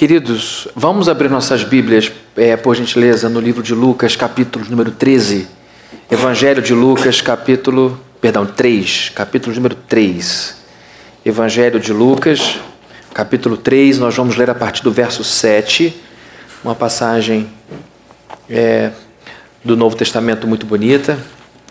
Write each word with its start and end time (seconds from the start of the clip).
Queridos, 0.00 0.66
vamos 0.74 1.10
abrir 1.10 1.28
nossas 1.28 1.62
Bíblias, 1.62 2.10
é, 2.34 2.56
por 2.56 2.74
gentileza, 2.74 3.28
no 3.28 3.38
livro 3.38 3.62
de 3.62 3.74
Lucas, 3.74 4.16
capítulo 4.16 4.64
número 4.64 4.92
13. 4.92 5.46
Evangelho 6.10 6.62
de 6.62 6.72
Lucas, 6.72 7.20
capítulo, 7.20 8.00
perdão, 8.18 8.46
3, 8.46 9.12
capítulo 9.14 9.54
número 9.54 9.74
3. 9.74 10.56
Evangelho 11.22 11.78
de 11.78 11.92
Lucas, 11.92 12.58
capítulo 13.12 13.58
3, 13.58 13.98
nós 13.98 14.16
vamos 14.16 14.36
ler 14.36 14.48
a 14.48 14.54
partir 14.54 14.82
do 14.82 14.90
verso 14.90 15.22
7, 15.22 15.94
uma 16.64 16.74
passagem 16.74 17.52
é, 18.48 18.92
do 19.62 19.76
Novo 19.76 19.96
Testamento 19.96 20.46
muito 20.46 20.64
bonita, 20.64 21.18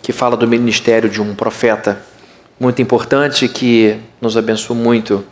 que 0.00 0.12
fala 0.12 0.36
do 0.36 0.46
ministério 0.46 1.10
de 1.10 1.20
um 1.20 1.34
profeta 1.34 2.00
muito 2.60 2.80
importante 2.80 3.48
que 3.48 3.96
nos 4.20 4.36
abençoou 4.36 4.78
muito. 4.78 5.24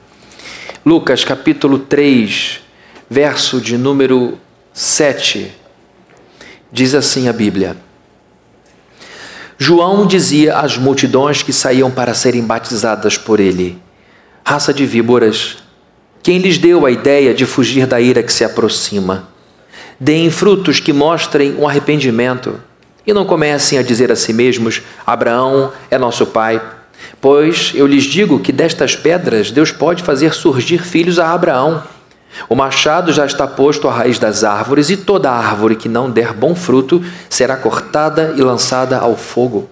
Lucas 0.84 1.24
capítulo 1.24 1.78
3, 1.78 2.66
verso 3.08 3.60
de 3.60 3.78
número 3.78 4.38
7, 4.72 5.52
diz 6.70 6.94
assim 6.94 7.28
a 7.28 7.32
Bíblia. 7.32 7.76
João 9.56 10.06
dizia 10.06 10.58
às 10.58 10.76
multidões 10.76 11.42
que 11.42 11.52
saíam 11.52 11.90
para 11.90 12.14
serem 12.14 12.42
batizadas 12.42 13.16
por 13.16 13.40
ele: 13.40 13.80
Raça 14.44 14.72
de 14.72 14.86
víboras, 14.86 15.58
quem 16.22 16.38
lhes 16.38 16.58
deu 16.58 16.86
a 16.86 16.90
ideia 16.90 17.34
de 17.34 17.44
fugir 17.46 17.86
da 17.86 18.00
ira 18.00 18.22
que 18.22 18.32
se 18.32 18.44
aproxima? 18.44 19.28
Deem 19.98 20.30
frutos 20.30 20.78
que 20.78 20.92
mostrem 20.92 21.56
um 21.56 21.66
arrependimento 21.66 22.60
e 23.06 23.12
não 23.12 23.24
comecem 23.24 23.78
a 23.78 23.82
dizer 23.82 24.12
a 24.12 24.16
si 24.16 24.32
mesmos: 24.32 24.82
Abraão 25.06 25.72
é 25.90 25.98
nosso 25.98 26.26
pai. 26.26 26.62
Pois 27.20 27.72
eu 27.74 27.86
lhes 27.86 28.04
digo 28.04 28.38
que 28.38 28.52
destas 28.52 28.94
pedras 28.94 29.50
Deus 29.50 29.72
pode 29.72 30.02
fazer 30.02 30.34
surgir 30.34 30.84
filhos 30.84 31.18
a 31.18 31.32
Abraão. 31.32 31.82
O 32.48 32.54
machado 32.54 33.12
já 33.12 33.26
está 33.26 33.46
posto 33.46 33.88
à 33.88 33.92
raiz 33.92 34.18
das 34.18 34.44
árvores, 34.44 34.90
e 34.90 34.96
toda 34.96 35.30
árvore 35.30 35.76
que 35.76 35.88
não 35.88 36.10
der 36.10 36.32
bom 36.32 36.54
fruto 36.54 37.02
será 37.28 37.56
cortada 37.56 38.34
e 38.36 38.42
lançada 38.42 38.98
ao 38.98 39.16
fogo. 39.16 39.68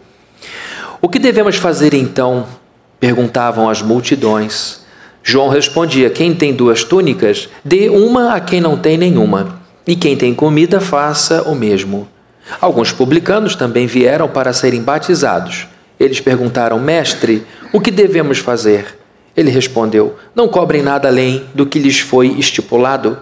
O 1.00 1.08
que 1.08 1.18
devemos 1.18 1.56
fazer 1.56 1.94
então? 1.94 2.46
perguntavam 2.98 3.68
as 3.68 3.82
multidões. 3.82 4.80
João 5.22 5.48
respondia: 5.48 6.10
Quem 6.10 6.34
tem 6.34 6.54
duas 6.54 6.84
túnicas, 6.84 7.48
dê 7.64 7.88
uma 7.88 8.34
a 8.34 8.40
quem 8.40 8.60
não 8.60 8.76
tem 8.76 8.96
nenhuma, 8.96 9.60
e 9.86 9.94
quem 9.94 10.16
tem 10.16 10.34
comida, 10.34 10.80
faça 10.80 11.42
o 11.42 11.54
mesmo. 11.54 12.08
Alguns 12.60 12.92
publicanos 12.92 13.56
também 13.56 13.86
vieram 13.86 14.28
para 14.28 14.52
serem 14.52 14.82
batizados. 14.82 15.66
Eles 15.98 16.20
perguntaram: 16.20 16.78
Mestre, 16.78 17.44
o 17.72 17.80
que 17.80 17.90
devemos 17.90 18.38
fazer? 18.38 18.98
Ele 19.36 19.50
respondeu: 19.50 20.16
Não 20.34 20.48
cobrem 20.48 20.82
nada 20.82 21.08
além 21.08 21.44
do 21.54 21.66
que 21.66 21.78
lhes 21.78 22.00
foi 22.00 22.28
estipulado. 22.28 23.18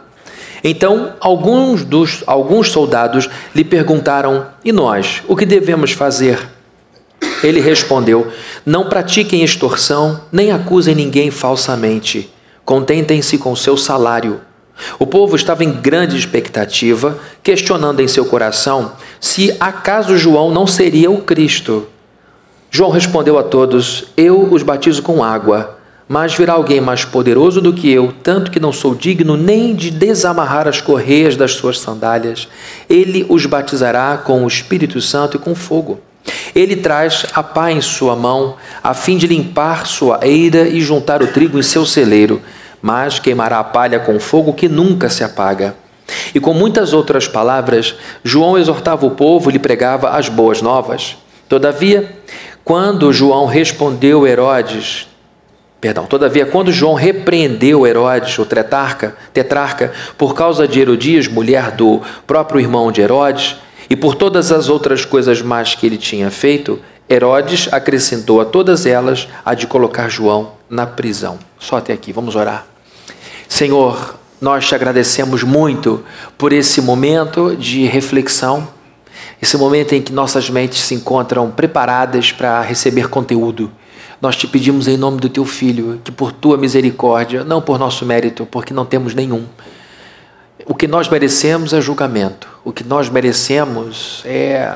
Então, 0.62 1.12
alguns 1.20 1.84
dos 1.84 2.22
alguns 2.26 2.70
soldados 2.70 3.28
lhe 3.54 3.64
perguntaram: 3.64 4.46
E 4.64 4.70
nós, 4.70 5.22
o 5.26 5.34
que 5.34 5.44
devemos 5.44 5.90
fazer? 5.90 6.38
Ele 7.42 7.60
respondeu: 7.60 8.28
Não 8.64 8.88
pratiquem 8.88 9.42
extorsão, 9.42 10.20
nem 10.30 10.52
acusem 10.52 10.94
ninguém 10.94 11.30
falsamente. 11.30 12.30
Contentem-se 12.64 13.36
com 13.36 13.54
seu 13.56 13.76
salário. 13.76 14.40
O 14.98 15.06
povo 15.06 15.36
estava 15.36 15.62
em 15.62 15.70
grande 15.70 16.16
expectativa, 16.16 17.18
questionando 17.42 18.00
em 18.00 18.08
seu 18.08 18.24
coração 18.24 18.92
se 19.20 19.54
acaso 19.60 20.16
João 20.16 20.50
não 20.50 20.66
seria 20.66 21.10
o 21.10 21.20
Cristo. 21.20 21.86
João 22.70 22.90
respondeu 22.90 23.38
a 23.38 23.42
todos: 23.42 24.06
Eu 24.16 24.48
os 24.50 24.62
batizo 24.62 25.02
com 25.02 25.22
água 25.22 25.76
mas 26.14 26.32
virá 26.32 26.52
alguém 26.52 26.80
mais 26.80 27.04
poderoso 27.04 27.60
do 27.60 27.72
que 27.72 27.90
eu, 27.90 28.14
tanto 28.22 28.52
que 28.52 28.60
não 28.60 28.72
sou 28.72 28.94
digno 28.94 29.36
nem 29.36 29.74
de 29.74 29.90
desamarrar 29.90 30.68
as 30.68 30.80
correias 30.80 31.34
das 31.34 31.54
suas 31.54 31.80
sandálias. 31.80 32.46
Ele 32.88 33.26
os 33.28 33.44
batizará 33.46 34.16
com 34.18 34.44
o 34.44 34.46
Espírito 34.46 35.00
Santo 35.00 35.36
e 35.36 35.40
com 35.40 35.56
fogo. 35.56 35.98
Ele 36.54 36.76
traz 36.76 37.26
a 37.34 37.42
pá 37.42 37.72
em 37.72 37.80
sua 37.80 38.14
mão, 38.14 38.54
a 38.80 38.94
fim 38.94 39.16
de 39.16 39.26
limpar 39.26 39.88
sua 39.88 40.20
eira 40.22 40.68
e 40.68 40.80
juntar 40.80 41.20
o 41.20 41.26
trigo 41.26 41.58
em 41.58 41.64
seu 41.64 41.84
celeiro, 41.84 42.40
mas 42.80 43.18
queimará 43.18 43.58
a 43.58 43.64
palha 43.64 43.98
com 43.98 44.20
fogo 44.20 44.52
que 44.52 44.68
nunca 44.68 45.08
se 45.08 45.24
apaga. 45.24 45.74
E 46.32 46.38
com 46.38 46.54
muitas 46.54 46.92
outras 46.92 47.26
palavras, 47.26 47.92
João 48.22 48.56
exortava 48.56 49.04
o 49.04 49.10
povo 49.10 49.50
e 49.50 49.54
lhe 49.54 49.58
pregava 49.58 50.10
as 50.10 50.28
boas 50.28 50.62
novas. 50.62 51.16
Todavia, 51.48 52.08
quando 52.64 53.12
João 53.12 53.46
respondeu 53.46 54.24
Herodes, 54.24 55.08
Perdão, 55.84 56.06
todavia, 56.06 56.46
quando 56.46 56.72
João 56.72 56.94
repreendeu 56.94 57.86
Herodes, 57.86 58.38
o 58.38 58.46
tetrarca, 58.46 59.14
tetrarca, 59.34 59.92
por 60.16 60.34
causa 60.34 60.66
de 60.66 60.80
Herodias, 60.80 61.28
mulher 61.28 61.72
do 61.72 62.00
próprio 62.26 62.58
irmão 62.58 62.90
de 62.90 63.02
Herodes, 63.02 63.56
e 63.90 63.94
por 63.94 64.14
todas 64.14 64.50
as 64.50 64.70
outras 64.70 65.04
coisas 65.04 65.42
más 65.42 65.74
que 65.74 65.84
ele 65.84 65.98
tinha 65.98 66.30
feito, 66.30 66.80
Herodes 67.06 67.68
acrescentou 67.70 68.40
a 68.40 68.46
todas 68.46 68.86
elas 68.86 69.28
a 69.44 69.52
de 69.52 69.66
colocar 69.66 70.08
João 70.08 70.52
na 70.70 70.86
prisão. 70.86 71.38
Só 71.58 71.76
até 71.76 71.92
aqui, 71.92 72.14
vamos 72.14 72.34
orar. 72.34 72.64
Senhor, 73.46 74.14
nós 74.40 74.66
te 74.66 74.74
agradecemos 74.74 75.42
muito 75.42 76.02
por 76.38 76.54
esse 76.54 76.80
momento 76.80 77.54
de 77.54 77.84
reflexão, 77.84 78.66
esse 79.42 79.58
momento 79.58 79.94
em 79.94 80.00
que 80.00 80.14
nossas 80.14 80.48
mentes 80.48 80.80
se 80.80 80.94
encontram 80.94 81.50
preparadas 81.50 82.32
para 82.32 82.62
receber 82.62 83.10
conteúdo 83.10 83.70
nós 84.24 84.36
te 84.36 84.46
pedimos 84.46 84.88
em 84.88 84.96
nome 84.96 85.20
do 85.20 85.28
teu 85.28 85.44
filho 85.44 86.00
que 86.02 86.10
por 86.10 86.32
tua 86.32 86.56
misericórdia, 86.56 87.44
não 87.44 87.60
por 87.60 87.78
nosso 87.78 88.06
mérito, 88.06 88.46
porque 88.46 88.72
não 88.72 88.86
temos 88.86 89.14
nenhum, 89.14 89.44
o 90.64 90.74
que 90.74 90.88
nós 90.88 91.10
merecemos 91.10 91.74
é 91.74 91.80
julgamento. 91.82 92.48
O 92.64 92.72
que 92.72 92.82
nós 92.82 93.10
merecemos 93.10 94.22
é 94.24 94.66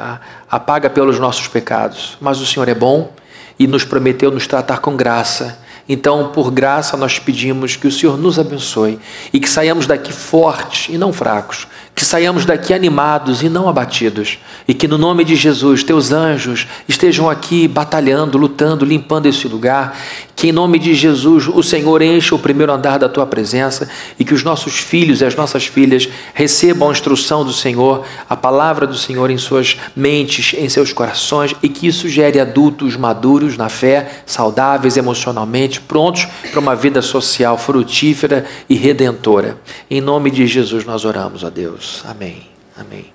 a 0.51 0.61
paga 0.61 0.91
pelos 0.91 1.19
nossos 1.19 1.49
pecados. 1.49 2.19
Mas 2.21 2.43
o 2.43 2.47
Senhor 2.47 2.69
é 2.69 2.75
bom 2.75 3.11
e 3.59 3.67
nos 3.67 3.85
prometeu 3.85 4.31
nos 4.31 4.47
tratar 4.47 4.81
com 4.81 4.95
graça. 4.95 5.59
Então, 5.89 6.31
por 6.35 6.51
graça, 6.51 6.97
nós 6.97 7.19
pedimos 7.19 7.75
que 7.75 7.87
o 7.87 7.93
Senhor 7.93 8.19
nos 8.19 8.39
abençoe 8.39 8.99
e 9.33 9.41
que 9.41 9.49
saiamos 9.49 9.87
daqui 9.87 10.13
fortes 10.13 10.93
e 10.95 10.99
não 10.99 11.13
fracos, 11.13 11.67
que 11.95 12.05
saiamos 12.05 12.45
daqui 12.45 12.75
animados 12.75 13.43
e 13.43 13.49
não 13.49 13.69
abatidos, 13.69 14.39
e 14.69 14.75
que 14.75 14.87
no 14.87 14.99
nome 14.99 15.25
de 15.25 15.35
Jesus, 15.35 15.83
teus 15.83 16.13
anjos 16.13 16.67
estejam 16.87 17.29
aqui 17.29 17.67
batalhando, 17.67 18.37
lutando, 18.37 18.85
limpando 18.85 19.27
esse 19.27 19.49
lugar, 19.49 19.99
que 20.37 20.51
em 20.51 20.53
nome 20.53 20.79
de 20.79 20.95
Jesus 20.95 21.49
o 21.49 21.65
Senhor 21.65 22.01
encha 22.01 22.33
o 22.33 22.39
primeiro 22.39 22.73
andar 22.73 22.97
da 22.97 23.09
tua 23.09 23.27
presença 23.27 23.91
e 24.17 24.25
que 24.25 24.33
os 24.33 24.45
nossos 24.45 24.79
filhos 24.79 25.21
e 25.21 25.25
as 25.25 25.35
nossas 25.35 25.67
filhas 25.67 26.09
recebam 26.33 26.89
a 26.89 26.93
instrução 26.93 27.45
do 27.45 27.53
Senhor, 27.53 28.05
a 28.31 28.37
palavra 28.37 28.87
do 28.87 28.97
Senhor 28.97 29.33
em 29.33 29.37
suas 29.37 29.77
mentes, 29.97 30.55
em 30.57 30.69
seus 30.69 30.93
corações 30.93 31.57
e 31.61 31.69
que 31.69 31.89
isso 31.89 32.09
gere 32.09 32.39
adultos 32.39 32.97
maduros 32.97 33.57
na 33.57 33.69
fé, 33.69 34.23
saudáveis 34.25 34.97
emocionalmente, 34.97 35.78
prontos 35.79 36.27
para 36.51 36.61
uma 36.61 36.75
vida 36.75 37.01
social 37.03 37.57
frutífera 37.57 38.45
e 38.69 38.75
redentora. 38.75 39.59
Em 39.91 40.01
nome 40.01 40.31
de 40.31 40.47
Jesus 40.47 40.85
nós 40.85 41.05
oramos 41.05 41.45
a 41.45 41.51
Deus. 41.51 42.03
Amém. 42.05 42.49
Amém. 42.77 43.07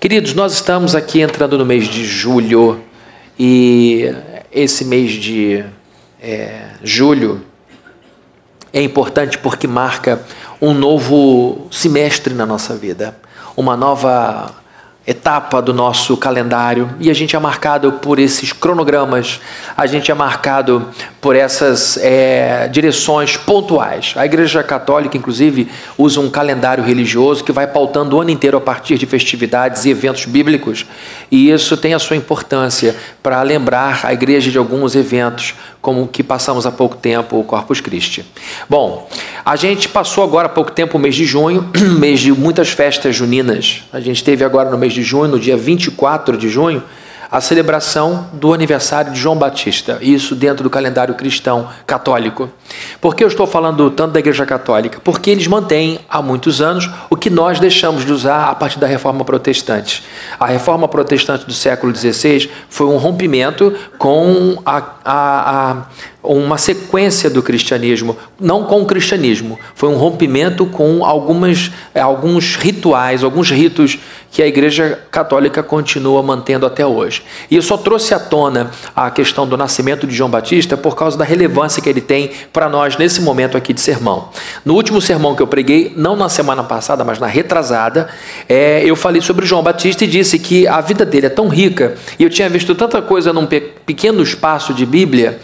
Queridos, 0.00 0.34
nós 0.34 0.52
estamos 0.52 0.94
aqui 0.94 1.20
entrando 1.20 1.56
no 1.56 1.64
mês 1.64 1.86
de 1.86 2.04
julho 2.04 2.82
e 3.38 4.14
esse 4.52 4.84
mês 4.84 5.12
de 5.12 5.64
é, 6.20 6.66
julho 6.82 7.42
é 8.72 8.82
importante 8.82 9.38
porque 9.38 9.66
marca 9.66 10.22
um 10.60 10.74
novo 10.74 11.68
semestre 11.70 12.34
na 12.34 12.44
nossa 12.44 12.76
vida, 12.76 13.16
uma 13.56 13.76
nova 13.76 14.52
etapa 15.24 15.62
do 15.62 15.72
nosso 15.72 16.18
calendário 16.18 16.90
e 17.00 17.08
a 17.08 17.14
gente 17.14 17.34
é 17.34 17.38
marcado 17.38 17.92
por 17.92 18.18
esses 18.18 18.52
cronogramas, 18.52 19.40
a 19.74 19.86
gente 19.86 20.10
é 20.10 20.14
marcado 20.14 20.86
por 21.18 21.34
essas 21.34 21.96
é, 21.96 22.68
direções 22.68 23.34
pontuais. 23.34 24.12
A 24.16 24.26
Igreja 24.26 24.62
Católica, 24.62 25.16
inclusive, 25.16 25.70
usa 25.96 26.20
um 26.20 26.28
calendário 26.28 26.84
religioso 26.84 27.42
que 27.42 27.52
vai 27.52 27.66
pautando 27.66 28.14
o 28.14 28.20
ano 28.20 28.28
inteiro 28.28 28.58
a 28.58 28.60
partir 28.60 28.98
de 28.98 29.06
festividades 29.06 29.86
e 29.86 29.90
eventos 29.90 30.26
bíblicos, 30.26 30.84
e 31.30 31.50
isso 31.50 31.74
tem 31.78 31.94
a 31.94 31.98
sua 31.98 32.16
importância 32.16 32.94
para 33.22 33.40
lembrar 33.40 34.00
a 34.04 34.12
Igreja 34.12 34.50
de 34.50 34.58
alguns 34.58 34.94
eventos, 34.94 35.54
como 35.80 36.02
o 36.02 36.08
que 36.08 36.22
passamos 36.22 36.66
há 36.66 36.70
pouco 36.70 36.96
tempo, 36.96 37.38
o 37.38 37.44
Corpus 37.44 37.80
Christi. 37.80 38.24
Bom, 38.68 39.08
a 39.42 39.56
gente 39.56 39.88
passou 39.88 40.22
agora 40.22 40.46
há 40.46 40.50
pouco 40.50 40.72
tempo 40.72 40.98
o 40.98 41.00
mês 41.00 41.14
de 41.14 41.24
junho, 41.24 41.70
mês 41.98 42.20
de 42.20 42.32
muitas 42.32 42.68
festas 42.68 43.16
juninas. 43.16 43.84
A 43.90 44.00
gente 44.00 44.22
teve 44.22 44.44
agora 44.44 44.70
no 44.70 44.76
mês 44.76 44.92
de 44.92 45.02
junho, 45.02 45.13
no 45.22 45.38
dia 45.38 45.56
24 45.56 46.36
de 46.36 46.48
junho, 46.48 46.82
a 47.34 47.40
celebração 47.40 48.28
do 48.32 48.52
aniversário 48.52 49.12
de 49.12 49.18
João 49.18 49.36
Batista, 49.36 49.98
isso 50.00 50.36
dentro 50.36 50.62
do 50.62 50.70
calendário 50.70 51.14
cristão 51.14 51.68
católico. 51.84 52.48
Por 53.00 53.16
que 53.16 53.24
eu 53.24 53.28
estou 53.28 53.44
falando 53.44 53.90
tanto 53.90 54.12
da 54.12 54.20
Igreja 54.20 54.46
Católica? 54.46 55.00
Porque 55.02 55.30
eles 55.30 55.48
mantêm 55.48 55.98
há 56.08 56.22
muitos 56.22 56.60
anos 56.60 56.88
o 57.10 57.16
que 57.16 57.30
nós 57.30 57.58
deixamos 57.58 58.04
de 58.04 58.12
usar 58.12 58.50
a 58.50 58.54
partir 58.54 58.78
da 58.78 58.86
Reforma 58.86 59.24
Protestante. 59.24 60.04
A 60.38 60.46
Reforma 60.46 60.86
Protestante 60.86 61.44
do 61.44 61.52
século 61.52 61.94
XVI 61.94 62.48
foi 62.68 62.86
um 62.86 62.98
rompimento 62.98 63.74
com 63.98 64.56
a, 64.64 64.76
a, 65.04 65.70
a 65.70 65.82
uma 66.24 66.56
sequência 66.56 67.28
do 67.28 67.42
cristianismo, 67.42 68.16
não 68.40 68.64
com 68.64 68.80
o 68.80 68.86
cristianismo, 68.86 69.58
foi 69.74 69.90
um 69.90 69.96
rompimento 69.96 70.64
com 70.64 71.04
algumas, 71.04 71.70
é, 71.94 72.00
alguns 72.00 72.56
rituais, 72.56 73.22
alguns 73.22 73.50
ritos 73.50 73.98
que 74.30 74.42
a 74.42 74.46
Igreja 74.46 74.98
Católica 75.12 75.62
continua 75.62 76.22
mantendo 76.22 76.66
até 76.66 76.84
hoje. 76.84 77.22
E 77.50 77.54
eu 77.54 77.62
só 77.62 77.76
trouxe 77.76 78.14
à 78.14 78.18
tona 78.18 78.70
a 78.96 79.10
questão 79.10 79.46
do 79.46 79.56
nascimento 79.56 80.06
de 80.06 80.14
João 80.14 80.30
Batista 80.30 80.76
por 80.76 80.96
causa 80.96 81.16
da 81.16 81.24
relevância 81.24 81.80
que 81.80 81.88
ele 81.88 82.00
tem 82.00 82.32
para 82.52 82.68
nós 82.68 82.96
nesse 82.96 83.20
momento 83.20 83.56
aqui 83.56 83.72
de 83.72 83.80
sermão. 83.80 84.30
No 84.64 84.74
último 84.74 85.00
sermão 85.00 85.36
que 85.36 85.42
eu 85.42 85.46
preguei, 85.46 85.92
não 85.94 86.16
na 86.16 86.28
semana 86.28 86.64
passada, 86.64 87.04
mas 87.04 87.18
na 87.18 87.26
retrasada, 87.26 88.08
é, 88.48 88.82
eu 88.84 88.96
falei 88.96 89.20
sobre 89.20 89.46
João 89.46 89.62
Batista 89.62 90.04
e 90.04 90.08
disse 90.08 90.38
que 90.38 90.66
a 90.66 90.80
vida 90.80 91.04
dele 91.04 91.26
é 91.26 91.30
tão 91.30 91.48
rica 91.48 91.94
e 92.18 92.24
eu 92.24 92.30
tinha 92.30 92.48
visto 92.48 92.74
tanta 92.74 93.00
coisa 93.02 93.32
num 93.32 93.46
pequeno 93.46 94.22
espaço 94.22 94.72
de 94.74 94.86
Bíblia 94.86 95.38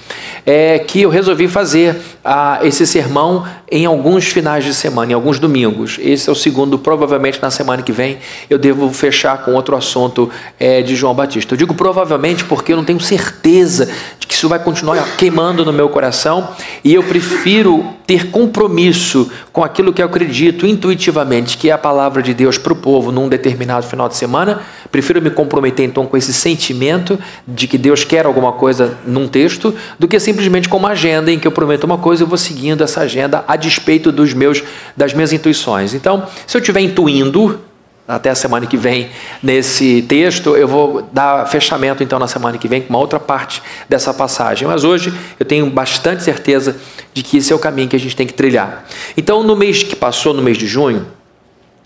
é 0.46 0.69
que 0.78 1.02
eu 1.02 1.10
resolvi 1.10 1.48
fazer 1.48 1.96
ah, 2.24 2.60
esse 2.62 2.86
sermão 2.86 3.46
em 3.70 3.86
alguns 3.86 4.26
finais 4.26 4.64
de 4.64 4.74
semana, 4.74 5.12
em 5.12 5.14
alguns 5.14 5.38
domingos. 5.38 5.98
Esse 6.00 6.28
é 6.28 6.32
o 6.32 6.34
segundo, 6.34 6.78
provavelmente 6.78 7.40
na 7.40 7.50
semana 7.50 7.82
que 7.82 7.92
vem 7.92 8.18
eu 8.48 8.58
devo 8.58 8.92
fechar 8.92 9.44
com 9.44 9.52
outro 9.54 9.76
assunto 9.76 10.28
é, 10.58 10.82
de 10.82 10.96
João 10.96 11.14
Batista. 11.14 11.54
Eu 11.54 11.58
digo 11.58 11.74
provavelmente 11.74 12.44
porque 12.44 12.72
eu 12.72 12.76
não 12.76 12.84
tenho 12.84 13.00
certeza 13.00 13.88
de 14.18 14.26
que 14.26 14.34
isso 14.34 14.48
vai 14.48 14.58
continuar 14.58 15.16
queimando 15.16 15.64
no 15.64 15.72
meu 15.72 15.88
coração 15.88 16.48
e 16.82 16.92
eu 16.94 17.02
prefiro 17.04 17.84
ter 18.10 18.28
compromisso 18.28 19.30
com 19.52 19.62
aquilo 19.62 19.92
que 19.92 20.02
eu 20.02 20.06
acredito 20.06 20.66
intuitivamente, 20.66 21.56
que 21.56 21.70
é 21.70 21.72
a 21.72 21.78
palavra 21.78 22.20
de 22.20 22.34
Deus 22.34 22.58
para 22.58 22.72
o 22.72 22.76
povo 22.76 23.12
num 23.12 23.28
determinado 23.28 23.86
final 23.86 24.08
de 24.08 24.16
semana. 24.16 24.62
Prefiro 24.90 25.22
me 25.22 25.30
comprometer 25.30 25.86
então 25.86 26.04
com 26.06 26.16
esse 26.16 26.32
sentimento 26.32 27.16
de 27.46 27.68
que 27.68 27.78
Deus 27.78 28.02
quer 28.02 28.26
alguma 28.26 28.50
coisa 28.50 28.98
num 29.06 29.28
texto, 29.28 29.72
do 29.96 30.08
que 30.08 30.18
simplesmente 30.18 30.68
com 30.68 30.76
uma 30.76 30.88
agenda 30.88 31.30
em 31.30 31.38
que 31.38 31.46
eu 31.46 31.52
prometo 31.52 31.84
uma 31.84 31.98
coisa 31.98 32.24
e 32.24 32.26
vou 32.26 32.36
seguindo 32.36 32.82
essa 32.82 33.02
agenda 33.02 33.44
a 33.46 33.56
despeito 33.60 34.10
dos 34.10 34.32
meus 34.32 34.62
das 34.96 35.12
minhas 35.14 35.32
intuições. 35.32 35.94
Então, 35.94 36.26
se 36.46 36.56
eu 36.56 36.60
estiver 36.60 36.80
intuindo 36.80 37.60
até 38.08 38.30
a 38.30 38.34
semana 38.34 38.66
que 38.66 38.76
vem 38.76 39.08
nesse 39.40 40.02
texto, 40.02 40.56
eu 40.56 40.66
vou 40.66 41.08
dar 41.12 41.46
fechamento 41.46 42.02
então 42.02 42.18
na 42.18 42.26
semana 42.26 42.58
que 42.58 42.66
vem 42.66 42.82
com 42.82 42.88
uma 42.88 42.98
outra 42.98 43.20
parte 43.20 43.62
dessa 43.88 44.12
passagem. 44.12 44.66
Mas 44.66 44.82
hoje 44.82 45.14
eu 45.38 45.46
tenho 45.46 45.70
bastante 45.70 46.24
certeza 46.24 46.76
de 47.14 47.22
que 47.22 47.36
esse 47.36 47.52
é 47.52 47.56
o 47.56 47.58
caminho 47.58 47.88
que 47.88 47.94
a 47.94 48.00
gente 48.00 48.16
tem 48.16 48.26
que 48.26 48.34
trilhar. 48.34 48.84
Então, 49.16 49.42
no 49.44 49.54
mês 49.54 49.84
que 49.84 49.94
passou, 49.94 50.34
no 50.34 50.42
mês 50.42 50.58
de 50.58 50.66
junho, 50.66 51.06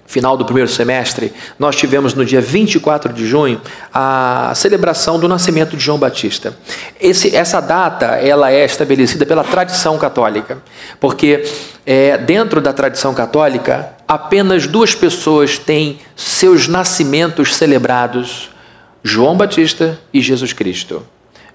final 0.07 0.37
do 0.37 0.45
primeiro 0.45 0.69
semestre, 0.69 1.33
nós 1.59 1.77
tivemos 1.77 2.15
no 2.15 2.25
dia 2.25 2.41
24 2.41 3.13
de 3.13 3.27
junho 3.27 3.61
a 3.93 4.53
celebração 4.55 5.19
do 5.19 5.29
nascimento 5.29 5.77
de 5.77 5.83
João 5.83 5.99
Batista. 5.99 6.57
Esse, 7.01 7.35
essa 7.35 7.61
data 7.61 8.07
ela 8.07 8.51
é 8.53 8.65
estabelecida 8.65 9.25
pela 9.25 9.43
tradição 9.43 9.99
católica, 9.99 10.59
porque 11.01 11.45
é, 11.87 12.19
dentro 12.19 12.61
da 12.61 12.73
tradição 12.73 13.15
católica 13.15 13.91
apenas 14.07 14.67
duas 14.67 14.95
pessoas 14.95 15.59
têm 15.59 15.99
seus 16.15 16.69
nascimentos 16.69 17.55
celebrados: 17.55 18.51
João 19.03 19.37
Batista 19.37 19.99
e 20.13 20.21
Jesus 20.21 20.53
Cristo. 20.53 21.03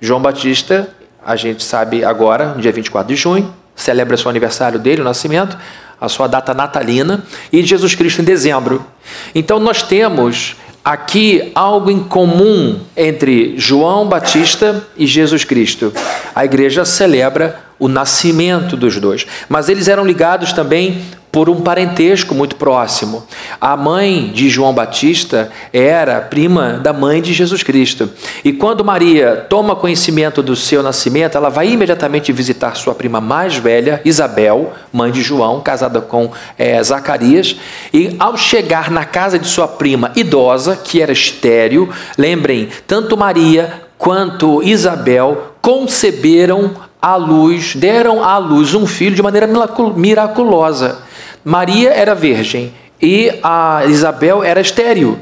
João 0.01 0.21
Batista, 0.21 0.89
a 1.25 1.35
gente 1.35 1.63
sabe 1.63 2.03
agora, 2.03 2.53
no 2.53 2.61
dia 2.61 2.71
24 2.71 3.13
de 3.13 3.19
junho, 3.19 3.53
celebra 3.75 4.17
seu 4.17 4.29
aniversário 4.29 4.79
dele, 4.79 5.01
o 5.01 5.05
nascimento 5.05 5.57
a 5.99 6.07
sua 6.09 6.27
data 6.27 6.53
natalina, 6.53 7.23
e 7.51 7.63
Jesus 7.63 7.95
Cristo 7.95 8.21
em 8.21 8.25
dezembro. 8.25 8.85
Então 9.33 9.59
nós 9.59 9.83
temos 9.83 10.55
aqui 10.83 11.51
algo 11.53 11.91
em 11.91 11.99
comum 11.99 12.79
entre 12.95 13.53
João 13.57 14.07
Batista 14.07 14.83
e 14.97 15.05
Jesus 15.05 15.43
Cristo. 15.43 15.93
A 16.33 16.45
igreja 16.45 16.85
celebra 16.85 17.63
o 17.77 17.87
nascimento 17.87 18.75
dos 18.75 18.99
dois, 18.99 19.25
mas 19.47 19.69
eles 19.69 19.87
eram 19.87 20.05
ligados 20.05 20.51
também 20.51 21.01
por 21.31 21.49
um 21.49 21.61
parentesco 21.61 22.33
muito 22.33 22.55
próximo. 22.55 23.23
A 23.61 23.77
mãe 23.77 24.31
de 24.33 24.49
João 24.49 24.73
Batista 24.73 25.51
era 25.71 26.21
prima 26.21 26.73
da 26.73 26.91
mãe 26.91 27.21
de 27.21 27.33
Jesus 27.33 27.61
Cristo. 27.61 28.09
E 28.43 28.51
quando 28.51 28.83
Maria 28.83 29.45
toma 29.49 29.75
conhecimento 29.75 30.41
do 30.41 30.55
seu 30.55 30.81
nascimento, 30.81 31.37
ela 31.37 31.49
vai 31.49 31.69
imediatamente 31.69 32.31
visitar 32.31 32.75
sua 32.75 32.95
prima 32.95 33.21
mais 33.21 33.55
velha, 33.55 34.01
Isabel, 34.03 34.73
mãe 34.91 35.11
de 35.11 35.21
João, 35.21 35.61
casada 35.61 36.01
com 36.01 36.31
é, 36.57 36.81
Zacarias. 36.81 37.55
E 37.93 38.15
ao 38.19 38.35
chegar 38.35 38.89
na 38.89 39.05
casa 39.05 39.37
de 39.37 39.47
sua 39.47 39.67
prima 39.67 40.11
idosa, 40.15 40.75
que 40.75 41.01
era 41.01 41.11
estéril, 41.11 41.89
lembrem, 42.17 42.69
tanto 42.87 43.15
Maria 43.15 43.83
quanto 43.97 44.63
Isabel 44.63 45.53
conceberam 45.61 46.71
à 47.01 47.15
luz, 47.15 47.75
deram 47.75 48.23
à 48.23 48.37
luz 48.37 48.73
um 48.73 48.87
filho 48.87 49.15
de 49.15 49.21
maneira 49.21 49.47
miraculosa. 49.95 51.08
Maria 51.43 51.91
era 51.91 52.13
virgem 52.13 52.73
e 53.01 53.31
a 53.41 53.83
Isabel 53.85 54.43
era 54.43 54.59
estéril. 54.59 55.17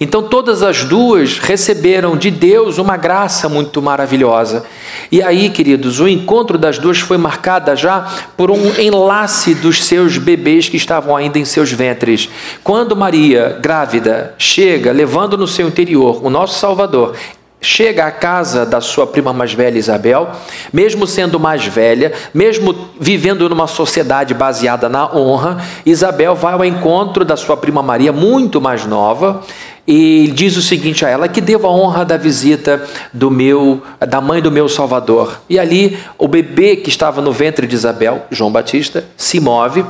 Então 0.00 0.22
todas 0.22 0.62
as 0.62 0.84
duas 0.84 1.38
receberam 1.38 2.16
de 2.16 2.30
Deus 2.30 2.78
uma 2.78 2.96
graça 2.96 3.48
muito 3.48 3.82
maravilhosa. 3.82 4.64
E 5.12 5.22
aí, 5.22 5.50
queridos, 5.50 6.00
o 6.00 6.08
encontro 6.08 6.56
das 6.56 6.78
duas 6.78 6.98
foi 6.98 7.18
marcada 7.18 7.76
já 7.76 8.06
por 8.36 8.50
um 8.50 8.78
enlace 8.78 9.54
dos 9.54 9.84
seus 9.84 10.16
bebês 10.16 10.68
que 10.68 10.76
estavam 10.76 11.14
ainda 11.16 11.38
em 11.38 11.44
seus 11.44 11.70
ventres. 11.70 12.30
Quando 12.64 12.96
Maria, 12.96 13.58
grávida, 13.60 14.34
chega 14.38 14.92
levando 14.92 15.36
no 15.36 15.46
seu 15.46 15.68
interior 15.68 16.24
o 16.24 16.30
nosso 16.30 16.58
Salvador, 16.58 17.14
chega 17.60 18.06
à 18.06 18.10
casa 18.10 18.64
da 18.64 18.80
sua 18.80 19.06
prima 19.06 19.32
mais 19.32 19.52
velha 19.52 19.78
Isabel, 19.78 20.30
mesmo 20.72 21.06
sendo 21.06 21.38
mais 21.38 21.66
velha, 21.66 22.12
mesmo 22.32 22.88
vivendo 22.98 23.48
numa 23.48 23.66
sociedade 23.66 24.32
baseada 24.32 24.88
na 24.88 25.14
honra, 25.14 25.62
Isabel 25.84 26.34
vai 26.34 26.54
ao 26.54 26.64
encontro 26.64 27.24
da 27.24 27.36
sua 27.36 27.56
prima 27.56 27.82
Maria, 27.82 28.12
muito 28.12 28.60
mais 28.60 28.86
nova, 28.86 29.42
e 29.86 30.30
diz 30.34 30.56
o 30.56 30.62
seguinte 30.62 31.04
a 31.04 31.08
ela: 31.08 31.28
que 31.28 31.40
devo 31.40 31.66
a 31.66 31.70
honra 31.70 32.04
da 32.04 32.16
visita 32.16 32.82
do 33.12 33.30
meu, 33.30 33.82
da 33.98 34.20
mãe 34.20 34.40
do 34.40 34.50
meu 34.50 34.68
Salvador. 34.68 35.40
E 35.48 35.58
ali 35.58 35.98
o 36.16 36.28
bebê 36.28 36.76
que 36.76 36.88
estava 36.88 37.20
no 37.20 37.32
ventre 37.32 37.66
de 37.66 37.74
Isabel, 37.74 38.26
João 38.30 38.52
Batista, 38.52 39.04
se 39.16 39.40
move. 39.40 39.84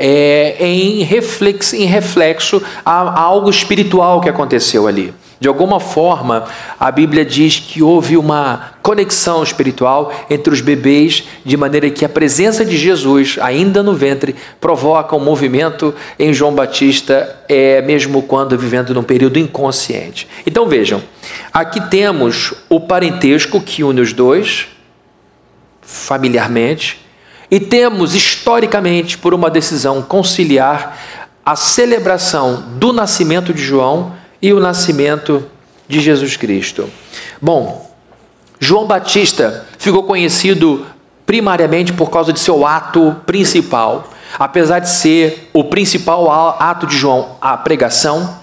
É, 0.00 0.54
em, 0.60 1.02
reflexo, 1.02 1.74
em 1.74 1.84
reflexo 1.84 2.62
a, 2.84 3.00
a 3.00 3.20
algo 3.20 3.50
espiritual 3.50 4.20
que 4.20 4.28
aconteceu 4.28 4.86
ali. 4.86 5.12
De 5.40 5.46
alguma 5.46 5.78
forma, 5.78 6.46
a 6.80 6.90
Bíblia 6.90 7.24
diz 7.24 7.60
que 7.60 7.80
houve 7.80 8.16
uma 8.16 8.72
conexão 8.82 9.40
espiritual 9.42 10.12
entre 10.28 10.52
os 10.52 10.60
bebês, 10.60 11.24
de 11.44 11.56
maneira 11.56 11.88
que 11.90 12.04
a 12.04 12.08
presença 12.08 12.64
de 12.64 12.76
Jesus, 12.76 13.38
ainda 13.40 13.80
no 13.80 13.94
ventre, 13.94 14.34
provoca 14.60 15.14
um 15.14 15.20
movimento 15.20 15.94
em 16.18 16.34
João 16.34 16.52
Batista, 16.52 17.36
é, 17.48 17.80
mesmo 17.82 18.22
quando 18.22 18.58
vivendo 18.58 18.92
num 18.92 19.04
período 19.04 19.38
inconsciente. 19.38 20.26
Então 20.44 20.66
vejam, 20.66 21.00
aqui 21.52 21.80
temos 21.88 22.52
o 22.68 22.80
parentesco 22.80 23.60
que 23.60 23.84
une 23.84 24.00
os 24.00 24.12
dois, 24.12 24.66
familiarmente, 25.80 27.06
e 27.48 27.60
temos 27.60 28.14
historicamente, 28.14 29.16
por 29.16 29.32
uma 29.32 29.48
decisão 29.48 30.02
conciliar, 30.02 30.98
a 31.46 31.54
celebração 31.54 32.64
do 32.74 32.92
nascimento 32.92 33.54
de 33.54 33.62
João 33.62 34.12
e 34.40 34.52
o 34.52 34.60
nascimento 34.60 35.44
de 35.88 36.00
Jesus 36.00 36.36
Cristo. 36.36 36.88
Bom, 37.40 37.90
João 38.60 38.86
Batista 38.86 39.66
ficou 39.78 40.02
conhecido 40.02 40.86
primariamente 41.24 41.92
por 41.92 42.10
causa 42.10 42.32
de 42.32 42.40
seu 42.40 42.66
ato 42.66 43.16
principal. 43.26 44.08
Apesar 44.38 44.78
de 44.78 44.90
ser 44.90 45.50
o 45.52 45.64
principal 45.64 46.30
ato 46.60 46.86
de 46.86 46.96
João, 46.96 47.36
a 47.40 47.56
pregação, 47.56 48.38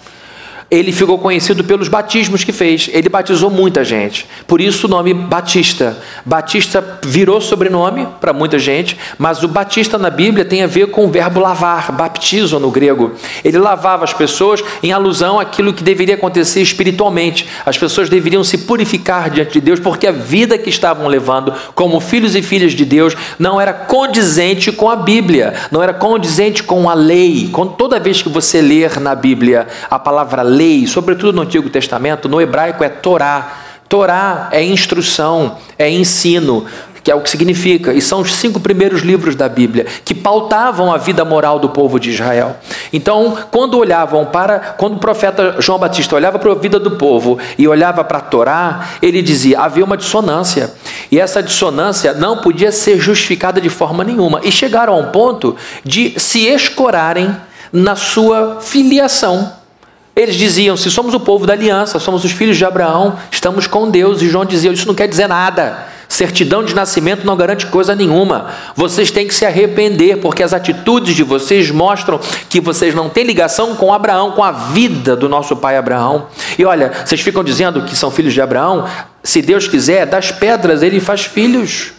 ele 0.69 0.91
ficou 0.91 1.19
conhecido 1.19 1.63
pelos 1.63 1.87
batismos 1.87 2.43
que 2.43 2.51
fez. 2.51 2.89
Ele 2.91 3.07
batizou 3.07 3.51
muita 3.51 3.83
gente. 3.83 4.27
Por 4.47 4.59
isso 4.59 4.87
o 4.87 4.89
nome 4.89 5.13
Batista. 5.13 5.97
Batista 6.25 6.99
virou 7.03 7.39
sobrenome 7.39 8.07
para 8.19 8.33
muita 8.33 8.57
gente, 8.57 8.97
mas 9.17 9.43
o 9.43 9.47
Batista 9.47 9.97
na 9.97 10.09
Bíblia 10.09 10.43
tem 10.43 10.63
a 10.63 10.67
ver 10.67 10.87
com 10.87 11.05
o 11.05 11.11
verbo 11.11 11.39
lavar, 11.39 11.91
baptizo 11.91 12.59
no 12.59 12.71
grego. 12.71 13.11
Ele 13.43 13.59
lavava 13.59 14.03
as 14.03 14.13
pessoas 14.13 14.63
em 14.81 14.91
alusão 14.91 15.39
àquilo 15.39 15.73
que 15.73 15.83
deveria 15.83 16.15
acontecer 16.15 16.61
espiritualmente. 16.61 17.47
As 17.65 17.77
pessoas 17.77 18.09
deveriam 18.09 18.43
se 18.43 18.59
purificar 18.59 19.29
diante 19.29 19.53
de 19.53 19.61
Deus, 19.61 19.79
porque 19.79 20.07
a 20.07 20.11
vida 20.11 20.57
que 20.57 20.69
estavam 20.69 21.07
levando 21.07 21.53
como 21.75 21.99
filhos 21.99 22.35
e 22.35 22.41
filhas 22.41 22.73
de 22.73 22.85
Deus 22.85 23.15
não 23.37 23.61
era 23.61 23.71
condizente 23.71 24.71
com 24.71 24.89
a 24.89 24.95
Bíblia, 24.95 25.53
não 25.71 25.83
era 25.83 25.93
condizente 25.93 26.63
com 26.63 26.89
a 26.89 26.93
lei. 26.93 27.51
Toda 27.77 27.99
vez 27.99 28.21
que 28.21 28.29
você 28.29 28.61
ler 28.61 28.99
na 28.99 29.13
Bíblia 29.13 29.67
a 29.89 29.99
palavra 29.99 30.41
lei, 30.41 30.54
lei, 30.55 30.87
sobretudo 30.87 31.33
no 31.33 31.41
Antigo 31.41 31.69
Testamento, 31.69 32.29
no 32.29 32.41
hebraico 32.41 32.83
é 32.83 32.89
Torá. 32.89 33.61
Torá 33.87 34.49
é 34.51 34.63
instrução, 34.63 35.57
é 35.77 35.89
ensino, 35.89 36.65
que 37.03 37.11
é 37.11 37.15
o 37.15 37.21
que 37.21 37.29
significa, 37.29 37.93
e 37.93 38.01
são 38.01 38.21
os 38.21 38.33
cinco 38.33 38.59
primeiros 38.59 39.03
livros 39.03 39.35
da 39.35 39.47
Bíblia, 39.47 39.85
que 40.03 40.15
pautavam 40.15 40.91
a 40.91 40.97
vida 40.97 41.23
moral 41.23 41.59
do 41.59 41.69
povo 41.69 41.99
de 41.99 42.09
Israel. 42.09 42.57
Então, 42.91 43.37
quando 43.51 43.77
olhavam 43.77 44.25
para, 44.25 44.57
quando 44.75 44.95
o 44.95 44.99
profeta 44.99 45.57
João 45.59 45.77
Batista 45.77 46.15
olhava 46.15 46.39
para 46.39 46.51
a 46.51 46.55
vida 46.55 46.79
do 46.79 46.91
povo 46.91 47.37
e 47.59 47.67
olhava 47.67 48.03
para 48.03 48.17
a 48.17 48.21
Torá, 48.21 48.89
ele 49.03 49.21
dizia: 49.21 49.59
havia 49.59 49.85
uma 49.85 49.95
dissonância. 49.95 50.73
E 51.11 51.19
essa 51.19 51.43
dissonância 51.43 52.11
não 52.11 52.37
podia 52.37 52.71
ser 52.71 52.97
justificada 52.97 53.61
de 53.61 53.69
forma 53.69 54.03
nenhuma. 54.03 54.41
E 54.43 54.51
chegaram 54.51 54.93
a 54.93 54.97
um 54.97 55.11
ponto 55.11 55.55
de 55.83 56.19
se 56.19 56.47
escorarem 56.47 57.35
na 57.71 57.95
sua 57.95 58.61
filiação. 58.61 59.64
Eles 60.15 60.35
diziam: 60.35 60.77
se 60.77 60.89
somos 60.89 61.13
o 61.13 61.19
povo 61.19 61.45
da 61.45 61.53
aliança, 61.53 61.99
somos 61.99 62.23
os 62.23 62.31
filhos 62.31 62.57
de 62.57 62.63
Abraão, 62.65 63.17
estamos 63.29 63.67
com 63.67 63.89
Deus. 63.89 64.21
E 64.21 64.29
João 64.29 64.45
dizia: 64.45 64.71
isso 64.71 64.87
não 64.87 64.95
quer 64.95 65.07
dizer 65.07 65.27
nada. 65.27 65.93
Certidão 66.07 66.63
de 66.63 66.73
nascimento 66.75 67.25
não 67.25 67.35
garante 67.35 67.65
coisa 67.65 67.95
nenhuma. 67.95 68.47
Vocês 68.75 69.09
têm 69.11 69.27
que 69.27 69.33
se 69.33 69.45
arrepender, 69.45 70.17
porque 70.17 70.43
as 70.43 70.53
atitudes 70.53 71.15
de 71.15 71.23
vocês 71.23 71.71
mostram 71.71 72.19
que 72.47 72.61
vocês 72.61 72.93
não 72.93 73.09
têm 73.09 73.25
ligação 73.25 73.75
com 73.75 73.91
Abraão, 73.91 74.31
com 74.31 74.43
a 74.43 74.51
vida 74.51 75.15
do 75.15 75.27
nosso 75.27 75.55
pai 75.55 75.75
Abraão. 75.75 76.27
E 76.57 76.63
olha, 76.63 76.91
vocês 77.03 77.21
ficam 77.21 77.43
dizendo 77.43 77.81
que 77.81 77.95
são 77.95 78.11
filhos 78.11 78.33
de 78.33 78.41
Abraão. 78.41 78.85
Se 79.23 79.41
Deus 79.41 79.67
quiser, 79.67 80.05
das 80.05 80.31
pedras 80.31 80.83
ele 80.83 80.99
faz 80.99 81.25
filhos. 81.25 81.94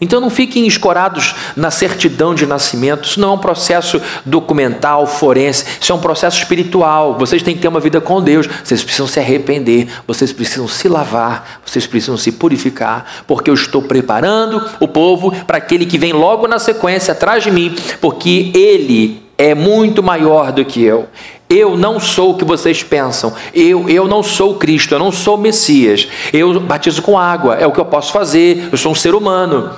Então 0.00 0.20
não 0.20 0.30
fiquem 0.30 0.66
escorados 0.66 1.34
na 1.56 1.70
certidão 1.70 2.34
de 2.34 2.46
nascimento. 2.46 3.08
Isso 3.08 3.20
não 3.20 3.30
é 3.30 3.32
um 3.32 3.38
processo 3.38 4.00
documental, 4.24 5.06
forense. 5.06 5.64
Isso 5.80 5.90
é 5.90 5.94
um 5.94 6.00
processo 6.00 6.38
espiritual. 6.38 7.16
Vocês 7.18 7.42
têm 7.42 7.54
que 7.54 7.62
ter 7.62 7.68
uma 7.68 7.80
vida 7.80 8.00
com 8.00 8.22
Deus. 8.22 8.46
Vocês 8.62 8.82
precisam 8.82 9.06
se 9.06 9.18
arrepender. 9.18 9.88
Vocês 10.06 10.32
precisam 10.32 10.68
se 10.68 10.88
lavar. 10.88 11.60
Vocês 11.64 11.86
precisam 11.86 12.16
se 12.16 12.32
purificar. 12.32 13.24
Porque 13.26 13.50
eu 13.50 13.54
estou 13.54 13.82
preparando 13.82 14.64
o 14.78 14.86
povo 14.86 15.32
para 15.46 15.58
aquele 15.58 15.84
que 15.84 15.98
vem 15.98 16.12
logo 16.12 16.46
na 16.46 16.58
sequência 16.58 17.12
atrás 17.12 17.42
de 17.42 17.50
mim. 17.50 17.74
Porque 18.00 18.52
ele 18.54 19.26
é 19.36 19.54
muito 19.54 20.02
maior 20.02 20.52
do 20.52 20.64
que 20.64 20.82
eu. 20.82 21.08
Eu 21.48 21.76
não 21.76 21.98
sou 21.98 22.32
o 22.32 22.34
que 22.34 22.44
vocês 22.44 22.82
pensam. 22.82 23.32
Eu, 23.54 23.88
eu 23.88 24.06
não 24.06 24.22
sou 24.22 24.56
Cristo, 24.56 24.94
eu 24.94 24.98
não 24.98 25.10
sou 25.10 25.38
Messias. 25.38 26.06
Eu 26.32 26.60
batizo 26.60 27.00
com 27.00 27.16
água, 27.16 27.54
é 27.54 27.66
o 27.66 27.72
que 27.72 27.80
eu 27.80 27.86
posso 27.86 28.12
fazer. 28.12 28.68
Eu 28.70 28.76
sou 28.76 28.92
um 28.92 28.94
ser 28.94 29.14
humano. 29.14 29.70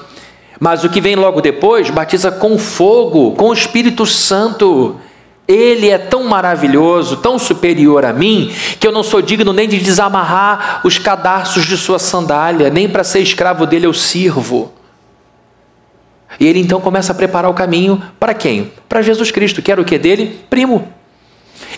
Mas 0.60 0.84
o 0.84 0.90
que 0.90 1.00
vem 1.00 1.16
logo 1.16 1.40
depois 1.40 1.88
batiza 1.88 2.30
com 2.30 2.58
fogo, 2.58 3.32
com 3.32 3.46
o 3.46 3.54
Espírito 3.54 4.04
Santo. 4.04 5.00
Ele 5.48 5.88
é 5.88 5.96
tão 5.96 6.24
maravilhoso, 6.24 7.16
tão 7.16 7.38
superior 7.38 8.04
a 8.04 8.12
mim, 8.12 8.52
que 8.78 8.86
eu 8.86 8.92
não 8.92 9.02
sou 9.02 9.20
digno 9.20 9.52
nem 9.52 9.66
de 9.66 9.78
desamarrar 9.78 10.82
os 10.84 10.98
cadarços 10.98 11.64
de 11.64 11.76
sua 11.76 11.98
sandália, 11.98 12.70
nem 12.70 12.88
para 12.88 13.02
ser 13.02 13.20
escravo 13.20 13.66
dele 13.66 13.86
eu 13.86 13.94
sirvo. 13.94 14.70
E 16.38 16.46
ele 16.46 16.60
então 16.60 16.80
começa 16.80 17.10
a 17.10 17.14
preparar 17.14 17.50
o 17.50 17.54
caminho 17.54 18.00
para 18.20 18.34
quem? 18.34 18.70
Para 18.88 19.02
Jesus 19.02 19.30
Cristo, 19.30 19.60
que 19.60 19.72
era 19.72 19.80
o 19.80 19.84
que 19.84 19.98
dele? 19.98 20.40
Primo. 20.48 20.99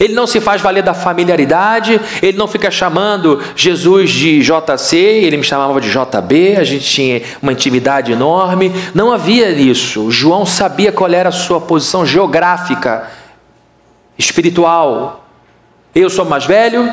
Ele 0.01 0.15
não 0.15 0.27
se 0.27 0.41
faz 0.41 0.61
valer 0.61 0.83
da 0.83 0.95
familiaridade, 0.95 2.01
ele 2.23 2.37
não 2.37 2.49
fica 2.49 2.71
chamando 2.71 3.41
Jesus 3.55 4.11
de 4.11 4.41
JC, 4.41 4.97
ele 4.97 5.37
me 5.37 5.45
chamava 5.45 5.81
de 5.81 5.91
JB, 5.91 6.57
a 6.57 6.65
gente 6.65 6.85
tinha 6.85 7.23
uma 7.41 7.53
intimidade 7.53 8.13
enorme. 8.13 8.73
Não 8.95 9.13
havia 9.13 9.51
isso. 9.51 10.11
João 10.11 10.47
sabia 10.47 10.91
qual 10.91 11.11
era 11.11 11.29
a 11.29 11.33
sua 11.33 11.61
posição 11.61 12.05
geográfica, 12.07 13.11
espiritual. 14.19 15.27
Eu 15.95 16.09
sou 16.09 16.25
mais 16.25 16.47
velho, 16.47 16.93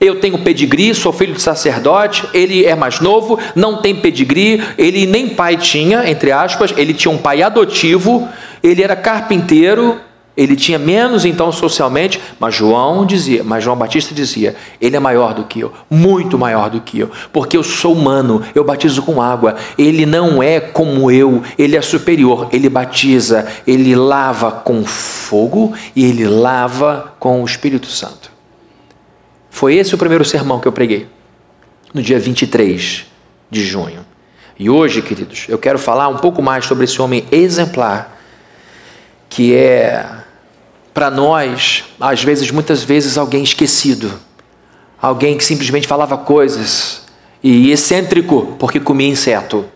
eu 0.00 0.20
tenho 0.20 0.38
pedigree, 0.38 0.94
sou 0.94 1.12
filho 1.12 1.34
de 1.34 1.40
sacerdote, 1.40 2.28
ele 2.34 2.64
é 2.64 2.74
mais 2.74 3.00
novo, 3.00 3.38
não 3.54 3.80
tem 3.80 3.94
pedigree, 3.94 4.62
ele 4.76 5.06
nem 5.06 5.28
pai 5.28 5.56
tinha, 5.56 6.08
entre 6.10 6.32
aspas, 6.32 6.74
ele 6.76 6.92
tinha 6.92 7.12
um 7.12 7.18
pai 7.18 7.42
adotivo, 7.42 8.28
ele 8.62 8.82
era 8.82 8.96
carpinteiro, 8.96 10.00
ele 10.36 10.56
tinha 10.56 10.78
menos 10.78 11.24
então 11.24 11.52
socialmente, 11.52 12.20
mas 12.40 12.54
João 12.54 13.06
dizia, 13.06 13.44
mas 13.44 13.62
João 13.62 13.76
Batista 13.76 14.12
dizia, 14.12 14.56
ele 14.80 14.96
é 14.96 15.00
maior 15.00 15.32
do 15.32 15.44
que 15.44 15.60
eu, 15.60 15.72
muito 15.88 16.36
maior 16.36 16.68
do 16.68 16.80
que 16.80 16.98
eu, 16.98 17.10
porque 17.32 17.56
eu 17.56 17.62
sou 17.62 17.92
humano, 17.92 18.42
eu 18.52 18.64
batizo 18.64 19.02
com 19.02 19.22
água. 19.22 19.54
Ele 19.78 20.04
não 20.04 20.42
é 20.42 20.58
como 20.58 21.08
eu, 21.10 21.42
ele 21.56 21.76
é 21.76 21.82
superior, 21.82 22.48
ele 22.52 22.68
batiza, 22.68 23.46
ele 23.64 23.94
lava 23.94 24.50
com 24.50 24.84
fogo 24.84 25.72
e 25.94 26.04
ele 26.04 26.26
lava 26.26 27.14
com 27.20 27.40
o 27.40 27.46
Espírito 27.46 27.86
Santo. 27.86 28.32
Foi 29.50 29.76
esse 29.76 29.94
o 29.94 29.98
primeiro 29.98 30.24
sermão 30.24 30.58
que 30.58 30.66
eu 30.66 30.72
preguei, 30.72 31.06
no 31.92 32.02
dia 32.02 32.18
23 32.18 33.06
de 33.48 33.64
junho. 33.64 34.04
E 34.58 34.68
hoje, 34.68 35.00
queridos, 35.00 35.46
eu 35.48 35.58
quero 35.58 35.78
falar 35.78 36.08
um 36.08 36.16
pouco 36.16 36.42
mais 36.42 36.64
sobre 36.64 36.84
esse 36.84 37.00
homem 37.00 37.24
exemplar 37.30 38.14
que 39.28 39.52
é 39.52 40.23
para 40.94 41.10
nós, 41.10 41.84
às 42.00 42.22
vezes, 42.22 42.52
muitas 42.52 42.84
vezes, 42.84 43.18
alguém 43.18 43.42
esquecido, 43.42 44.12
alguém 45.02 45.36
que 45.36 45.44
simplesmente 45.44 45.88
falava 45.88 46.16
coisas 46.16 47.02
e 47.42 47.72
excêntrico 47.72 48.54
porque 48.58 48.78
comia 48.78 49.08
inseto. 49.08 49.66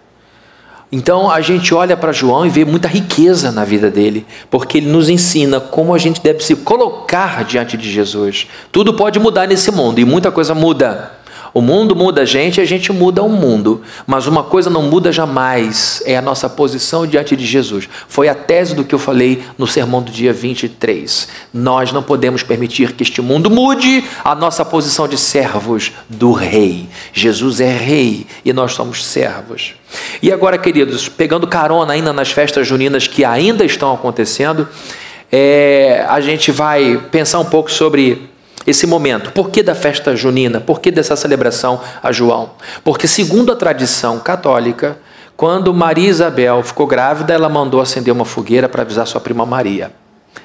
Então 0.90 1.30
a 1.30 1.42
gente 1.42 1.74
olha 1.74 1.96
para 1.96 2.12
João 2.12 2.46
e 2.46 2.48
vê 2.48 2.64
muita 2.64 2.88
riqueza 2.88 3.52
na 3.52 3.62
vida 3.62 3.90
dele, 3.90 4.26
porque 4.50 4.78
ele 4.78 4.88
nos 4.88 5.10
ensina 5.10 5.60
como 5.60 5.92
a 5.92 5.98
gente 5.98 6.22
deve 6.22 6.42
se 6.42 6.56
colocar 6.56 7.44
diante 7.44 7.76
de 7.76 7.92
Jesus. 7.92 8.46
Tudo 8.72 8.94
pode 8.94 9.18
mudar 9.18 9.46
nesse 9.46 9.70
mundo 9.70 9.98
e 9.98 10.04
muita 10.04 10.30
coisa 10.30 10.54
muda. 10.54 11.17
O 11.58 11.60
mundo 11.60 11.96
muda 11.96 12.22
a 12.22 12.24
gente 12.24 12.58
e 12.58 12.60
a 12.60 12.64
gente 12.64 12.92
muda 12.92 13.20
o 13.20 13.28
mundo. 13.28 13.82
Mas 14.06 14.28
uma 14.28 14.44
coisa 14.44 14.70
não 14.70 14.80
muda 14.80 15.10
jamais: 15.10 16.00
é 16.06 16.16
a 16.16 16.22
nossa 16.22 16.48
posição 16.48 17.04
diante 17.04 17.34
de 17.34 17.44
Jesus. 17.44 17.88
Foi 18.06 18.28
a 18.28 18.34
tese 18.34 18.76
do 18.76 18.84
que 18.84 18.94
eu 18.94 18.98
falei 18.98 19.42
no 19.58 19.66
sermão 19.66 20.00
do 20.00 20.12
dia 20.12 20.32
23. 20.32 21.26
Nós 21.52 21.90
não 21.90 22.00
podemos 22.00 22.44
permitir 22.44 22.92
que 22.92 23.02
este 23.02 23.20
mundo 23.20 23.50
mude 23.50 24.04
a 24.22 24.36
nossa 24.36 24.64
posição 24.64 25.08
de 25.08 25.18
servos 25.18 25.90
do 26.08 26.30
Rei. 26.30 26.88
Jesus 27.12 27.60
é 27.60 27.76
Rei 27.76 28.28
e 28.44 28.52
nós 28.52 28.74
somos 28.74 29.04
servos. 29.04 29.74
E 30.22 30.30
agora, 30.30 30.58
queridos, 30.58 31.08
pegando 31.08 31.44
carona 31.44 31.92
ainda 31.92 32.12
nas 32.12 32.30
festas 32.30 32.68
juninas 32.68 33.08
que 33.08 33.24
ainda 33.24 33.64
estão 33.64 33.92
acontecendo, 33.92 34.68
é, 35.32 36.06
a 36.08 36.20
gente 36.20 36.52
vai 36.52 37.02
pensar 37.10 37.40
um 37.40 37.46
pouco 37.46 37.68
sobre 37.68 38.30
esse 38.68 38.86
momento. 38.86 39.32
Por 39.32 39.50
que 39.50 39.62
da 39.62 39.74
festa 39.74 40.14
junina? 40.14 40.60
Por 40.60 40.80
que 40.80 40.90
dessa 40.90 41.16
celebração 41.16 41.80
a 42.02 42.12
João? 42.12 42.50
Porque, 42.84 43.08
segundo 43.08 43.50
a 43.50 43.56
tradição 43.56 44.18
católica, 44.18 44.98
quando 45.36 45.72
Maria 45.72 46.08
Isabel 46.08 46.62
ficou 46.62 46.86
grávida, 46.86 47.32
ela 47.32 47.48
mandou 47.48 47.80
acender 47.80 48.12
uma 48.12 48.24
fogueira 48.24 48.68
para 48.68 48.82
avisar 48.82 49.06
sua 49.06 49.20
prima 49.20 49.46
Maria. 49.46 49.90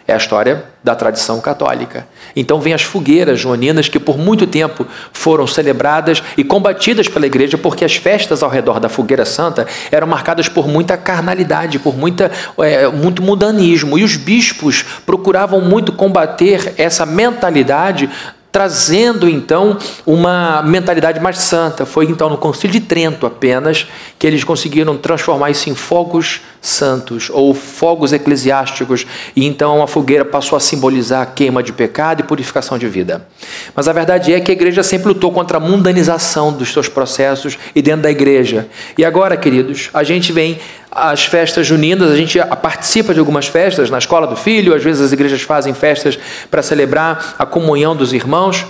É 0.08 0.14
a 0.14 0.18
história 0.18 0.66
da 0.84 0.94
tradição 0.94 1.40
católica. 1.40 2.08
Então 2.36 2.60
vem 2.60 2.74
as 2.74 2.82
fogueiras 2.82 3.40
joaninas 3.40 3.88
que 3.88 4.00
por 4.00 4.18
muito 4.18 4.46
tempo 4.46 4.86
foram 5.14 5.48
celebradas 5.48 6.22
e 6.38 6.44
combatidas 6.44 7.08
pela 7.08 7.26
igreja, 7.26 7.58
porque 7.58 7.86
as 7.86 7.96
festas 7.96 8.44
ao 8.44 8.50
redor 8.50 8.80
da 8.80 8.90
fogueira 8.90 9.24
santa 9.24 9.66
eram 9.92 10.08
marcadas 10.08 10.50
por 10.50 10.68
muita 10.68 10.98
carnalidade, 10.98 11.80
por 11.80 11.96
muita, 11.96 12.30
é, 12.60 12.88
muito 12.90 13.22
mundanismo. 13.22 13.98
E 13.98 14.04
os 14.04 14.18
bispos 14.18 14.84
procuravam 15.06 15.62
muito 15.62 15.94
combater 15.94 16.74
essa 16.78 17.06
mentalidade 17.06 18.10
trazendo 18.54 19.28
então 19.28 19.76
uma 20.06 20.62
mentalidade 20.62 21.20
mais 21.20 21.40
santa. 21.40 21.88
Foi 21.88 22.06
então 22.06 22.30
no 22.30 22.38
Concílio 22.38 22.80
de 22.80 22.86
Trento 22.86 23.26
apenas 23.26 23.88
que 24.20 24.28
eles 24.28 24.44
conseguiram 24.44 24.96
transformar 24.96 25.50
isso 25.50 25.72
em 25.72 25.76
fogos 25.76 26.40
santos 26.64 27.30
ou 27.30 27.54
fogos 27.54 28.14
eclesiásticos, 28.14 29.06
e 29.36 29.46
então 29.46 29.84
a 29.84 29.88
fogueira 29.88 30.24
passou 30.24 30.56
a 30.56 30.62
simbolizar 30.62 31.22
a 31.22 31.26
queima 31.26 31.62
de 31.62 31.74
pecado 31.74 32.22
e 32.22 32.24
purificação 32.24 32.78
de 32.78 32.88
vida. 32.88 33.28
Mas 33.76 33.90
a 33.90 33.94
verdade 33.94 34.34
é 34.34 34.40
que 34.40 34.50
a 34.50 34.54
igreja 34.54 34.82
sempre 34.82 35.10
lutou 35.10 35.30
contra 35.30 35.58
a 35.58 35.60
mundanização 35.60 36.54
dos 36.54 36.72
seus 36.72 36.88
processos 36.88 37.60
e 37.76 37.82
dentro 37.82 38.04
da 38.04 38.12
igreja. 38.12 38.70
E 38.98 39.04
agora, 39.04 39.36
queridos, 39.36 39.90
a 39.94 40.04
gente 40.04 40.32
vem 40.32 40.58
às 40.90 41.26
festas 41.26 41.68
juninas, 41.68 42.10
a 42.10 42.16
gente 42.16 42.40
participa 42.62 43.14
de 43.14 43.20
algumas 43.20 43.48
festas 43.48 43.90
na 43.90 43.98
escola 43.98 44.26
do 44.26 44.38
filho, 44.38 44.74
às 44.74 44.82
vezes 44.82 45.02
as 45.02 45.12
igrejas 45.12 45.42
fazem 45.42 45.74
festas 45.74 46.18
para 46.50 46.62
celebrar 46.62 47.36
a 47.38 47.46
comunhão 47.46 47.94
dos 47.94 48.14
irmãos. 48.14 48.66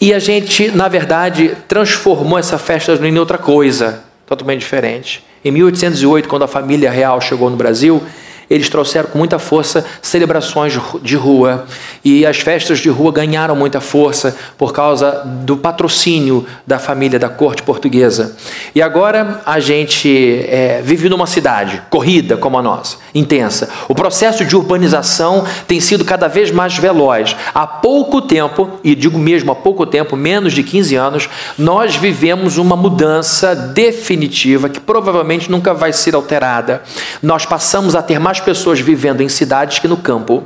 E 0.00 0.12
a 0.12 0.18
gente, 0.18 0.72
na 0.72 0.88
verdade, 0.88 1.56
transformou 1.68 2.36
essa 2.36 2.58
festa 2.58 2.96
junina 2.96 3.16
em 3.16 3.20
outra 3.20 3.38
coisa, 3.38 4.02
totalmente 4.26 4.60
diferente. 4.60 5.24
Em 5.44 5.50
1808, 5.50 6.28
quando 6.28 6.42
a 6.42 6.48
família 6.48 6.90
real 6.90 7.20
chegou 7.20 7.50
no 7.50 7.56
Brasil, 7.56 8.02
eles 8.48 8.68
trouxeram 8.68 9.08
com 9.08 9.18
muita 9.18 9.38
força 9.38 9.84
celebrações 10.02 10.78
de 11.02 11.16
rua 11.16 11.66
e 12.04 12.26
as 12.26 12.38
festas 12.38 12.78
de 12.78 12.88
rua 12.88 13.12
ganharam 13.12 13.56
muita 13.56 13.80
força 13.80 14.36
por 14.58 14.72
causa 14.72 15.22
do 15.24 15.56
patrocínio 15.56 16.46
da 16.66 16.78
família 16.78 17.18
da 17.18 17.28
corte 17.28 17.62
portuguesa. 17.62 18.36
E 18.74 18.82
agora 18.82 19.42
a 19.46 19.58
gente 19.58 20.44
é, 20.48 20.80
vive 20.82 21.08
numa 21.08 21.26
cidade 21.26 21.82
corrida 21.90 22.36
como 22.36 22.58
a 22.58 22.62
nossa, 22.62 22.98
intensa. 23.14 23.68
O 23.88 23.94
processo 23.94 24.44
de 24.44 24.56
urbanização 24.56 25.44
tem 25.66 25.80
sido 25.80 26.04
cada 26.04 26.28
vez 26.28 26.50
mais 26.50 26.76
veloz. 26.76 27.36
Há 27.54 27.66
pouco 27.66 28.20
tempo, 28.20 28.70
e 28.82 28.94
digo 28.94 29.18
mesmo 29.18 29.52
há 29.52 29.54
pouco 29.54 29.86
tempo, 29.86 30.16
menos 30.16 30.52
de 30.52 30.62
15 30.62 30.94
anos, 30.96 31.28
nós 31.58 31.96
vivemos 31.96 32.58
uma 32.58 32.76
mudança 32.76 33.54
definitiva 33.54 34.68
que 34.68 34.80
provavelmente 34.80 35.50
nunca 35.50 35.72
vai 35.72 35.92
ser 35.92 36.14
alterada. 36.14 36.82
Nós 37.22 37.46
passamos 37.46 37.94
a 37.94 38.02
ter 38.02 38.18
mais 38.18 38.33
mais 38.34 38.40
pessoas 38.40 38.80
vivendo 38.80 39.20
em 39.20 39.28
cidades 39.28 39.78
que 39.78 39.86
no 39.86 39.96
campo. 39.96 40.42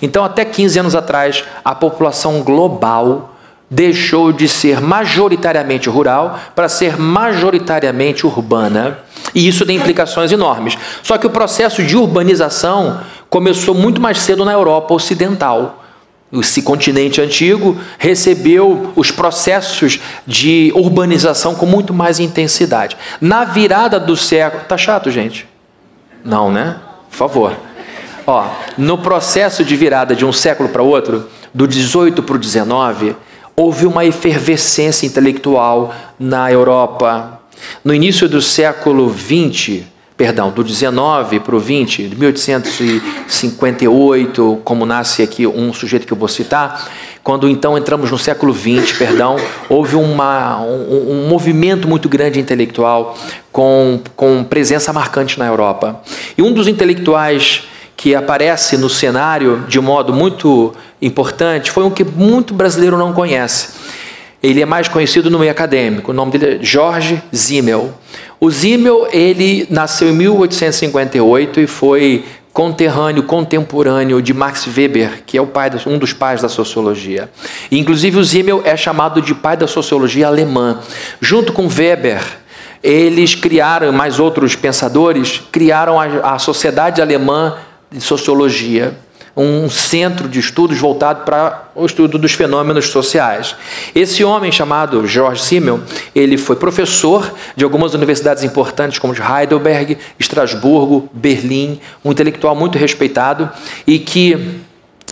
Então, 0.00 0.24
até 0.24 0.44
15 0.44 0.78
anos 0.78 0.94
atrás, 0.94 1.42
a 1.64 1.74
população 1.74 2.42
global 2.42 3.34
deixou 3.68 4.30
de 4.30 4.46
ser 4.46 4.80
majoritariamente 4.80 5.88
rural 5.88 6.38
para 6.54 6.68
ser 6.68 6.96
majoritariamente 6.96 8.24
urbana. 8.24 8.98
E 9.34 9.48
isso 9.48 9.66
tem 9.66 9.76
implicações 9.76 10.30
enormes. 10.30 10.78
Só 11.02 11.18
que 11.18 11.26
o 11.26 11.30
processo 11.30 11.82
de 11.82 11.96
urbanização 11.96 13.00
começou 13.28 13.74
muito 13.74 14.00
mais 14.00 14.20
cedo 14.20 14.44
na 14.44 14.52
Europa 14.52 14.94
Ocidental. 14.94 15.82
Esse 16.32 16.62
continente 16.62 17.20
antigo 17.20 17.76
recebeu 17.98 18.92
os 18.94 19.10
processos 19.10 19.98
de 20.24 20.72
urbanização 20.76 21.54
com 21.56 21.66
muito 21.66 21.92
mais 21.92 22.20
intensidade. 22.20 22.96
Na 23.20 23.44
virada 23.44 23.98
do 23.98 24.16
século. 24.16 24.62
Tá 24.68 24.76
chato, 24.76 25.10
gente? 25.10 25.48
Não, 26.24 26.50
né? 26.50 26.76
Por 27.14 27.28
favor. 27.28 27.56
Ó, 28.26 28.44
no 28.76 28.98
processo 28.98 29.64
de 29.64 29.76
virada 29.76 30.16
de 30.16 30.24
um 30.24 30.32
século 30.32 30.68
para 30.68 30.82
outro, 30.82 31.28
do 31.52 31.68
18 31.68 32.24
para 32.24 32.34
o 32.34 32.38
19, 32.38 33.14
houve 33.54 33.86
uma 33.86 34.04
efervescência 34.04 35.06
intelectual 35.06 35.94
na 36.18 36.50
Europa. 36.50 37.40
No 37.84 37.94
início 37.94 38.28
do 38.28 38.42
século 38.42 39.08
20, 39.08 39.86
perdão, 40.16 40.50
do 40.50 40.64
19 40.64 41.38
para 41.38 41.54
o 41.54 41.60
20, 41.60 42.08
de 42.08 42.16
1858, 42.16 44.60
como 44.64 44.84
nasce 44.84 45.22
aqui 45.22 45.46
um 45.46 45.72
sujeito 45.72 46.04
que 46.04 46.12
eu 46.12 46.18
vou 46.18 46.26
citar, 46.26 46.90
quando 47.24 47.48
então 47.48 47.76
entramos 47.78 48.10
no 48.10 48.18
século 48.18 48.52
20, 48.52 48.98
perdão, 48.98 49.36
houve 49.66 49.96
uma, 49.96 50.60
um, 50.60 51.24
um, 51.24 51.26
movimento 51.26 51.88
muito 51.88 52.06
grande 52.06 52.38
intelectual 52.38 53.16
com, 53.50 53.98
com 54.14 54.44
presença 54.44 54.92
marcante 54.92 55.38
na 55.38 55.46
Europa. 55.46 56.02
E 56.36 56.42
um 56.42 56.52
dos 56.52 56.68
intelectuais 56.68 57.62
que 57.96 58.14
aparece 58.14 58.76
no 58.76 58.90
cenário 58.90 59.64
de 59.66 59.80
modo 59.80 60.12
muito 60.12 60.74
importante 61.00 61.70
foi 61.70 61.84
um 61.84 61.90
que 61.90 62.04
muito 62.04 62.52
brasileiro 62.52 62.98
não 62.98 63.14
conhece. 63.14 63.70
Ele 64.42 64.60
é 64.60 64.66
mais 64.66 64.88
conhecido 64.88 65.30
no 65.30 65.38
meio 65.38 65.50
acadêmico. 65.50 66.10
O 66.10 66.14
nome 66.14 66.32
dele 66.32 66.58
é 66.60 66.62
Jorge 66.62 67.22
Zimmel. 67.34 67.94
O 68.38 68.50
Zimmel 68.50 69.08
ele 69.10 69.66
nasceu 69.70 70.10
em 70.10 70.12
1858 70.12 71.60
e 71.60 71.66
foi 71.66 72.26
conterrâneo, 72.54 73.24
contemporâneo 73.24 74.22
de 74.22 74.32
Max 74.32 74.64
Weber, 74.64 75.24
que 75.26 75.36
é 75.36 75.42
o 75.42 75.46
pai, 75.46 75.72
um 75.88 75.98
dos 75.98 76.12
pais 76.12 76.40
da 76.40 76.48
sociologia. 76.48 77.28
Inclusive 77.70 78.16
o 78.16 78.22
Zimmel 78.22 78.62
é 78.64 78.76
chamado 78.76 79.20
de 79.20 79.34
pai 79.34 79.56
da 79.56 79.66
sociologia 79.66 80.28
alemã. 80.28 80.78
Junto 81.20 81.52
com 81.52 81.66
Weber, 81.66 82.22
eles 82.80 83.34
criaram, 83.34 83.90
mais 83.90 84.20
outros 84.20 84.54
pensadores, 84.54 85.42
criaram 85.50 85.98
a, 85.98 86.34
a 86.34 86.38
Sociedade 86.38 87.02
Alemã 87.02 87.56
de 87.90 88.00
Sociologia 88.00 88.96
um 89.36 89.68
centro 89.68 90.28
de 90.28 90.38
estudos 90.38 90.78
voltado 90.78 91.24
para 91.24 91.68
o 91.74 91.84
estudo 91.84 92.18
dos 92.18 92.32
fenômenos 92.32 92.86
sociais. 92.86 93.56
Esse 93.94 94.22
homem 94.22 94.52
chamado 94.52 95.06
George 95.06 95.42
Simmel, 95.42 95.80
ele 96.14 96.38
foi 96.38 96.56
professor 96.56 97.32
de 97.56 97.64
algumas 97.64 97.94
universidades 97.94 98.44
importantes 98.44 98.98
como 98.98 99.14
de 99.14 99.20
Heidelberg, 99.20 99.98
Estrasburgo, 100.18 101.08
Berlim, 101.12 101.80
um 102.04 102.12
intelectual 102.12 102.54
muito 102.54 102.78
respeitado 102.78 103.50
e 103.86 103.98
que 103.98 104.60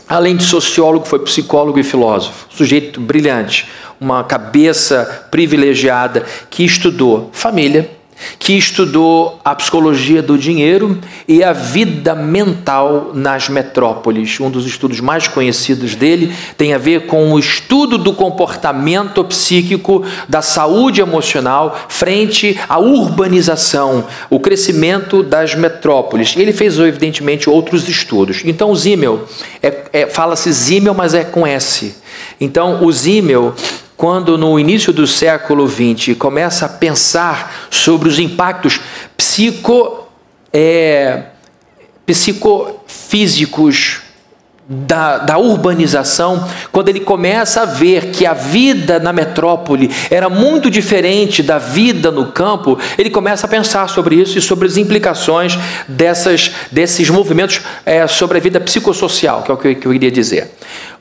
além 0.09 0.37
de 0.37 0.45
sociólogo 0.45 1.07
foi 1.07 1.21
psicólogo 1.21 1.79
e 1.79 1.83
filósofo, 1.83 2.47
sujeito 2.51 3.01
brilhante, 3.01 3.69
uma 4.01 4.23
cabeça 4.23 5.27
privilegiada 5.31 6.25
que 6.51 6.65
estudou 6.65 7.31
família, 7.33 7.91
que 8.39 8.55
estudou 8.55 9.41
a 9.45 9.55
psicologia 9.55 10.23
do 10.23 10.37
dinheiro 10.37 10.99
e 11.27 11.43
a 11.43 11.53
vida 11.53 12.15
mental 12.15 13.11
nas 13.15 13.49
metrópoles. 13.49 14.39
Um 14.41 14.51
dos 14.51 14.67
estudos 14.67 15.01
mais 15.01 15.29
conhecidos 15.29 15.95
dele 15.95 16.35
tem 16.57 16.75
a 16.75 16.79
ver 16.79 17.07
com 17.07 17.33
o 17.33 17.39
estudo 17.39 17.99
do 17.99 18.13
comportamento 18.13 19.25
psíquico, 19.25 20.05
da 20.29 20.43
saúde 20.43 21.01
emocional 21.01 21.87
frente 21.89 22.59
à 22.69 22.79
urbanização, 22.79 24.05
o 24.31 24.41
crescimento 24.41 25.23
das 25.23 25.55
metrópoles. 25.55 26.35
Ele 26.37 26.53
fez, 26.53 26.79
evidentemente, 26.79 27.49
outros 27.49 27.89
estudos. 27.89 28.43
Então, 28.45 28.71
o 28.71 28.77
Zimmel, 28.77 29.27
é, 29.63 29.85
é, 29.93 30.07
fala-se 30.07 30.51
Zimmel, 30.53 30.95
mas 30.95 31.15
é 31.15 31.25
com 31.25 31.47
S. 31.47 31.95
Então, 32.41 32.85
o 32.85 32.93
Zimmel 32.93 33.55
quando 34.03 34.37
no 34.37 34.59
início 34.59 34.93
do 34.93 35.07
século 35.07 35.69
XX 35.69 36.17
começa 36.19 36.67
a 36.67 36.69
pensar 36.69 37.69
sobre 37.71 38.09
os 38.09 38.19
impactos 38.19 38.81
psico, 39.17 40.09
é, 40.53 41.27
psicofísicos 42.05 44.03
da, 44.69 45.19
da, 45.19 45.39
urbanização, 45.39 46.49
quando 46.71 46.89
ele 46.89 47.01
começa 47.01 47.63
a 47.63 47.65
ver 47.65 48.11
que 48.11 48.25
a 48.25 48.33
vida 48.33 49.01
na 49.01 49.13
metrópole 49.13 49.91
era 50.11 50.29
muito 50.29 50.71
diferente 50.71 51.43
da 51.43 51.59
vida 51.59 52.11
no 52.11 52.27
campo, 52.27 52.79
ele 52.97 53.11
começa 53.11 53.47
a 53.47 53.51
pensar 53.51 53.89
sobre 53.89 54.15
isso 54.15 54.39
e 54.39 54.41
sobre 54.41 54.67
as 54.69 54.77
implicações 54.77 55.59
dessas, 55.89 56.53
desses 56.71 57.11
movimentos 57.11 57.61
é, 57.85 58.07
sobre 58.07 58.39
a 58.39 58.41
vida 58.41 58.61
psicossocial, 58.61 59.43
que 59.43 59.51
é 59.51 59.55
o 59.55 59.57
que 59.57 59.69
eu, 59.69 59.75
que 59.75 59.87
eu 59.87 59.93
iria 59.93 60.11
dizer. 60.11 60.53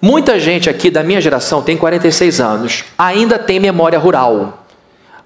Muita 0.02 0.40
gente 0.40 0.70
aqui 0.70 0.90
da 0.90 1.04
minha 1.04 1.22
geração 1.22 1.62
tem 1.62 1.78
46 1.78 2.42
anos, 2.42 2.84
ainda 2.98 3.38
tem 3.38 3.60
memória 3.60 4.00
rural. 4.00 4.66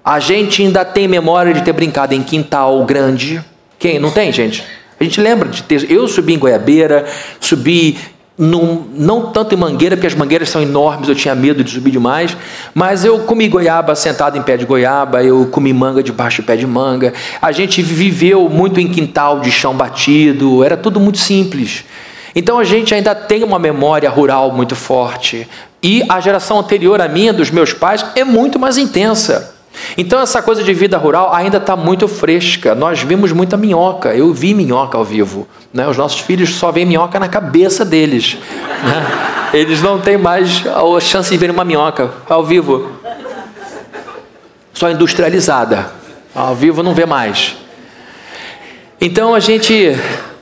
A 0.04 0.20
gente 0.20 0.62
ainda 0.62 0.84
tem 0.84 1.08
memória 1.08 1.52
de 1.52 1.62
ter 1.62 1.72
brincado 1.72 2.14
em 2.14 2.22
quintal 2.22 2.84
grande. 2.84 3.42
Quem? 3.78 3.98
Não 3.98 4.10
tem, 4.10 4.30
gente? 4.30 4.62
A 5.00 5.04
gente 5.04 5.20
lembra 5.20 5.48
de 5.48 5.62
ter. 5.62 5.90
Eu 5.90 6.06
subi 6.06 6.34
em 6.34 6.38
Goiabeira, 6.38 7.06
subi 7.40 7.98
num, 8.38 8.86
não 8.94 9.32
tanto 9.32 9.54
em 9.54 9.58
mangueira, 9.58 9.96
porque 9.96 10.06
as 10.06 10.14
mangueiras 10.14 10.48
são 10.48 10.60
enormes, 10.60 11.08
eu 11.08 11.14
tinha 11.14 11.34
medo 11.34 11.64
de 11.64 11.70
subir 11.70 11.90
demais, 11.90 12.36
mas 12.74 13.04
eu 13.04 13.20
comi 13.20 13.48
goiaba 13.48 13.94
sentado 13.94 14.36
em 14.36 14.42
pé 14.42 14.56
de 14.56 14.66
goiaba, 14.66 15.22
eu 15.22 15.46
comi 15.46 15.72
manga 15.72 16.02
debaixo 16.02 16.42
de 16.42 16.46
pé 16.46 16.56
de 16.56 16.66
manga. 16.66 17.14
A 17.40 17.50
gente 17.52 17.80
viveu 17.80 18.48
muito 18.48 18.78
em 18.78 18.88
quintal 18.88 19.40
de 19.40 19.50
chão 19.50 19.74
batido, 19.74 20.62
era 20.62 20.76
tudo 20.76 21.00
muito 21.00 21.18
simples. 21.18 21.84
Então 22.34 22.58
a 22.58 22.64
gente 22.64 22.94
ainda 22.94 23.14
tem 23.14 23.42
uma 23.42 23.58
memória 23.58 24.10
rural 24.10 24.52
muito 24.52 24.76
forte. 24.76 25.48
E 25.82 26.04
a 26.06 26.20
geração 26.20 26.58
anterior 26.58 27.00
à 27.00 27.08
minha, 27.08 27.32
dos 27.32 27.50
meus 27.50 27.72
pais, 27.72 28.04
é 28.14 28.24
muito 28.24 28.58
mais 28.58 28.76
intensa. 28.76 29.55
Então 29.96 30.20
essa 30.20 30.42
coisa 30.42 30.62
de 30.62 30.72
vida 30.72 30.96
rural 30.98 31.34
ainda 31.34 31.58
está 31.58 31.76
muito 31.76 32.08
fresca. 32.08 32.74
Nós 32.74 33.02
vimos 33.02 33.32
muita 33.32 33.56
minhoca. 33.56 34.14
Eu 34.14 34.32
vi 34.32 34.54
minhoca 34.54 34.96
ao 34.96 35.04
vivo. 35.04 35.46
Né? 35.72 35.86
Os 35.86 35.96
nossos 35.96 36.20
filhos 36.20 36.54
só 36.54 36.70
veem 36.70 36.86
minhoca 36.86 37.18
na 37.18 37.28
cabeça 37.28 37.84
deles. 37.84 38.38
Né? 38.82 39.06
Eles 39.52 39.82
não 39.82 40.00
têm 40.00 40.16
mais 40.16 40.64
a 40.66 41.00
chance 41.00 41.30
de 41.30 41.36
ver 41.36 41.50
uma 41.50 41.64
minhoca 41.64 42.10
ao 42.28 42.44
vivo. 42.44 42.92
Só 44.72 44.90
industrializada. 44.90 45.90
Ao 46.34 46.54
vivo 46.54 46.82
não 46.82 46.94
vê 46.94 47.06
mais. 47.06 47.56
Então 49.00 49.34
a 49.34 49.40
gente 49.40 49.96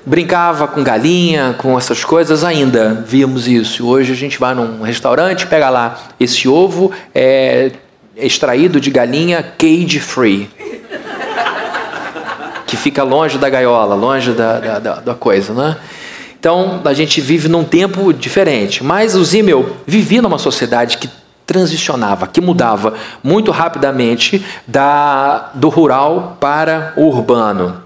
brincava 0.06 0.68
com 0.68 0.82
galinha, 0.82 1.54
com 1.58 1.78
essas 1.78 2.04
coisas 2.04 2.44
ainda, 2.44 3.04
víamos 3.06 3.48
isso. 3.48 3.86
Hoje 3.86 4.12
a 4.12 4.16
gente 4.16 4.38
vai 4.38 4.54
num 4.54 4.82
restaurante, 4.82 5.46
pega 5.46 5.70
lá 5.70 5.98
esse 6.20 6.48
ovo 6.48 6.92
é 7.14 7.72
extraído 8.16 8.80
de 8.80 8.90
galinha 8.90 9.42
cage 9.42 10.00
free. 10.00 10.50
Que 12.66 12.76
fica 12.76 13.02
longe 13.02 13.38
da 13.38 13.48
gaiola, 13.48 13.94
longe 13.94 14.32
da, 14.32 14.58
da, 14.58 14.78
da, 14.78 14.94
da 14.96 15.14
coisa, 15.14 15.52
né? 15.52 15.76
Então 16.38 16.82
a 16.84 16.92
gente 16.92 17.20
vive 17.20 17.48
num 17.48 17.64
tempo 17.64 18.12
diferente. 18.12 18.84
Mas 18.84 19.14
o 19.14 19.24
Zimmel 19.24 19.76
vivia 19.86 20.20
numa 20.20 20.38
sociedade 20.38 20.98
que 20.98 21.08
transicionava, 21.46 22.26
que 22.26 22.40
mudava 22.40 22.94
muito 23.22 23.50
rapidamente 23.50 24.44
da, 24.66 25.50
do 25.54 25.68
rural 25.68 26.36
para 26.40 26.92
o 26.96 27.04
urbano. 27.04 27.82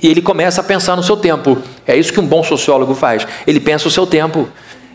E 0.00 0.08
ele 0.08 0.22
começa 0.22 0.60
a 0.60 0.64
pensar 0.64 0.96
no 0.96 1.02
seu 1.02 1.16
tempo. 1.16 1.58
É 1.86 1.96
isso 1.96 2.12
que 2.12 2.20
um 2.20 2.26
bom 2.26 2.42
sociólogo 2.42 2.94
faz. 2.94 3.26
Ele 3.46 3.58
pensa 3.58 3.88
o 3.88 3.90
seu 3.90 4.06
tempo, 4.06 4.48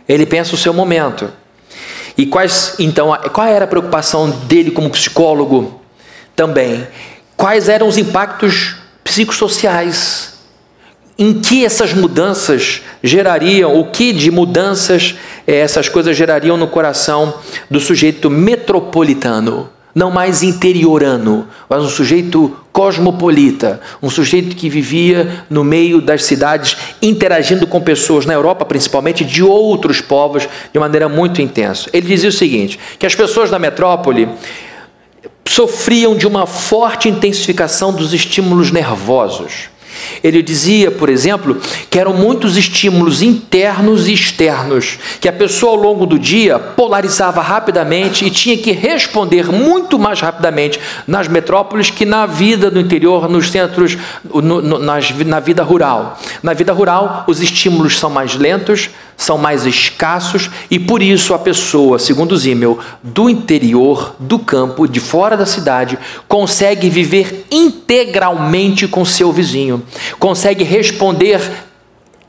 ele 0.08 0.26
pensa 0.26 0.56
o 0.56 0.58
seu 0.58 0.74
momento. 0.74 1.30
E 2.18 2.26
quais, 2.26 2.76
então, 2.80 3.16
qual 3.32 3.48
era 3.48 3.66
a 3.66 3.68
preocupação 3.68 4.30
dele 4.30 4.72
como 4.72 4.90
psicólogo 4.90 5.82
também? 6.36 6.88
Quais 7.36 7.70
eram 7.70 7.88
os 7.88 7.98
impactos 7.98 8.76
psicossociais? 9.04 10.34
Em 11.18 11.40
que 11.40 11.64
essas 11.66 11.94
mudanças 11.94 12.82
gerariam, 13.04 13.80
o 13.80 13.86
que 13.86 14.12
de 14.12 14.32
mudanças 14.32 15.16
eh, 15.46 15.60
essas 15.60 15.88
coisas 15.88 16.18
gerariam 16.18 16.58
no 16.58 16.68
coração 16.68 17.36
do 17.70 17.80
sujeito 17.80 18.30
metropolitano? 18.30 19.70
Não 19.94 20.10
mais 20.10 20.42
interiorano, 20.42 21.48
mas 21.70 21.84
um 21.84 21.90
sujeito 21.90 22.56
cosmopolita, 22.72 23.80
um 24.02 24.10
sujeito 24.10 24.56
que 24.56 24.68
vivia 24.68 25.46
no 25.50 25.64
meio 25.64 26.02
das 26.02 26.24
cidades, 26.24 26.76
interagindo 27.02 27.68
com 27.68 27.80
pessoas, 27.80 28.26
na 28.26 28.34
Europa 28.34 28.66
principalmente, 28.66 29.24
de 29.24 29.44
outros 29.44 30.02
povos, 30.02 30.48
de 30.72 30.80
maneira 30.80 31.08
muito 31.08 31.42
intensa. 31.42 31.90
Ele 31.94 32.08
dizia 32.08 32.30
o 32.30 32.34
seguinte: 32.34 32.80
que 32.98 33.06
as 33.06 33.14
pessoas 33.14 33.50
da 33.50 33.60
metrópole 33.60 34.28
sofriam 35.46 36.16
de 36.16 36.26
uma 36.26 36.48
forte 36.48 37.08
intensificação 37.08 37.94
dos 37.94 38.14
estímulos 38.14 38.72
nervosos 38.72 39.73
Ele 40.24 40.42
dizia, 40.42 40.92
por 40.92 41.10
exemplo, 41.10 41.58
que 41.90 42.00
eram 42.00 42.14
muitos 42.14 42.58
estímulos 42.58 43.22
internos 43.22 44.08
e 44.08 44.14
externos, 44.14 44.98
que 45.20 45.28
a 45.28 45.34
pessoa 45.34 45.74
ao 45.74 45.78
longo 45.78 46.06
do 46.06 46.18
dia 46.18 46.58
polarizava 46.58 47.42
rapidamente 47.42 48.26
e 48.26 48.30
tinha 48.30 48.58
que 48.58 48.72
responder 48.72 49.52
muito 49.52 50.00
mais 50.00 50.20
rapidamente 50.20 50.80
nas 51.08 51.28
metrópoles 51.28 51.90
que 51.90 52.06
na 52.06 52.26
vida 52.26 52.70
do 52.70 52.80
interior, 52.80 53.30
nos 53.30 53.52
centros, 53.52 53.98
no, 54.24 54.62
no, 54.62 54.80
nas, 54.80 55.12
na 55.26 55.40
vida 55.40 55.64
rural. 55.64 56.20
Na 56.42 56.54
vida 56.54 56.74
rural, 56.74 57.24
os 57.28 57.42
estímulos 57.42 58.00
são 58.00 58.10
mais 58.10 58.36
lentos, 58.36 58.90
são 59.24 59.38
mais 59.38 59.66
escassos 59.66 60.50
e 60.70 60.78
por 60.78 61.02
isso 61.02 61.34
a 61.34 61.40
pessoa, 61.40 61.98
segundo 61.98 62.38
Zimmel, 62.38 62.78
do 63.02 63.30
interior, 63.30 64.16
do 64.20 64.38
campo, 64.38 64.88
de 64.88 65.00
fora 65.00 65.38
da 65.38 65.46
cidade, 65.46 65.98
consegue 66.28 66.90
viver 66.90 67.46
integralmente 67.50 68.88
com 68.88 69.06
seu 69.06 69.32
vizinho, 69.32 69.82
consegue 70.20 70.64
responder 70.64 71.42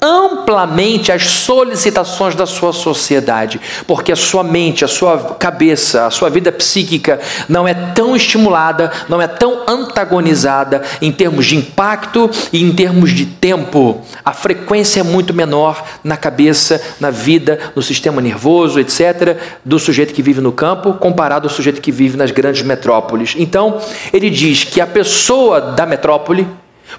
amplamente 0.05 1.11
as 1.11 1.25
solicitações 1.25 2.35
da 2.35 2.45
sua 2.45 2.75
sociedade, 2.75 3.59
porque 3.87 4.13
a 4.13 4.17
sua 4.17 4.45
mente, 4.45 4.85
a 4.85 4.89
sua 4.89 5.37
cabeça, 5.39 6.07
a 6.07 6.11
sua 6.11 6.29
vida 6.29 6.53
psíquica 6.53 7.19
não 7.49 7.67
é 7.67 7.73
tão 7.73 8.15
estimulada, 8.15 8.93
não 9.09 9.23
é 9.23 9.27
tão 9.27 9.63
antagonizada 9.67 10.83
em 11.01 11.11
termos 11.11 11.47
de 11.47 11.57
impacto 11.57 12.31
e 12.53 12.63
em 12.63 12.73
termos 12.73 13.13
de 13.13 13.25
tempo. 13.25 14.03
A 14.23 14.35
frequência 14.35 15.01
é 15.01 15.03
muito 15.03 15.33
menor 15.33 15.83
na 16.05 16.19
cabeça, 16.19 16.81
na 17.01 17.11
vida, 17.11 17.59
no 17.75 17.83
sistema 17.83 18.21
nervoso, 18.21 18.79
etc., 18.79 19.39
do 19.65 19.79
sujeito 19.79 20.13
que 20.13 20.23
vive 20.23 20.43
no 20.43 20.53
campo, 20.53 20.93
comparado 20.95 21.49
ao 21.49 21.55
sujeito 21.55 21.81
que 21.81 21.91
vive 21.91 22.19
nas 22.19 22.31
grandes 22.31 22.63
metrópoles. 22.63 23.35
Então, 23.39 23.81
ele 24.13 24.29
diz 24.29 24.65
que 24.65 24.81
a 24.81 24.87
pessoa 24.87 25.61
da 25.61 25.87
metrópole, 25.87 26.47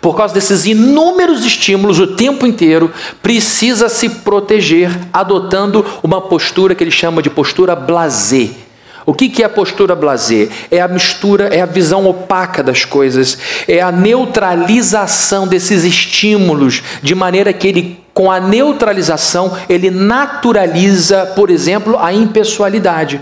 por 0.02 0.16
causa 0.16 0.34
desses 0.34 0.66
inúmeros 0.66 1.46
estímulos 1.46 2.00
o 2.00 2.16
tempo 2.16 2.46
inteiro, 2.46 2.92
precisa 3.22 3.90
se 3.90 4.10
proteger 4.10 4.92
adotando 5.12 5.86
uma 6.04 6.22
postura 6.22 6.76
que 6.76 6.84
ele 6.84 6.92
chama 6.92 7.22
de 7.22 7.30
postura 7.30 7.76
blasé. 7.76 8.50
O 9.06 9.14
que 9.14 9.44
é 9.44 9.46
a 9.46 9.50
postura 9.50 9.96
blasé? 9.96 10.50
É 10.72 10.82
a 10.82 10.88
mistura, 10.88 11.48
é 11.54 11.62
a 11.62 11.68
visão 11.68 12.08
opaca 12.08 12.64
das 12.64 12.86
coisas, 12.86 13.38
é 13.68 13.80
a 13.80 13.92
neutralização 13.92 15.48
desses 15.48 15.84
estímulos, 15.84 16.82
de 17.04 17.14
maneira 17.14 17.54
que 17.54 17.68
ele, 17.68 18.04
com 18.16 18.32
a 18.32 18.40
neutralização, 18.40 19.56
ele 19.70 19.92
naturaliza, 19.92 21.34
por 21.36 21.52
exemplo, 21.52 22.00
a 22.00 22.12
impessoalidade. 22.12 23.22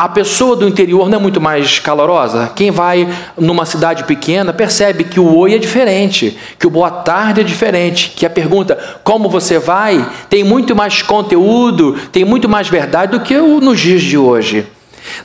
A 0.00 0.08
pessoa 0.08 0.56
do 0.56 0.66
interior 0.66 1.10
não 1.10 1.18
é 1.18 1.20
muito 1.20 1.42
mais 1.42 1.78
calorosa? 1.78 2.50
Quem 2.56 2.70
vai 2.70 3.06
numa 3.36 3.66
cidade 3.66 4.04
pequena 4.04 4.50
percebe 4.50 5.04
que 5.04 5.20
o 5.20 5.36
oi 5.36 5.54
é 5.54 5.58
diferente, 5.58 6.38
que 6.58 6.66
o 6.66 6.70
boa 6.70 6.90
tarde 6.90 7.42
é 7.42 7.44
diferente, 7.44 8.14
que 8.16 8.24
a 8.24 8.30
pergunta 8.30 8.78
como 9.04 9.28
você 9.28 9.58
vai 9.58 10.02
tem 10.30 10.42
muito 10.42 10.74
mais 10.74 11.02
conteúdo, 11.02 11.98
tem 12.10 12.24
muito 12.24 12.48
mais 12.48 12.66
verdade 12.66 13.12
do 13.12 13.20
que 13.22 13.36
nos 13.36 13.78
dias 13.78 14.00
de 14.00 14.16
hoje. 14.16 14.66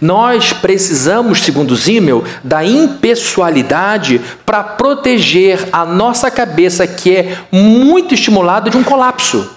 Nós 0.02 0.52
precisamos, 0.52 1.42
segundo 1.42 1.74
Zimmel, 1.74 2.26
da 2.44 2.62
impessoalidade 2.66 4.20
para 4.46 4.62
proteger 4.62 5.70
a 5.72 5.86
nossa 5.86 6.30
cabeça, 6.30 6.86
que 6.86 7.16
é 7.16 7.38
muito 7.50 8.14
estimulada 8.14 8.70
de 8.70 8.76
um 8.76 8.84
colapso. 8.84 9.50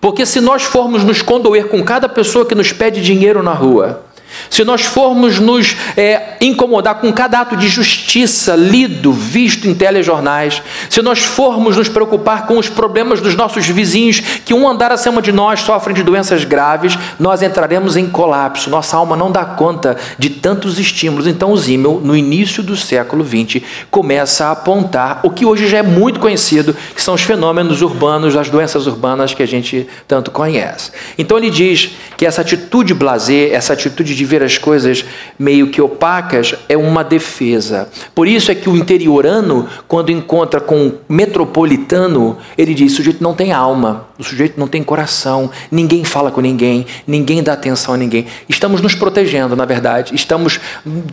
Porque 0.00 0.26
se 0.26 0.40
nós 0.40 0.64
formos 0.64 1.04
nos 1.04 1.22
condoer 1.22 1.68
com 1.68 1.84
cada 1.84 2.08
pessoa 2.08 2.44
que 2.44 2.54
nos 2.56 2.72
pede 2.72 3.00
dinheiro 3.00 3.44
na 3.44 3.52
rua, 3.52 4.09
se 4.48 4.64
nós 4.64 4.82
formos 4.82 5.38
nos 5.38 5.76
é, 5.96 6.36
incomodar 6.40 6.96
com 6.96 7.12
cada 7.12 7.40
ato 7.40 7.56
de 7.56 7.68
justiça 7.68 8.54
lido, 8.54 9.12
visto 9.12 9.68
em 9.68 9.74
telejornais, 9.74 10.62
se 10.88 11.02
nós 11.02 11.20
formos 11.20 11.76
nos 11.76 11.88
preocupar 11.88 12.46
com 12.46 12.58
os 12.58 12.68
problemas 12.68 13.20
dos 13.20 13.34
nossos 13.34 13.66
vizinhos, 13.66 14.20
que 14.44 14.54
um 14.54 14.68
andar 14.68 14.92
acima 14.92 15.20
de 15.20 15.32
nós 15.32 15.60
sofrem 15.60 15.94
de 15.94 16.02
doenças 16.02 16.44
graves, 16.44 16.98
nós 17.18 17.42
entraremos 17.42 17.96
em 17.96 18.08
colapso. 18.08 18.70
Nossa 18.70 18.96
alma 18.96 19.16
não 19.16 19.30
dá 19.30 19.44
conta 19.44 19.96
de 20.18 20.30
tantos 20.30 20.78
estímulos. 20.78 21.26
Então, 21.26 21.52
o 21.52 21.56
Zimmel, 21.56 22.00
no 22.02 22.16
início 22.16 22.62
do 22.62 22.76
século 22.76 23.24
XX, 23.24 23.62
começa 23.90 24.46
a 24.46 24.52
apontar 24.52 25.20
o 25.22 25.30
que 25.30 25.44
hoje 25.44 25.68
já 25.68 25.78
é 25.78 25.82
muito 25.82 26.20
conhecido, 26.20 26.76
que 26.94 27.02
são 27.02 27.14
os 27.14 27.22
fenômenos 27.22 27.82
urbanos, 27.82 28.36
as 28.36 28.48
doenças 28.48 28.86
urbanas 28.86 29.34
que 29.34 29.42
a 29.42 29.46
gente 29.46 29.86
tanto 30.06 30.30
conhece. 30.30 30.92
Então, 31.18 31.38
ele 31.38 31.50
diz 31.50 31.90
que 32.16 32.26
essa 32.26 32.40
atitude 32.40 32.94
blazer, 32.94 33.52
essa 33.52 33.72
atitude 33.72 34.14
de 34.14 34.24
ver 34.30 34.42
as 34.42 34.56
coisas 34.56 35.04
meio 35.38 35.68
que 35.68 35.82
opacas 35.82 36.54
é 36.68 36.76
uma 36.76 37.02
defesa. 37.02 37.88
Por 38.14 38.28
isso 38.28 38.52
é 38.52 38.54
que 38.54 38.70
o 38.70 38.76
interiorano, 38.76 39.68
quando 39.88 40.10
encontra 40.10 40.60
com 40.60 40.86
o 40.86 40.98
metropolitano, 41.08 42.38
ele 42.56 42.72
diz: 42.72 42.92
o 42.92 42.96
sujeito 42.96 43.22
não 43.22 43.34
tem 43.34 43.52
alma, 43.52 44.06
o 44.18 44.22
sujeito 44.22 44.58
não 44.58 44.68
tem 44.68 44.82
coração, 44.82 45.50
ninguém 45.70 46.04
fala 46.04 46.30
com 46.30 46.40
ninguém, 46.40 46.86
ninguém 47.06 47.42
dá 47.42 47.54
atenção 47.54 47.94
a 47.94 47.96
ninguém. 47.96 48.26
Estamos 48.48 48.80
nos 48.80 48.94
protegendo, 48.94 49.56
na 49.56 49.64
verdade, 49.64 50.14
estamos 50.14 50.60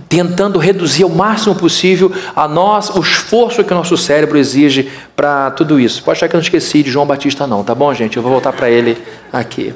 tentando 0.08 0.60
reduzir 0.60 1.04
ao 1.04 1.10
máximo 1.10 1.56
possível 1.56 2.12
a 2.36 2.48
nós, 2.48 2.90
o 2.90 3.00
esforço 3.00 3.64
que 3.64 3.74
o 3.74 3.76
nosso 3.76 3.98
cérebro 3.98 4.38
exige 4.38 4.90
para 5.16 5.52
tudo 5.52 5.80
isso. 5.80 6.04
Pode 6.04 6.18
achar 6.18 6.28
que 6.30 6.36
eu 6.36 6.38
não 6.38 6.44
esqueci 6.44 6.84
de 6.84 6.92
João 6.92 7.08
Batista, 7.08 7.48
não, 7.48 7.64
tá 7.64 7.74
bom, 7.74 7.92
gente? 7.94 8.18
Eu 8.18 8.24
vou 8.24 8.32
voltar 8.32 8.54
para 8.54 8.70
ele 8.70 8.98
aqui. 9.34 9.74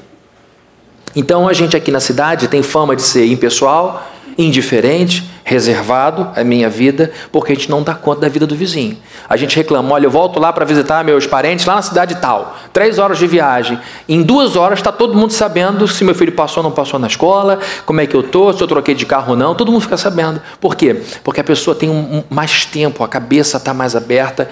Então 1.15 1.47
a 1.47 1.53
gente 1.53 1.75
aqui 1.75 1.91
na 1.91 1.99
cidade 1.99 2.47
tem 2.47 2.61
fama 2.61 2.95
de 2.95 3.01
ser 3.01 3.25
impessoal, 3.25 4.07
indiferente, 4.37 5.29
reservado 5.43 6.29
a 6.35 6.43
minha 6.43 6.69
vida, 6.69 7.11
porque 7.31 7.51
a 7.51 7.55
gente 7.55 7.69
não 7.69 7.83
dá 7.83 7.93
conta 7.93 8.21
da 8.21 8.29
vida 8.29 8.45
do 8.45 8.55
vizinho. 8.55 8.97
A 9.27 9.35
gente 9.37 9.55
reclama, 9.55 9.93
olha, 9.93 10.05
eu 10.05 10.11
volto 10.11 10.39
lá 10.39 10.53
para 10.53 10.65
visitar 10.65 11.03
meus 11.03 11.25
parentes 11.25 11.65
lá 11.65 11.75
na 11.75 11.81
cidade 11.81 12.15
tal, 12.15 12.57
três 12.71 12.99
horas 12.99 13.17
de 13.17 13.27
viagem. 13.27 13.79
Em 14.07 14.21
duas 14.21 14.55
horas 14.55 14.79
está 14.79 14.91
todo 14.91 15.15
mundo 15.15 15.33
sabendo 15.33 15.87
se 15.87 16.03
meu 16.03 16.15
filho 16.15 16.31
passou 16.31 16.63
ou 16.63 16.69
não 16.69 16.75
passou 16.75 16.99
na 16.99 17.07
escola, 17.07 17.59
como 17.85 18.01
é 18.01 18.07
que 18.07 18.15
eu 18.15 18.23
tô, 18.23 18.53
se 18.53 18.61
eu 18.61 18.67
troquei 18.67 18.93
de 18.93 19.05
carro 19.05 19.31
ou 19.31 19.37
não, 19.37 19.55
todo 19.55 19.71
mundo 19.71 19.81
fica 19.81 19.97
sabendo. 19.97 20.41
Por 20.59 20.75
quê? 20.75 21.01
Porque 21.23 21.41
a 21.41 21.43
pessoa 21.43 21.75
tem 21.75 21.89
um, 21.89 22.23
mais 22.29 22.65
tempo, 22.65 23.03
a 23.03 23.07
cabeça 23.07 23.57
está 23.57 23.73
mais 23.73 23.95
aberta, 23.95 24.49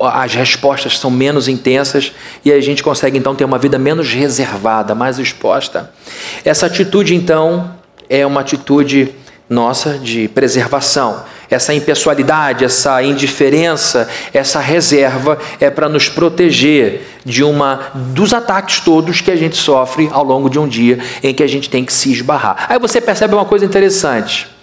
as 0.00 0.34
respostas 0.34 0.98
são 0.98 1.10
menos 1.10 1.48
intensas 1.48 2.12
e 2.44 2.52
a 2.52 2.60
gente 2.60 2.82
consegue 2.82 3.18
então 3.18 3.34
ter 3.34 3.44
uma 3.44 3.58
vida 3.58 3.78
menos 3.78 4.12
reservada, 4.12 4.94
mais 4.94 5.18
exposta. 5.18 5.90
Essa 6.44 6.66
atitude 6.66 7.14
então 7.14 7.70
é 8.08 8.24
uma 8.26 8.40
atitude 8.40 9.14
nossa 9.48 9.98
de 9.98 10.28
preservação. 10.28 11.24
Essa 11.50 11.72
impessoalidade, 11.72 12.64
essa 12.64 13.02
indiferença, 13.02 14.08
essa 14.34 14.60
reserva 14.60 15.38
é 15.58 15.70
para 15.70 15.88
nos 15.88 16.08
proteger 16.08 17.06
de 17.24 17.42
uma 17.42 17.90
dos 17.94 18.34
ataques 18.34 18.80
todos 18.80 19.22
que 19.22 19.30
a 19.30 19.36
gente 19.36 19.56
sofre 19.56 20.10
ao 20.12 20.24
longo 20.24 20.50
de 20.50 20.58
um 20.58 20.68
dia 20.68 20.98
em 21.22 21.32
que 21.32 21.42
a 21.42 21.46
gente 21.46 21.70
tem 21.70 21.84
que 21.84 21.92
se 21.92 22.12
esbarrar. 22.12 22.66
Aí 22.68 22.78
você 22.78 23.00
percebe 23.00 23.34
uma 23.34 23.46
coisa 23.46 23.64
interessante. 23.64 24.57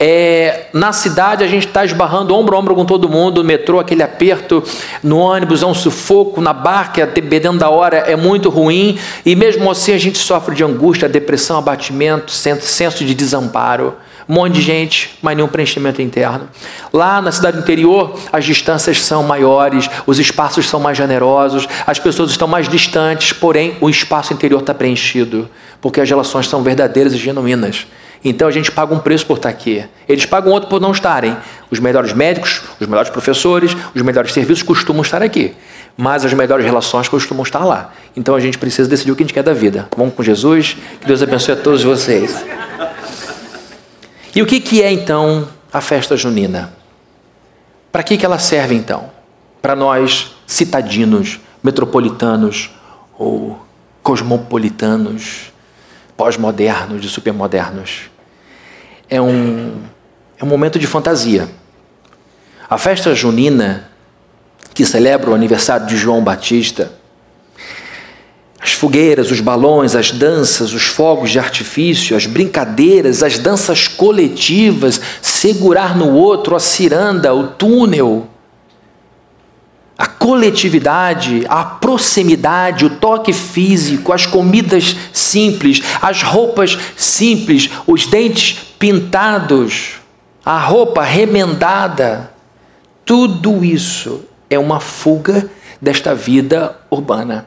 É, 0.00 0.66
na 0.72 0.92
cidade 0.92 1.42
a 1.42 1.48
gente 1.48 1.66
está 1.66 1.84
esbarrando 1.84 2.32
ombro 2.32 2.54
a 2.54 2.58
ombro 2.60 2.72
com 2.76 2.84
todo 2.84 3.08
mundo, 3.08 3.42
no 3.42 3.44
metrô, 3.44 3.80
aquele 3.80 4.02
aperto, 4.02 4.62
no 5.02 5.18
ônibus 5.18 5.60
é 5.60 5.66
um 5.66 5.74
sufoco, 5.74 6.40
na 6.40 6.52
barca, 6.52 7.04
dependendo 7.04 7.58
da 7.58 7.68
hora, 7.68 7.96
é 7.96 8.14
muito 8.14 8.48
ruim, 8.48 8.96
e 9.26 9.34
mesmo 9.34 9.68
assim 9.68 9.92
a 9.92 9.98
gente 9.98 10.16
sofre 10.18 10.54
de 10.54 10.62
angústia, 10.62 11.08
depressão, 11.08 11.58
abatimento, 11.58 12.30
senso 12.30 13.04
de 13.04 13.12
desamparo. 13.12 13.96
Um 14.28 14.34
monte 14.34 14.56
de 14.56 14.60
gente, 14.60 15.18
mas 15.22 15.34
nenhum 15.34 15.48
preenchimento 15.48 16.02
interno. 16.02 16.50
Lá 16.92 17.22
na 17.22 17.32
cidade 17.32 17.58
interior, 17.58 18.14
as 18.30 18.44
distâncias 18.44 19.00
são 19.00 19.22
maiores, 19.22 19.88
os 20.06 20.18
espaços 20.18 20.68
são 20.68 20.78
mais 20.78 20.98
generosos, 20.98 21.66
as 21.86 21.98
pessoas 21.98 22.30
estão 22.30 22.46
mais 22.46 22.68
distantes, 22.68 23.32
porém 23.32 23.76
o 23.80 23.88
espaço 23.88 24.34
interior 24.34 24.60
está 24.60 24.74
preenchido, 24.74 25.48
porque 25.80 25.98
as 25.98 26.08
relações 26.08 26.46
são 26.46 26.62
verdadeiras 26.62 27.14
e 27.14 27.16
genuínas. 27.16 27.86
Então 28.24 28.48
a 28.48 28.50
gente 28.50 28.72
paga 28.72 28.94
um 28.94 28.98
preço 28.98 29.26
por 29.26 29.36
estar 29.36 29.48
aqui. 29.48 29.84
Eles 30.08 30.26
pagam 30.26 30.52
outro 30.52 30.68
por 30.68 30.80
não 30.80 30.90
estarem. 30.90 31.36
Os 31.70 31.78
melhores 31.78 32.12
médicos, 32.12 32.62
os 32.80 32.86
melhores 32.86 33.10
professores, 33.10 33.76
os 33.94 34.02
melhores 34.02 34.32
serviços 34.32 34.62
costumam 34.62 35.02
estar 35.02 35.22
aqui. 35.22 35.54
Mas 35.96 36.24
as 36.24 36.32
melhores 36.32 36.64
relações 36.64 37.08
costumam 37.08 37.42
estar 37.42 37.64
lá. 37.64 37.92
Então 38.16 38.34
a 38.34 38.40
gente 38.40 38.58
precisa 38.58 38.88
decidir 38.88 39.12
o 39.12 39.16
que 39.16 39.22
a 39.22 39.26
gente 39.26 39.34
quer 39.34 39.42
da 39.42 39.52
vida. 39.52 39.88
Vamos 39.96 40.14
com 40.14 40.22
Jesus. 40.22 40.76
Que 41.00 41.06
Deus 41.06 41.22
abençoe 41.22 41.54
a 41.54 41.56
todos 41.56 41.82
vocês. 41.82 42.44
E 44.34 44.42
o 44.42 44.46
que, 44.46 44.60
que 44.60 44.82
é 44.82 44.92
então 44.92 45.48
a 45.72 45.80
festa 45.80 46.16
junina? 46.16 46.72
Para 47.90 48.02
que, 48.02 48.16
que 48.16 48.26
ela 48.26 48.38
serve 48.38 48.74
então? 48.74 49.10
Para 49.62 49.74
nós, 49.74 50.36
citadinos, 50.46 51.40
metropolitanos 51.62 52.70
ou 53.18 53.60
cosmopolitanos 54.02 55.52
pós-modernos, 56.18 57.00
de 57.00 57.08
supermodernos. 57.08 58.10
É 59.08 59.22
um, 59.22 59.80
é 60.36 60.44
um 60.44 60.48
momento 60.48 60.76
de 60.76 60.86
fantasia. 60.86 61.48
A 62.68 62.76
festa 62.76 63.14
junina, 63.14 63.88
que 64.74 64.84
celebra 64.84 65.30
o 65.30 65.34
aniversário 65.34 65.86
de 65.86 65.96
João 65.96 66.22
Batista, 66.22 66.90
as 68.60 68.72
fogueiras, 68.72 69.30
os 69.30 69.40
balões, 69.40 69.94
as 69.94 70.10
danças, 70.10 70.72
os 70.72 70.82
fogos 70.82 71.30
de 71.30 71.38
artifício, 71.38 72.16
as 72.16 72.26
brincadeiras, 72.26 73.22
as 73.22 73.38
danças 73.38 73.86
coletivas, 73.86 75.00
segurar 75.22 75.96
no 75.96 76.12
outro 76.14 76.56
a 76.56 76.60
ciranda, 76.60 77.32
o 77.32 77.46
túnel. 77.46 78.28
coletividade, 80.28 81.46
a 81.48 81.64
proximidade, 81.64 82.84
o 82.84 82.90
toque 82.90 83.32
físico, 83.32 84.12
as 84.12 84.26
comidas 84.26 84.94
simples, 85.28 85.82
as 86.00 86.22
roupas 86.22 86.78
simples, 86.96 87.70
os 87.86 88.06
dentes 88.06 88.58
pintados, 88.78 89.94
a 90.44 90.58
roupa 90.58 91.02
remendada, 91.02 92.32
tudo 93.04 93.64
isso 93.64 94.24
é 94.50 94.58
uma 94.58 94.80
fuga 94.80 95.48
desta 95.80 96.14
vida 96.14 96.76
urbana. 96.90 97.46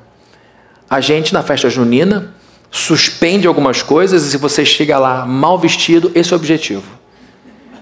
A 0.89 0.99
gente, 0.99 1.33
na 1.33 1.41
festa 1.41 1.69
junina, 1.69 2.33
suspende 2.69 3.47
algumas 3.47 3.81
coisas 3.83 4.25
e 4.25 4.31
se 4.31 4.37
você 4.37 4.65
chega 4.65 4.97
lá 4.97 5.25
mal 5.25 5.57
vestido, 5.57 6.11
esse 6.15 6.33
é 6.33 6.35
o 6.35 6.39
objetivo. 6.39 7.01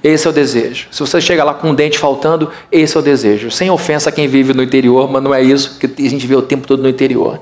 Esse 0.04 0.28
é 0.28 0.30
o 0.30 0.34
desejo. 0.34 0.88
Se 0.92 1.00
você 1.02 1.20
chega 1.20 1.44
lá 1.44 1.54
com 1.54 1.72
um 1.72 1.76
dente 1.76 2.00
faltando, 2.00 2.50
esse 2.72 2.96
é 2.96 3.00
o 3.00 3.04
desejo. 3.04 3.52
Sem 3.52 3.70
ofensa 3.70 4.10
a 4.10 4.14
quem 4.14 4.28
vive 4.28 4.54
no 4.54 4.64
interior, 4.64 5.12
mas 5.12 5.22
não 5.22 5.34
é 5.34 5.42
isso 5.42 5.78
que 5.78 5.86
a 5.86 6.10
gente 6.10 6.26
vê 6.26 6.36
o 6.36 6.42
tempo 6.42 6.66
todo 6.66 6.82
no 6.82 6.90
interior. 6.90 7.42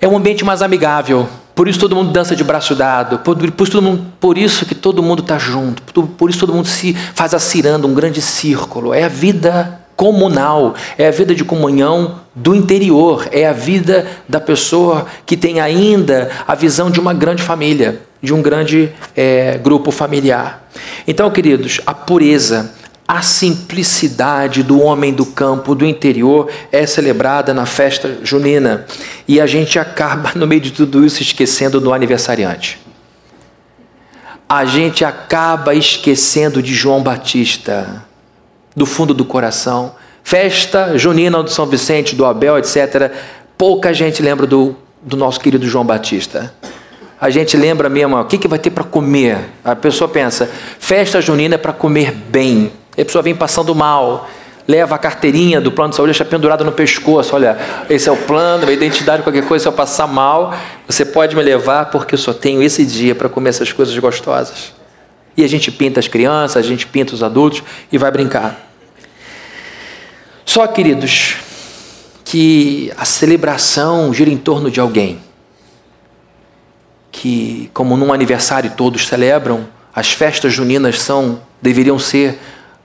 É 0.00 0.08
um 0.08 0.16
ambiente 0.16 0.44
mais 0.44 0.62
amigável. 0.62 1.28
Por 1.54 1.68
isso 1.68 1.78
todo 1.78 1.94
mundo 1.94 2.10
dança 2.10 2.34
de 2.34 2.42
braço 2.42 2.74
dado. 2.74 3.18
Por, 3.18 3.36
por, 3.52 3.68
todo 3.68 3.82
mundo, 3.82 4.06
por 4.18 4.38
isso 4.38 4.64
que 4.64 4.74
todo 4.74 5.02
mundo 5.02 5.20
está 5.20 5.38
junto. 5.38 5.82
Por, 5.82 6.06
por 6.06 6.30
isso 6.30 6.40
todo 6.40 6.54
mundo 6.54 6.66
se 6.66 6.94
faz 7.14 7.34
a 7.34 7.38
ciranda, 7.38 7.86
um 7.86 7.92
grande 7.92 8.22
círculo. 8.22 8.94
É 8.94 9.04
a 9.04 9.08
vida 9.08 9.80
comunal, 9.94 10.74
é 10.96 11.08
a 11.08 11.10
vida 11.10 11.34
de 11.34 11.44
comunhão 11.44 12.20
do 12.34 12.54
interior, 12.54 13.28
é 13.30 13.46
a 13.46 13.52
vida 13.52 14.06
da 14.26 14.40
pessoa 14.40 15.04
que 15.26 15.36
tem 15.36 15.60
ainda 15.60 16.30
a 16.48 16.54
visão 16.54 16.90
de 16.90 16.98
uma 16.98 17.12
grande 17.12 17.42
família, 17.42 18.00
de 18.22 18.32
um 18.32 18.40
grande 18.40 18.90
é, 19.14 19.58
grupo 19.58 19.90
familiar. 19.90 20.66
Então, 21.06 21.30
queridos, 21.30 21.82
a 21.86 21.92
pureza, 21.92 22.72
a 23.10 23.22
simplicidade 23.22 24.62
do 24.62 24.80
homem 24.80 25.12
do 25.12 25.26
campo, 25.26 25.74
do 25.74 25.84
interior, 25.84 26.48
é 26.70 26.86
celebrada 26.86 27.52
na 27.52 27.66
festa 27.66 28.20
junina. 28.22 28.86
E 29.26 29.40
a 29.40 29.48
gente 29.48 29.80
acaba, 29.80 30.30
no 30.38 30.46
meio 30.46 30.60
de 30.60 30.70
tudo 30.70 31.04
isso, 31.04 31.20
esquecendo 31.20 31.80
do 31.80 31.92
aniversariante. 31.92 32.78
A 34.48 34.64
gente 34.64 35.04
acaba 35.04 35.74
esquecendo 35.74 36.62
de 36.62 36.72
João 36.72 37.02
Batista 37.02 38.04
do 38.76 38.86
fundo 38.86 39.12
do 39.12 39.24
coração. 39.24 39.96
Festa 40.22 40.96
junina 40.96 41.42
do 41.42 41.50
São 41.50 41.66
Vicente, 41.66 42.14
do 42.14 42.24
Abel, 42.24 42.58
etc. 42.58 43.10
Pouca 43.58 43.92
gente 43.92 44.22
lembra 44.22 44.46
do, 44.46 44.76
do 45.02 45.16
nosso 45.16 45.40
querido 45.40 45.66
João 45.66 45.84
Batista. 45.84 46.54
A 47.20 47.28
gente 47.28 47.56
lembra 47.56 47.88
mesmo, 47.88 48.16
o 48.16 48.24
que, 48.24 48.38
que 48.38 48.46
vai 48.46 48.60
ter 48.60 48.70
para 48.70 48.84
comer? 48.84 49.50
A 49.64 49.74
pessoa 49.74 50.06
pensa, 50.06 50.48
festa 50.78 51.20
junina 51.20 51.56
é 51.56 51.58
para 51.58 51.72
comer 51.72 52.12
bem. 52.12 52.78
E 52.96 53.02
a 53.02 53.04
pessoa 53.04 53.22
vem 53.22 53.34
passando 53.34 53.74
mal, 53.74 54.28
leva 54.66 54.94
a 54.94 54.98
carteirinha 54.98 55.60
do 55.60 55.72
plano 55.72 55.90
de 55.90 55.96
saúde, 55.96 56.12
deixa 56.12 56.24
pendurada 56.24 56.64
no 56.64 56.72
pescoço. 56.72 57.34
Olha, 57.34 57.58
esse 57.88 58.08
é 58.08 58.12
o 58.12 58.16
plano, 58.16 58.68
a 58.68 58.72
identidade, 58.72 59.22
qualquer 59.22 59.44
coisa, 59.44 59.62
se 59.64 59.68
eu 59.68 59.72
passar 59.72 60.06
mal, 60.06 60.54
você 60.86 61.04
pode 61.04 61.34
me 61.34 61.42
levar 61.42 61.86
porque 61.86 62.14
eu 62.14 62.18
só 62.18 62.32
tenho 62.32 62.62
esse 62.62 62.84
dia 62.84 63.14
para 63.14 63.28
comer 63.28 63.50
essas 63.50 63.72
coisas 63.72 63.96
gostosas. 63.98 64.72
E 65.36 65.44
a 65.44 65.48
gente 65.48 65.70
pinta 65.70 66.00
as 66.00 66.08
crianças, 66.08 66.56
a 66.56 66.62
gente 66.62 66.86
pinta 66.86 67.14
os 67.14 67.22
adultos 67.22 67.62
e 67.90 67.98
vai 67.98 68.10
brincar. 68.10 68.70
Só, 70.44 70.66
queridos, 70.66 71.36
que 72.24 72.92
a 72.96 73.04
celebração 73.04 74.12
gira 74.12 74.30
em 74.30 74.36
torno 74.36 74.70
de 74.70 74.80
alguém. 74.80 75.20
Que, 77.10 77.70
como 77.74 77.96
num 77.96 78.12
aniversário 78.12 78.72
todos 78.76 79.06
celebram, 79.06 79.66
as 79.94 80.12
festas 80.12 80.52
juninas 80.52 81.00
são, 81.00 81.40
deveriam 81.60 81.98
ser 81.98 82.38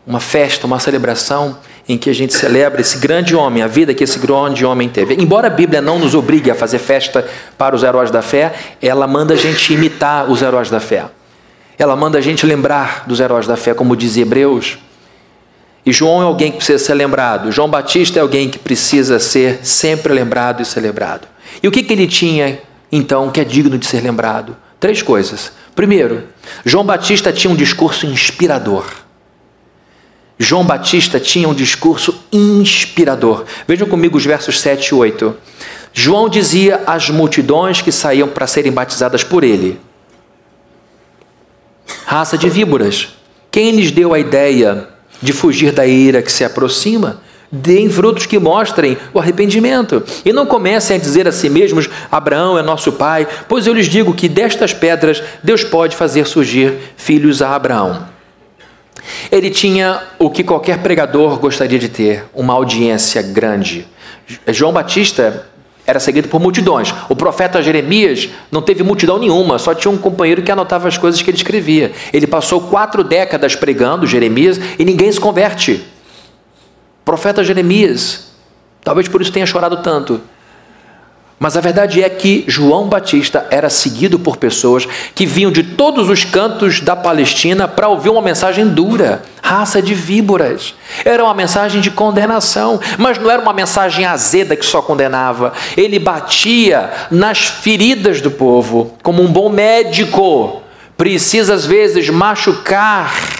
uma 0.06 0.20
festa, 0.20 0.68
uma 0.68 0.80
celebração 0.80 1.58
em 1.88 1.98
que 1.98 2.10
a 2.10 2.14
gente 2.14 2.34
celebra 2.34 2.82
esse 2.82 2.98
grande 2.98 3.36
homem, 3.36 3.62
a 3.62 3.68
vida 3.68 3.94
que 3.94 4.04
esse 4.04 4.18
grande 4.20 4.66
homem 4.66 4.90
teve. 4.90 5.16
Embora 5.16 5.48
a 5.48 5.50
Bíblia 5.50 5.82
não 5.82 6.00
nos 6.00 6.16
obrigue 6.16 6.50
a 6.50 6.56
fazer 6.56 6.80
festa 6.80 7.28
para 7.58 7.76
os 7.76 7.84
heróis 7.84 8.10
da 8.10 8.22
fé, 8.22 8.54
ela 8.82 9.08
manda 9.08 9.34
a 9.34 9.38
gente 9.38 9.74
imitar 9.74 10.30
os 10.30 10.42
heróis 10.42 10.70
da 10.70 10.80
fé. 10.80 11.06
Ela 11.78 11.96
manda 11.96 12.18
a 12.18 12.22
gente 12.22 12.46
lembrar 12.46 13.04
dos 13.06 13.20
heróis 13.20 13.46
da 13.46 13.56
fé, 13.56 13.74
como 13.74 13.96
diz 13.96 14.18
Hebreus. 14.18 14.78
E 15.86 15.92
João 15.92 16.22
é 16.22 16.26
alguém 16.26 16.52
que 16.52 16.58
precisa 16.58 16.84
ser 16.84 16.94
lembrado. 16.96 17.52
João 17.52 17.70
Batista 17.70 18.18
é 18.18 18.22
alguém 18.22 18.50
que 18.50 18.58
precisa 18.58 19.20
ser 19.20 19.60
sempre 19.64 20.14
lembrado 20.14 20.62
e 20.62 20.66
celebrado. 20.66 21.28
E 21.62 21.68
o 21.68 21.72
que, 21.72 21.84
que 21.84 21.94
ele 21.94 22.08
tinha, 22.08 22.60
então, 22.92 23.30
que 23.30 23.40
é 23.40 23.44
digno 23.44 23.78
de 23.78 23.86
ser 23.86 24.02
lembrado? 24.02 24.56
Três 24.80 25.02
coisas. 25.02 25.52
Primeiro, 25.76 26.24
João 26.64 26.86
Batista 26.86 27.32
tinha 27.32 27.52
um 27.52 27.56
discurso 27.56 28.06
inspirador. 28.08 28.86
João 30.38 30.66
Batista 30.66 31.20
tinha 31.20 31.48
um 31.48 31.54
discurso 31.54 32.14
inspirador. 32.32 33.46
Vejam 33.68 33.88
comigo 33.88 34.18
os 34.18 34.26
versos 34.26 34.60
7 34.60 34.90
e 34.90 34.96
8. 34.96 35.36
João 35.94 36.28
dizia 36.28 36.82
às 36.86 37.10
multidões 37.10 37.82
que 37.82 37.92
saíam 37.92 38.28
para 38.28 38.46
serem 38.46 38.72
batizadas 38.72 39.24
por 39.24 39.46
ele: 39.46 39.80
raça 42.06 42.38
de 42.38 42.50
víboras. 42.50 43.10
Quem 43.50 43.72
lhes 43.72 43.92
deu 43.92 44.14
a 44.14 44.20
ideia 44.20 44.90
de 45.22 45.32
fugir 45.32 45.72
da 45.72 45.88
ira 45.88 46.22
que 46.22 46.32
se 46.32 46.44
aproxima? 46.44 47.22
Deem 47.50 47.90
frutos 47.90 48.26
que 48.26 48.38
mostrem 48.38 48.98
o 49.14 49.20
arrependimento. 49.20 50.04
E 50.26 50.34
não 50.34 50.46
comecem 50.46 50.98
a 50.98 51.00
dizer 51.00 51.26
a 51.30 51.32
si 51.32 51.50
mesmos: 51.50 51.90
Abraão 52.12 52.60
é 52.60 52.62
nosso 52.62 52.92
pai, 52.92 53.26
pois 53.48 53.66
eu 53.66 53.74
lhes 53.74 53.88
digo 53.88 54.14
que 54.14 54.28
destas 54.28 54.74
pedras 54.74 55.24
Deus 55.42 55.64
pode 55.64 55.96
fazer 55.96 56.28
surgir 56.28 56.74
filhos 56.98 57.42
a 57.42 57.56
Abraão. 57.56 58.15
Ele 59.32 59.50
tinha 59.50 60.02
o 60.20 60.30
que 60.30 60.44
qualquer 60.44 60.80
pregador 60.80 61.38
gostaria 61.40 61.80
de 61.80 61.90
ter: 61.90 62.26
uma 62.34 62.54
audiência 62.54 63.22
grande. 63.22 63.88
João 64.48 64.74
Batista 64.74 65.48
era 65.86 66.00
seguido 66.00 66.28
por 66.28 66.40
multidões. 66.42 66.94
O 67.08 67.16
profeta 67.16 67.62
Jeremias 67.62 68.30
não 68.52 68.62
teve 68.62 68.82
multidão 68.82 69.20
nenhuma, 69.20 69.60
só 69.60 69.74
tinha 69.74 69.92
um 69.92 69.98
companheiro 69.98 70.42
que 70.42 70.52
anotava 70.52 70.88
as 70.88 70.98
coisas 70.98 71.22
que 71.22 71.30
ele 71.30 71.38
escrevia. 71.38 71.92
Ele 72.12 72.26
passou 72.26 72.62
quatro 72.62 73.04
décadas 73.04 73.56
pregando, 73.56 74.08
Jeremias, 74.08 74.60
e 74.80 74.86
ninguém 74.86 75.12
se 75.12 75.20
converte. 75.20 75.86
profeta 77.04 77.44
Jeremias, 77.44 78.32
talvez 78.84 79.08
por 79.08 79.22
isso 79.22 79.32
tenha 79.32 79.46
chorado 79.46 79.78
tanto. 79.78 80.22
Mas 81.38 81.58
a 81.58 81.62
verdade 81.62 82.02
é 82.02 82.10
que 82.10 82.46
João 82.48 82.88
Batista 82.88 83.46
era 83.52 83.70
seguido 83.70 84.18
por 84.18 84.38
pessoas 84.38 84.88
que 85.14 85.26
vinham 85.26 85.52
de 85.52 85.64
todos 85.64 86.10
os 86.10 86.24
cantos 86.24 86.80
da 86.80 86.96
Palestina 86.96 87.68
para 87.68 87.90
ouvir 87.90 88.10
uma 88.10 88.22
mensagem 88.22 88.68
dura, 88.70 89.22
raça 89.42 89.82
de 89.82 89.94
víboras. 89.94 90.74
Era 91.04 91.24
uma 91.24 91.34
mensagem 91.34 91.82
de 91.82 91.92
condenação, 91.92 92.80
mas 92.98 93.18
não 93.18 93.30
era 93.30 93.42
uma 93.42 93.52
mensagem 93.52 94.06
azeda 94.06 94.56
que 94.56 94.66
só 94.66 94.82
condenava. 94.82 95.52
Ele 95.76 96.00
batia 96.00 96.90
nas 97.12 97.40
feridas 97.40 98.22
do 98.22 98.32
povo, 98.32 98.94
como 99.04 99.22
um 99.22 99.28
bom 99.28 99.50
médico. 99.50 100.62
Precisa 100.96 101.54
às 101.54 101.66
vezes 101.66 102.10
machucar 102.10 103.35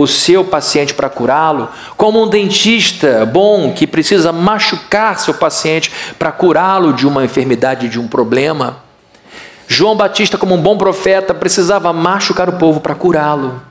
o 0.00 0.06
seu 0.06 0.44
paciente 0.44 0.94
para 0.94 1.08
curá-lo, 1.08 1.68
como 1.96 2.22
um 2.22 2.28
dentista 2.28 3.24
bom 3.26 3.72
que 3.72 3.86
precisa 3.86 4.32
machucar 4.32 5.18
seu 5.18 5.34
paciente 5.34 5.92
para 6.18 6.32
curá-lo 6.32 6.92
de 6.92 7.06
uma 7.06 7.24
enfermidade, 7.24 7.88
de 7.88 7.98
um 7.98 8.08
problema. 8.08 8.82
João 9.68 9.96
Batista, 9.96 10.36
como 10.36 10.54
um 10.54 10.62
bom 10.62 10.76
profeta, 10.76 11.32
precisava 11.32 11.92
machucar 11.92 12.48
o 12.48 12.54
povo 12.54 12.80
para 12.80 12.94
curá-lo. 12.94 13.62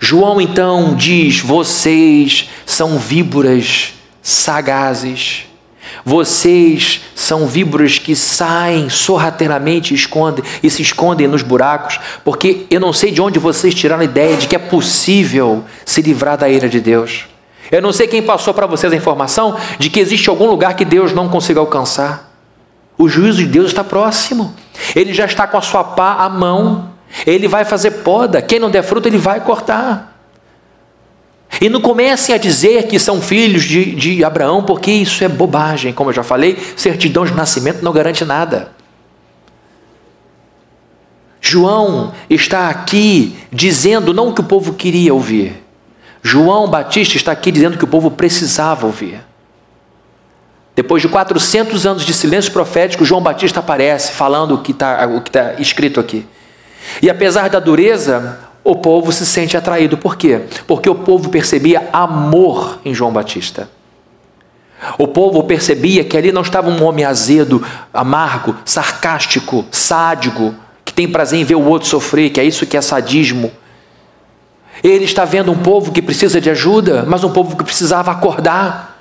João 0.00 0.40
então 0.40 0.94
diz: 0.94 1.40
Vocês 1.40 2.48
são 2.64 2.98
víboras 2.98 3.94
sagazes 4.22 5.46
vocês 6.04 7.02
são 7.14 7.46
víboras 7.46 7.98
que 7.98 8.16
saem 8.16 8.88
sorrateiramente 8.88 9.92
e, 9.92 9.96
escondem, 9.96 10.44
e 10.62 10.70
se 10.70 10.82
escondem 10.82 11.28
nos 11.28 11.42
buracos, 11.42 12.00
porque 12.24 12.66
eu 12.70 12.80
não 12.80 12.92
sei 12.92 13.10
de 13.10 13.20
onde 13.20 13.38
vocês 13.38 13.74
tiraram 13.74 14.02
a 14.02 14.04
ideia 14.04 14.36
de 14.36 14.48
que 14.48 14.56
é 14.56 14.58
possível 14.58 15.64
se 15.84 16.00
livrar 16.00 16.38
da 16.38 16.48
ira 16.48 16.68
de 16.68 16.80
Deus. 16.80 17.26
Eu 17.70 17.82
não 17.82 17.92
sei 17.92 18.06
quem 18.06 18.22
passou 18.22 18.54
para 18.54 18.66
vocês 18.66 18.92
a 18.92 18.96
informação 18.96 19.56
de 19.78 19.90
que 19.90 20.00
existe 20.00 20.28
algum 20.28 20.46
lugar 20.46 20.74
que 20.74 20.84
Deus 20.84 21.12
não 21.12 21.28
consiga 21.28 21.60
alcançar. 21.60 22.30
O 22.96 23.08
juízo 23.08 23.38
de 23.38 23.46
Deus 23.46 23.66
está 23.66 23.82
próximo. 23.82 24.54
Ele 24.94 25.12
já 25.12 25.24
está 25.24 25.46
com 25.46 25.56
a 25.56 25.62
sua 25.62 25.82
pá 25.82 26.16
à 26.20 26.28
mão. 26.28 26.90
Ele 27.26 27.48
vai 27.48 27.64
fazer 27.64 27.90
poda. 28.02 28.40
Quem 28.40 28.58
não 28.58 28.70
der 28.70 28.82
fruto, 28.82 29.08
ele 29.08 29.18
vai 29.18 29.40
cortar. 29.40 30.13
E 31.60 31.68
não 31.68 31.80
comecem 31.80 32.34
a 32.34 32.38
dizer 32.38 32.86
que 32.86 32.98
são 32.98 33.20
filhos 33.20 33.64
de, 33.64 33.94
de 33.94 34.24
Abraão, 34.24 34.62
porque 34.62 34.90
isso 34.90 35.22
é 35.22 35.28
bobagem. 35.28 35.92
Como 35.92 36.10
eu 36.10 36.14
já 36.14 36.22
falei, 36.22 36.58
certidão 36.76 37.24
de 37.24 37.32
nascimento 37.32 37.82
não 37.82 37.92
garante 37.92 38.24
nada. 38.24 38.72
João 41.40 42.12
está 42.28 42.70
aqui 42.70 43.36
dizendo 43.52 44.14
não 44.14 44.28
o 44.28 44.34
que 44.34 44.40
o 44.40 44.44
povo 44.44 44.72
queria 44.72 45.12
ouvir. 45.12 45.62
João 46.22 46.66
Batista 46.68 47.16
está 47.16 47.32
aqui 47.32 47.52
dizendo 47.52 47.76
que 47.76 47.84
o 47.84 47.88
povo 47.88 48.10
precisava 48.10 48.86
ouvir. 48.86 49.20
Depois 50.74 51.02
de 51.02 51.08
400 51.08 51.86
anos 51.86 52.02
de 52.02 52.14
silêncio 52.14 52.50
profético, 52.50 53.04
João 53.04 53.20
Batista 53.20 53.60
aparece 53.60 54.12
falando 54.12 54.54
o 54.54 54.62
que 54.62 54.72
está 54.72 55.06
tá 55.30 55.54
escrito 55.60 56.00
aqui. 56.00 56.26
E 57.00 57.10
apesar 57.10 57.48
da 57.50 57.60
dureza, 57.60 58.38
o 58.64 58.74
povo 58.74 59.12
se 59.12 59.26
sente 59.26 59.56
atraído. 59.56 59.98
Por 59.98 60.16
quê? 60.16 60.40
Porque 60.66 60.88
o 60.88 60.94
povo 60.94 61.28
percebia 61.28 61.88
amor 61.92 62.78
em 62.84 62.94
João 62.94 63.12
Batista. 63.12 63.68
O 64.98 65.06
povo 65.06 65.42
percebia 65.44 66.02
que 66.02 66.16
ali 66.16 66.32
não 66.32 66.42
estava 66.42 66.70
um 66.70 66.82
homem 66.82 67.04
azedo, 67.04 67.64
amargo, 67.92 68.56
sarcástico, 68.64 69.64
sádico, 69.70 70.54
que 70.84 70.92
tem 70.92 71.08
prazer 71.08 71.38
em 71.38 71.44
ver 71.44 71.54
o 71.54 71.64
outro 71.64 71.88
sofrer, 71.88 72.30
que 72.30 72.40
é 72.40 72.44
isso 72.44 72.66
que 72.66 72.76
é 72.76 72.80
sadismo. 72.80 73.52
Ele 74.82 75.04
está 75.04 75.24
vendo 75.24 75.52
um 75.52 75.58
povo 75.58 75.92
que 75.92 76.02
precisa 76.02 76.40
de 76.40 76.50
ajuda, 76.50 77.04
mas 77.06 77.22
um 77.22 77.30
povo 77.30 77.56
que 77.56 77.64
precisava 77.64 78.10
acordar. 78.10 78.92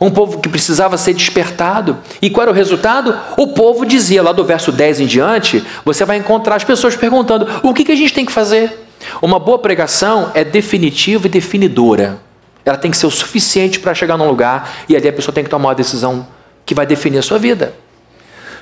Um 0.00 0.10
povo 0.10 0.40
que 0.40 0.48
precisava 0.48 0.98
ser 0.98 1.14
despertado. 1.14 1.98
E 2.20 2.28
qual 2.28 2.42
era 2.42 2.50
o 2.50 2.54
resultado? 2.54 3.16
O 3.36 3.48
povo 3.48 3.86
dizia, 3.86 4.20
lá 4.20 4.32
do 4.32 4.44
verso 4.44 4.72
10 4.72 5.00
em 5.00 5.06
diante, 5.06 5.62
você 5.84 6.04
vai 6.04 6.16
encontrar 6.16 6.56
as 6.56 6.64
pessoas 6.64 6.96
perguntando: 6.96 7.46
o 7.62 7.72
que, 7.72 7.84
que 7.84 7.92
a 7.92 7.96
gente 7.96 8.12
tem 8.12 8.26
que 8.26 8.32
fazer? 8.32 8.82
Uma 9.20 9.38
boa 9.38 9.58
pregação 9.58 10.30
é 10.34 10.44
definitiva 10.44 11.26
e 11.26 11.30
definidora. 11.30 12.20
Ela 12.64 12.76
tem 12.76 12.90
que 12.90 12.96
ser 12.96 13.06
o 13.06 13.10
suficiente 13.10 13.80
para 13.80 13.94
chegar 13.94 14.16
num 14.16 14.28
lugar 14.28 14.84
e 14.88 14.96
ali 14.96 15.08
a 15.08 15.12
pessoa 15.12 15.34
tem 15.34 15.42
que 15.42 15.50
tomar 15.50 15.70
uma 15.70 15.74
decisão 15.74 16.26
que 16.64 16.74
vai 16.74 16.86
definir 16.86 17.18
a 17.18 17.22
sua 17.22 17.38
vida. 17.38 17.74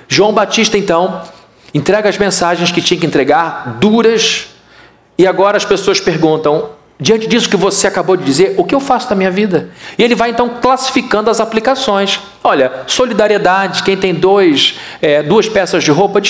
João 0.08 0.32
Batista, 0.32 0.76
então, 0.76 1.22
entrega 1.74 2.08
as 2.08 2.18
mensagens 2.18 2.72
que 2.72 2.80
tinha 2.80 2.98
que 2.98 3.06
entregar, 3.06 3.76
duras, 3.78 4.48
e 5.16 5.26
agora 5.26 5.56
as 5.56 5.64
pessoas 5.64 6.00
perguntam: 6.00 6.70
diante 6.98 7.26
disso 7.26 7.48
que 7.48 7.56
você 7.56 7.86
acabou 7.86 8.16
de 8.16 8.24
dizer, 8.24 8.54
o 8.56 8.64
que 8.64 8.74
eu 8.74 8.80
faço 8.80 9.08
da 9.08 9.14
minha 9.14 9.30
vida? 9.30 9.70
E 9.98 10.02
ele 10.02 10.14
vai 10.14 10.30
então 10.30 10.48
classificando 10.60 11.30
as 11.30 11.40
aplicações. 11.40 12.18
Olha, 12.42 12.72
solidariedade, 12.86 13.82
quem 13.82 13.96
tem 13.96 14.14
dois, 14.14 14.80
é, 15.00 15.22
duas 15.22 15.48
peças 15.48 15.84
de 15.84 15.90
roupa, 15.90 16.20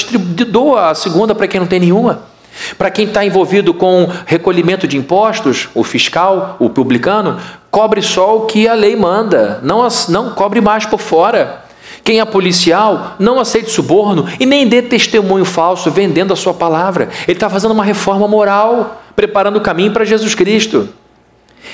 doa 0.49 0.91
a 0.91 0.95
segunda 0.95 1.35
para 1.35 1.47
quem 1.47 1.61
não 1.61 1.67
tem 1.67 1.81
nenhuma. 1.81 2.30
Para 2.77 2.91
quem 2.91 3.07
está 3.07 3.25
envolvido 3.25 3.73
com 3.73 4.09
recolhimento 4.27 4.87
de 4.87 4.97
impostos, 4.97 5.69
o 5.75 5.83
fiscal, 5.83 6.57
o 6.59 6.71
publicano, 6.71 7.39
cobre 7.71 8.03
só 8.03 8.37
o 8.37 8.47
que 8.47 8.67
a 8.67 8.75
lei 8.75 8.97
manda, 8.97 9.61
não, 9.63 9.87
não 10.09 10.31
cobre 10.31 10.61
mais 10.61 10.85
por 10.87 11.01
fora. 11.01 11.65
Quem 12.03 12.21
é 12.21 12.25
policial, 12.25 13.15
não 13.19 13.39
aceite 13.39 13.71
suborno 13.71 14.27
e 14.39 14.47
nem 14.47 14.67
dê 14.67 14.83
testemunho 14.83 15.45
falso 15.45 15.91
vendendo 15.91 16.33
a 16.33 16.37
sua 16.37 16.55
palavra. 16.55 17.09
Ele 17.25 17.37
está 17.37 17.49
fazendo 17.49 17.73
uma 17.73 17.85
reforma 17.85 18.27
moral, 18.27 19.03
preparando 19.15 19.57
o 19.57 19.61
caminho 19.61 19.93
para 19.93 20.05
Jesus 20.05 20.35
Cristo. 20.35 20.89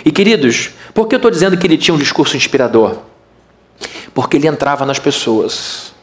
E 0.04 0.10
queridos, 0.10 0.70
por 0.92 1.06
que 1.06 1.14
eu 1.14 1.18
estou 1.18 1.30
dizendo 1.30 1.56
que 1.56 1.66
ele 1.66 1.78
tinha 1.78 1.94
um 1.94 1.98
discurso 1.98 2.36
inspirador? 2.36 2.96
Porque 4.12 4.36
ele 4.36 4.48
entrava 4.48 4.84
nas 4.84 4.98
pessoas. 4.98 5.94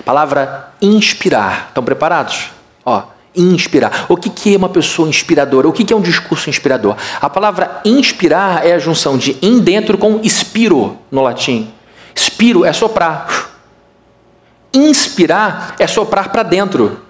A 0.00 0.02
palavra 0.02 0.72
inspirar. 0.80 1.66
Estão 1.68 1.84
preparados? 1.84 2.50
Ó, 2.84 3.02
inspirar. 3.34 4.06
O 4.08 4.16
que, 4.16 4.30
que 4.30 4.54
é 4.54 4.56
uma 4.56 4.68
pessoa 4.68 5.08
inspiradora? 5.08 5.68
O 5.68 5.72
que, 5.72 5.84
que 5.84 5.92
é 5.92 5.96
um 5.96 6.00
discurso 6.00 6.50
inspirador? 6.50 6.96
A 7.20 7.30
palavra 7.30 7.80
inspirar 7.84 8.66
é 8.66 8.74
a 8.74 8.78
junção 8.78 9.16
de 9.16 9.36
in 9.42 9.60
dentro 9.60 9.96
com 9.96 10.20
spiro 10.24 10.98
no 11.10 11.22
latim. 11.22 11.72
Spiro 12.14 12.64
é 12.64 12.72
soprar. 12.72 13.50
Inspirar 14.72 15.76
é 15.78 15.86
soprar 15.86 16.30
para 16.30 16.42
dentro. 16.42 17.00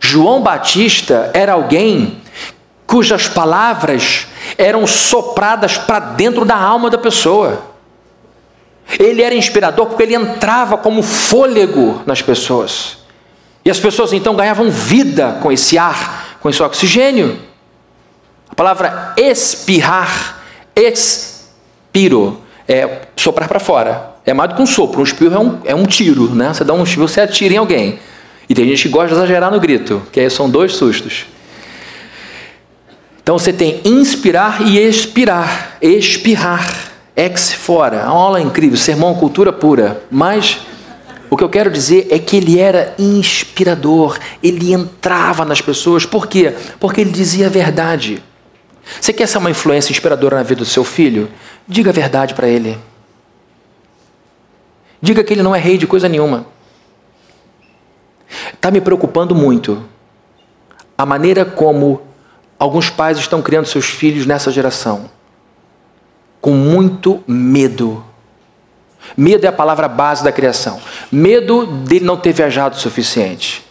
João 0.00 0.42
Batista 0.42 1.30
era 1.32 1.52
alguém 1.52 2.20
cujas 2.86 3.28
palavras 3.28 4.26
eram 4.58 4.86
sopradas 4.86 5.78
para 5.78 5.98
dentro 5.98 6.44
da 6.44 6.56
alma 6.56 6.90
da 6.90 6.98
pessoa. 6.98 7.62
Ele 8.98 9.22
era 9.22 9.34
inspirador 9.34 9.86
porque 9.86 10.02
ele 10.02 10.14
entrava 10.14 10.76
como 10.76 11.02
fôlego 11.02 12.02
nas 12.04 12.20
pessoas. 12.20 12.98
E 13.64 13.70
as 13.70 13.78
pessoas 13.78 14.12
então 14.12 14.34
ganhavam 14.34 14.70
vida 14.70 15.38
com 15.42 15.52
esse 15.52 15.78
ar, 15.78 16.36
com 16.40 16.50
esse 16.50 16.62
oxigênio. 16.62 17.38
A 18.48 18.54
palavra 18.54 19.14
espirrar, 19.16 20.42
expiro, 20.74 22.40
é 22.68 23.02
soprar 23.16 23.48
para 23.48 23.60
fora. 23.60 24.12
É 24.24 24.34
mais 24.34 24.50
do 24.50 24.56
que 24.56 24.62
um 24.62 24.66
sopro, 24.66 25.00
um 25.00 25.04
espirro 25.04 25.34
é 25.34 25.38
um, 25.38 25.58
é 25.64 25.74
um 25.74 25.84
tiro, 25.84 26.34
né? 26.34 26.52
Você 26.52 26.64
dá 26.64 26.72
um 26.74 26.82
espirro, 26.82 27.08
você 27.08 27.20
atira 27.20 27.54
em 27.54 27.56
alguém. 27.56 27.98
E 28.48 28.54
tem 28.54 28.66
gente 28.68 28.82
que 28.82 28.88
gosta 28.88 29.08
de 29.08 29.14
exagerar 29.14 29.50
no 29.50 29.58
grito, 29.58 30.02
que 30.12 30.20
aí 30.20 30.28
são 30.28 30.50
dois 30.50 30.74
sustos. 30.74 31.26
Então 33.22 33.38
você 33.38 33.52
tem 33.52 33.80
inspirar 33.84 34.62
e 34.66 34.78
expirar, 34.78 35.76
espirrar, 35.80 36.92
ex 37.16 37.52
fora. 37.52 37.98
É 37.98 38.04
uma 38.04 38.20
aula 38.20 38.40
incrível, 38.40 38.76
sermão 38.76 39.14
cultura 39.14 39.52
pura. 39.52 40.02
Mas 40.10 40.58
o 41.32 41.36
que 41.36 41.42
eu 41.42 41.48
quero 41.48 41.70
dizer 41.70 42.08
é 42.10 42.18
que 42.18 42.36
ele 42.36 42.60
era 42.60 42.94
inspirador, 42.98 44.18
ele 44.42 44.74
entrava 44.74 45.46
nas 45.46 45.62
pessoas. 45.62 46.04
Por 46.04 46.26
quê? 46.26 46.54
Porque 46.78 47.00
ele 47.00 47.10
dizia 47.10 47.46
a 47.46 47.48
verdade. 47.48 48.22
Você 49.00 49.14
quer 49.14 49.26
ser 49.26 49.38
uma 49.38 49.50
influência 49.50 49.90
inspiradora 49.90 50.36
na 50.36 50.42
vida 50.42 50.58
do 50.58 50.66
seu 50.66 50.84
filho? 50.84 51.30
Diga 51.66 51.88
a 51.88 51.92
verdade 51.94 52.34
para 52.34 52.46
ele. 52.46 52.78
Diga 55.00 55.24
que 55.24 55.32
ele 55.32 55.42
não 55.42 55.56
é 55.56 55.58
rei 55.58 55.78
de 55.78 55.86
coisa 55.86 56.06
nenhuma. 56.06 56.44
Está 58.52 58.70
me 58.70 58.82
preocupando 58.82 59.34
muito 59.34 59.82
a 60.98 61.06
maneira 61.06 61.46
como 61.46 62.02
alguns 62.58 62.90
pais 62.90 63.16
estão 63.16 63.40
criando 63.40 63.64
seus 63.64 63.86
filhos 63.86 64.26
nessa 64.26 64.52
geração. 64.52 65.08
Com 66.42 66.52
muito 66.52 67.24
medo 67.26 68.04
Medo 69.16 69.44
é 69.44 69.48
a 69.48 69.52
palavra 69.52 69.88
base 69.88 70.24
da 70.24 70.32
criação. 70.32 70.80
Medo 71.10 71.66
dele 71.66 72.04
não 72.04 72.16
ter 72.16 72.32
viajado 72.32 72.76
o 72.76 72.80
suficiente. 72.80 73.62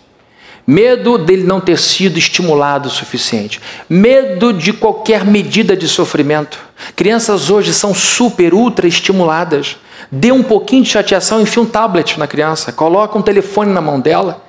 Medo 0.65 1.17
dele 1.17 1.43
não 1.43 1.59
ter 1.59 1.77
sido 1.79 2.17
estimulado 2.17 2.87
o 2.87 2.91
suficiente. 2.91 3.59
Medo 3.89 4.53
de 4.53 4.71
qualquer 4.71 5.25
medida 5.25 5.75
de 5.75 5.87
sofrimento. 5.87 6.59
Crianças 6.95 7.49
hoje 7.49 7.73
são 7.73 7.93
super, 7.93 8.53
ultra 8.53 8.87
estimuladas. 8.87 9.77
Dê 10.11 10.31
um 10.31 10.43
pouquinho 10.43 10.83
de 10.83 10.89
chateação, 10.89 11.41
enfia 11.41 11.63
um 11.63 11.65
tablet 11.65 12.17
na 12.19 12.27
criança, 12.27 12.71
coloca 12.71 13.17
um 13.17 13.21
telefone 13.21 13.71
na 13.71 13.81
mão 13.81 13.99
dela. 13.99 14.43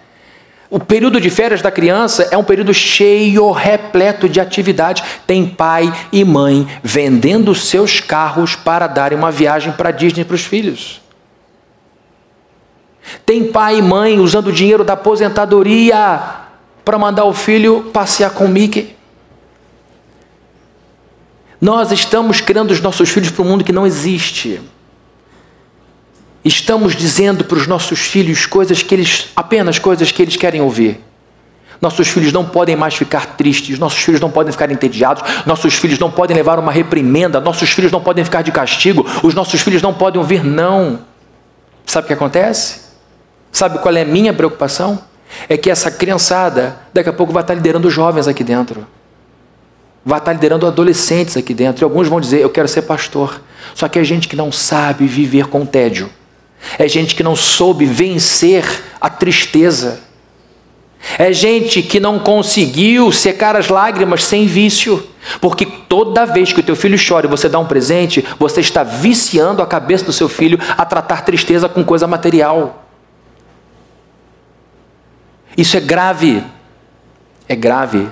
O 0.72 0.80
período 0.80 1.20
de 1.20 1.28
férias 1.28 1.60
da 1.60 1.70
criança 1.70 2.28
é 2.30 2.36
um 2.38 2.42
período 2.42 2.72
cheio, 2.72 3.50
repleto 3.50 4.26
de 4.26 4.40
atividade. 4.40 5.04
Tem 5.26 5.46
pai 5.46 5.92
e 6.10 6.24
mãe 6.24 6.66
vendendo 6.82 7.54
seus 7.54 8.00
carros 8.00 8.56
para 8.56 8.86
darem 8.86 9.18
uma 9.18 9.30
viagem 9.30 9.70
para 9.74 9.90
Disney 9.90 10.24
para 10.24 10.34
os 10.34 10.40
filhos. 10.40 11.02
Tem 13.26 13.52
pai 13.52 13.80
e 13.80 13.82
mãe 13.82 14.18
usando 14.18 14.46
o 14.46 14.52
dinheiro 14.52 14.82
da 14.82 14.94
aposentadoria 14.94 16.22
para 16.82 16.98
mandar 16.98 17.26
o 17.26 17.34
filho 17.34 17.90
passear 17.92 18.30
com 18.30 18.46
o 18.46 18.48
Mickey. 18.48 18.96
Nós 21.60 21.92
estamos 21.92 22.40
criando 22.40 22.70
os 22.70 22.80
nossos 22.80 23.10
filhos 23.10 23.30
para 23.30 23.42
um 23.42 23.46
mundo 23.46 23.62
que 23.62 23.72
não 23.72 23.86
existe. 23.86 24.58
Estamos 26.44 26.96
dizendo 26.96 27.44
para 27.44 27.56
os 27.56 27.66
nossos 27.66 28.00
filhos 28.00 28.46
coisas 28.46 28.82
que 28.82 28.94
eles, 28.94 29.28
apenas 29.36 29.78
coisas 29.78 30.10
que 30.10 30.20
eles 30.20 30.36
querem 30.36 30.60
ouvir. 30.60 31.00
Nossos 31.80 32.08
filhos 32.08 32.32
não 32.32 32.44
podem 32.44 32.76
mais 32.76 32.94
ficar 32.94 33.36
tristes, 33.36 33.78
nossos 33.78 34.00
filhos 34.00 34.20
não 34.20 34.30
podem 34.30 34.52
ficar 34.52 34.70
entediados, 34.70 35.22
nossos 35.44 35.74
filhos 35.74 35.98
não 35.98 36.10
podem 36.10 36.36
levar 36.36 36.58
uma 36.58 36.70
reprimenda, 36.70 37.40
nossos 37.40 37.70
filhos 37.70 37.90
não 37.90 38.00
podem 38.00 38.24
ficar 38.24 38.42
de 38.42 38.52
castigo, 38.52 39.04
os 39.22 39.34
nossos 39.34 39.60
filhos 39.60 39.82
não 39.82 39.92
podem 39.92 40.20
ouvir 40.20 40.44
não. 40.44 41.00
Sabe 41.84 42.04
o 42.04 42.06
que 42.08 42.12
acontece? 42.12 42.82
Sabe 43.50 43.78
qual 43.78 43.94
é 43.96 44.02
a 44.02 44.04
minha 44.04 44.32
preocupação? 44.32 45.02
É 45.48 45.56
que 45.56 45.70
essa 45.70 45.90
criançada 45.90 46.76
daqui 46.92 47.08
a 47.08 47.12
pouco 47.12 47.32
vai 47.32 47.42
estar 47.42 47.54
liderando 47.54 47.90
jovens 47.90 48.28
aqui 48.28 48.44
dentro. 48.44 48.86
Vai 50.04 50.18
estar 50.18 50.32
liderando 50.32 50.66
adolescentes 50.66 51.36
aqui 51.36 51.54
dentro. 51.54 51.82
E 51.82 51.84
alguns 51.84 52.08
vão 52.08 52.20
dizer: 52.20 52.40
Eu 52.40 52.50
quero 52.50 52.68
ser 52.68 52.82
pastor. 52.82 53.40
Só 53.74 53.88
que 53.88 53.98
é 53.98 54.04
gente 54.04 54.28
que 54.28 54.36
não 54.36 54.50
sabe 54.52 55.06
viver 55.06 55.46
com 55.48 55.64
tédio. 55.66 56.10
É 56.78 56.88
gente 56.88 57.14
que 57.14 57.22
não 57.22 57.36
soube 57.36 57.84
vencer 57.84 58.64
a 59.00 59.10
tristeza. 59.10 60.00
É 61.18 61.32
gente 61.32 61.82
que 61.82 61.98
não 61.98 62.18
conseguiu 62.18 63.10
secar 63.10 63.56
as 63.56 63.68
lágrimas 63.68 64.24
sem 64.24 64.46
vício. 64.46 65.06
Porque 65.40 65.66
toda 65.66 66.24
vez 66.24 66.52
que 66.52 66.60
o 66.60 66.62
teu 66.62 66.76
filho 66.76 66.98
chora 66.98 67.26
e 67.26 67.30
você 67.30 67.48
dá 67.48 67.58
um 67.58 67.66
presente, 67.66 68.24
você 68.38 68.60
está 68.60 68.82
viciando 68.82 69.62
a 69.62 69.66
cabeça 69.66 70.04
do 70.04 70.12
seu 70.12 70.28
filho 70.28 70.58
a 70.76 70.84
tratar 70.84 71.24
tristeza 71.24 71.68
com 71.68 71.84
coisa 71.84 72.06
material. 72.06 72.84
Isso 75.56 75.76
é 75.76 75.80
grave. 75.80 76.42
É 77.48 77.54
grave. 77.54 78.08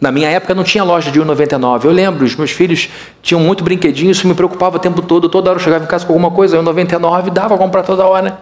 Na 0.00 0.10
minha 0.10 0.28
época 0.28 0.54
não 0.54 0.64
tinha 0.64 0.84
loja 0.84 1.10
de 1.10 1.20
1,99. 1.20 1.84
Eu 1.84 1.90
lembro, 1.90 2.24
os 2.24 2.36
meus 2.36 2.50
filhos 2.50 2.88
tinham 3.22 3.40
muito 3.40 3.64
brinquedinho, 3.64 4.10
isso 4.10 4.26
me 4.26 4.34
preocupava 4.34 4.76
o 4.76 4.78
tempo 4.78 5.00
todo. 5.02 5.28
Toda 5.28 5.50
hora 5.50 5.58
eu 5.58 5.62
chegava 5.62 5.84
em 5.84 5.88
casa 5.88 6.04
com 6.04 6.12
alguma 6.12 6.30
coisa, 6.30 6.58
1,99 6.58 7.30
dava 7.30 7.56
comprar 7.56 7.82
toda 7.82 8.04
hora. 8.04 8.40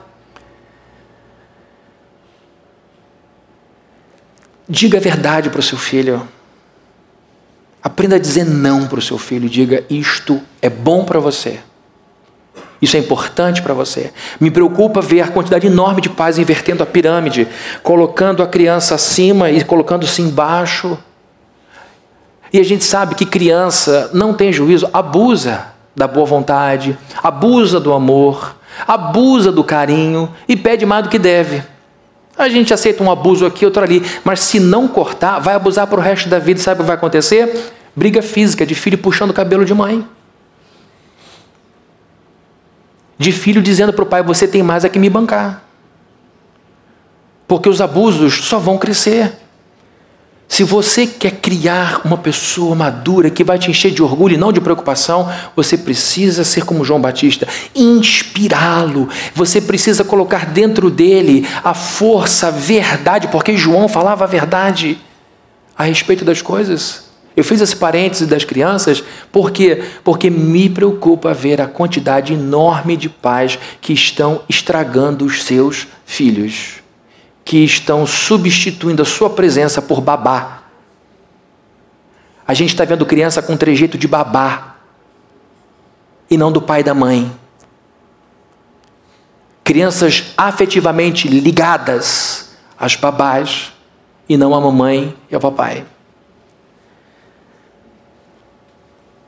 Diga 4.68 4.98
a 4.98 5.00
verdade 5.00 5.50
para 5.50 5.60
o 5.60 5.62
seu 5.62 5.76
filho. 5.76 6.26
Aprenda 7.82 8.16
a 8.16 8.18
dizer 8.18 8.44
não 8.44 8.86
para 8.86 8.98
o 8.98 9.02
seu 9.02 9.18
filho. 9.18 9.48
Diga: 9.48 9.84
Isto 9.90 10.40
é 10.62 10.70
bom 10.70 11.04
para 11.04 11.18
você. 11.18 11.60
Isso 12.80 12.96
é 12.96 13.00
importante 13.00 13.62
para 13.62 13.74
você. 13.74 14.12
Me 14.40 14.50
preocupa 14.50 15.00
ver 15.00 15.20
a 15.20 15.28
quantidade 15.28 15.66
enorme 15.66 16.00
de 16.00 16.08
pais 16.08 16.36
invertendo 16.36 16.82
a 16.82 16.86
pirâmide, 16.86 17.46
colocando 17.82 18.42
a 18.42 18.46
criança 18.46 18.96
acima 18.96 19.50
e 19.50 19.62
colocando-se 19.62 20.20
embaixo. 20.20 20.98
E 22.52 22.60
a 22.60 22.62
gente 22.62 22.84
sabe 22.84 23.14
que 23.14 23.24
criança 23.24 24.10
não 24.12 24.34
tem 24.34 24.52
juízo, 24.52 24.88
abusa. 24.92 25.72
da 25.94 26.08
boa 26.08 26.24
vontade, 26.24 26.96
abusa 27.22 27.78
do 27.78 27.92
amor, 27.92 28.56
abusa 28.86 29.52
do 29.52 29.62
carinho 29.62 30.32
e 30.48 30.56
pede 30.56 30.86
mais 30.86 31.04
do 31.04 31.10
que 31.10 31.18
deve. 31.18 31.62
A 32.36 32.48
gente 32.48 32.72
aceita 32.72 33.02
um 33.02 33.10
abuso 33.10 33.44
aqui, 33.44 33.66
outro 33.66 33.82
ali, 33.82 34.02
mas 34.24 34.40
se 34.40 34.58
não 34.58 34.88
cortar, 34.88 35.38
vai 35.38 35.54
abusar 35.54 35.86
para 35.86 36.00
o 36.00 36.02
resto 36.02 36.30
da 36.30 36.38
vida. 36.38 36.58
Sabe 36.60 36.80
o 36.80 36.82
que 36.82 36.86
vai 36.86 36.96
acontecer? 36.96 37.72
Briga 37.94 38.22
física 38.22 38.64
de 38.64 38.74
filho 38.74 38.96
puxando 38.96 39.30
o 39.30 39.34
cabelo 39.34 39.66
de 39.66 39.74
mãe. 39.74 40.06
De 43.18 43.32
filho 43.32 43.60
dizendo 43.60 43.92
para 43.92 44.02
o 44.02 44.06
pai: 44.06 44.22
Você 44.22 44.48
tem 44.48 44.62
mais 44.62 44.82
a 44.82 44.88
que 44.88 44.98
me 44.98 45.10
bancar. 45.10 45.62
Porque 47.46 47.68
os 47.68 47.82
abusos 47.82 48.44
só 48.44 48.58
vão 48.58 48.78
crescer. 48.78 49.41
Se 50.52 50.64
você 50.64 51.06
quer 51.06 51.30
criar 51.30 52.02
uma 52.04 52.18
pessoa 52.18 52.74
madura 52.74 53.30
que 53.30 53.42
vai 53.42 53.58
te 53.58 53.70
encher 53.70 53.90
de 53.90 54.02
orgulho 54.02 54.34
e 54.34 54.36
não 54.36 54.52
de 54.52 54.60
preocupação, 54.60 55.26
você 55.56 55.78
precisa 55.78 56.44
ser 56.44 56.66
como 56.66 56.84
João 56.84 57.00
Batista, 57.00 57.48
inspirá-lo. 57.74 59.08
Você 59.34 59.62
precisa 59.62 60.04
colocar 60.04 60.44
dentro 60.44 60.90
dele 60.90 61.48
a 61.64 61.72
força, 61.72 62.48
a 62.48 62.50
verdade, 62.50 63.28
porque 63.28 63.56
João 63.56 63.88
falava 63.88 64.24
a 64.24 64.26
verdade 64.26 64.98
a 65.74 65.84
respeito 65.84 66.22
das 66.22 66.42
coisas. 66.42 67.04
Eu 67.34 67.44
fiz 67.44 67.62
esse 67.62 67.74
parêntese 67.74 68.26
das 68.26 68.44
crianças 68.44 69.02
porque 69.32 69.82
porque 70.04 70.28
me 70.28 70.68
preocupa 70.68 71.32
ver 71.32 71.62
a 71.62 71.66
quantidade 71.66 72.34
enorme 72.34 72.94
de 72.94 73.08
pais 73.08 73.58
que 73.80 73.94
estão 73.94 74.42
estragando 74.50 75.24
os 75.24 75.44
seus 75.44 75.86
filhos 76.04 76.81
que 77.52 77.58
estão 77.58 78.06
substituindo 78.06 79.02
a 79.02 79.04
sua 79.04 79.28
presença 79.28 79.82
por 79.82 80.00
babá. 80.00 80.62
A 82.48 82.54
gente 82.54 82.70
está 82.70 82.82
vendo 82.82 83.04
criança 83.04 83.42
com 83.42 83.58
trejeito 83.58 83.98
de 83.98 84.08
babá 84.08 84.76
e 86.30 86.38
não 86.38 86.50
do 86.50 86.62
pai 86.62 86.80
e 86.80 86.82
da 86.82 86.94
mãe. 86.94 87.30
Crianças 89.62 90.32
afetivamente 90.34 91.28
ligadas 91.28 92.56
às 92.78 92.96
babás 92.96 93.70
e 94.26 94.34
não 94.38 94.54
à 94.54 94.60
mamãe 94.62 95.14
e 95.30 95.34
ao 95.34 95.40
papai. 95.42 95.84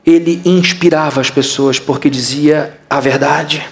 Ele 0.03 0.41
inspirava 0.43 1.21
as 1.21 1.29
pessoas 1.29 1.79
porque 1.79 2.09
dizia 2.09 2.75
a 2.89 2.99
verdade. 2.99 3.69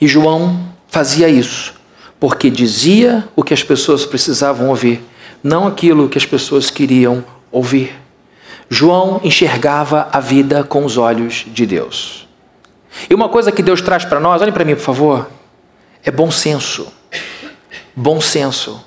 E 0.00 0.08
João 0.08 0.74
fazia 0.88 1.28
isso 1.28 1.83
porque 2.24 2.48
dizia 2.48 3.28
o 3.36 3.44
que 3.44 3.52
as 3.52 3.62
pessoas 3.62 4.06
precisavam 4.06 4.70
ouvir, 4.70 5.04
não 5.42 5.66
aquilo 5.66 6.08
que 6.08 6.16
as 6.16 6.24
pessoas 6.24 6.70
queriam 6.70 7.22
ouvir. 7.52 7.94
João 8.66 9.20
enxergava 9.22 10.08
a 10.10 10.20
vida 10.20 10.64
com 10.64 10.86
os 10.86 10.96
olhos 10.96 11.44
de 11.46 11.66
Deus. 11.66 12.26
E 13.10 13.14
uma 13.14 13.28
coisa 13.28 13.52
que 13.52 13.62
Deus 13.62 13.82
traz 13.82 14.06
para 14.06 14.18
nós, 14.18 14.40
olhem 14.40 14.54
para 14.54 14.64
mim, 14.64 14.74
por 14.74 14.80
favor, 14.80 15.30
é 16.02 16.10
bom 16.10 16.30
senso. 16.30 16.90
Bom 17.94 18.22
senso. 18.22 18.82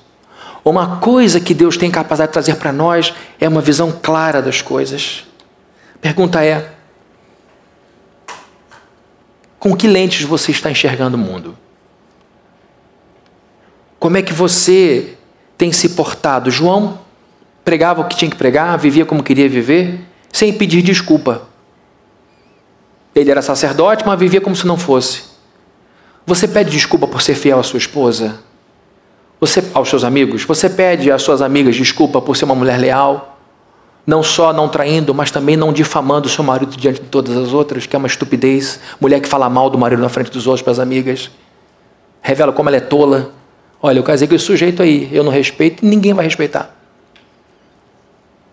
Uma 0.66 0.98
coisa 0.98 1.40
que 1.40 1.54
Deus 1.54 1.78
tem 1.78 1.92
capacidade 1.92 2.32
de 2.32 2.34
trazer 2.34 2.56
para 2.56 2.74
nós 2.74 3.14
é 3.40 3.48
uma 3.48 3.62
visão 3.62 3.92
clara 3.92 4.42
das 4.42 4.64
coisas. 4.64 5.26
Pergunta 6.02 6.44
é: 6.44 6.72
com 9.60 9.78
que 9.78 9.86
lentes 9.86 10.24
você 10.24 10.50
está 10.50 10.72
enxergando 10.72 11.16
o 11.16 11.20
mundo? 11.20 11.56
Como 14.00 14.18
é 14.18 14.22
que 14.22 14.34
você 14.34 15.16
tem 15.58 15.72
se 15.72 15.90
portado? 15.90 16.52
João 16.52 17.00
pregava 17.64 18.02
o 18.02 18.06
que 18.06 18.16
tinha 18.16 18.30
que 18.30 18.38
pregar, 18.38 18.78
vivia 18.78 19.06
como 19.06 19.24
queria 19.24 19.50
viver, 19.50 20.00
sem 20.32 20.54
pedir 20.54 20.82
desculpa. 20.82 21.42
Ele 23.14 23.32
era 23.32 23.42
sacerdote, 23.42 24.06
mas 24.06 24.20
vivia 24.20 24.40
como 24.40 24.56
se 24.56 24.68
não 24.68 24.78
fosse. 24.78 25.24
Você 26.26 26.48
pede 26.48 26.70
desculpa 26.70 27.08
por 27.08 27.22
ser 27.22 27.36
fiel 27.36 27.60
à 27.60 27.64
sua 27.64 27.78
esposa? 27.78 28.40
Você 29.40 29.64
aos 29.74 29.90
seus 29.90 30.04
amigos? 30.04 30.44
Você 30.44 30.70
pede 30.70 31.12
às 31.12 31.22
suas 31.22 31.42
amigas 31.42 31.76
desculpa 31.76 32.22
por 32.22 32.36
ser 32.36 32.46
uma 32.46 32.56
mulher 32.56 32.80
leal? 32.80 33.38
Não 34.06 34.24
só 34.24 34.54
não 34.54 34.70
traindo, 34.70 35.14
mas 35.14 35.32
também 35.32 35.58
não 35.58 35.74
difamando 35.74 36.30
seu 36.30 36.44
marido 36.44 36.76
diante 36.78 37.02
de 37.02 37.08
todas 37.08 37.36
as 37.36 37.54
outras, 37.54 37.86
que 37.86 37.96
é 37.96 38.00
uma 38.00 38.08
estupidez. 38.08 38.80
Mulher 39.02 39.20
que 39.20 39.28
fala 39.28 39.50
mal 39.50 39.70
do 39.70 39.78
marido 39.78 40.02
na 40.02 40.10
frente 40.10 40.32
dos 40.32 40.48
outros 40.48 40.62
para 40.62 40.72
as 40.72 40.80
amigas. 40.80 41.30
Revela 42.22 42.52
como 42.52 42.70
ela 42.70 42.78
é 42.78 42.82
tola. 42.82 43.32
Olha, 43.88 44.00
eu 44.00 44.04
casei 44.04 44.28
com 44.28 44.36
esse 44.36 44.44
sujeito 44.44 44.84
aí, 44.84 45.08
eu 45.14 45.24
não 45.24 45.32
respeito 45.32 45.86
e 45.86 45.88
ninguém 45.88 46.14
vai 46.14 46.26
respeitar. 46.26 46.76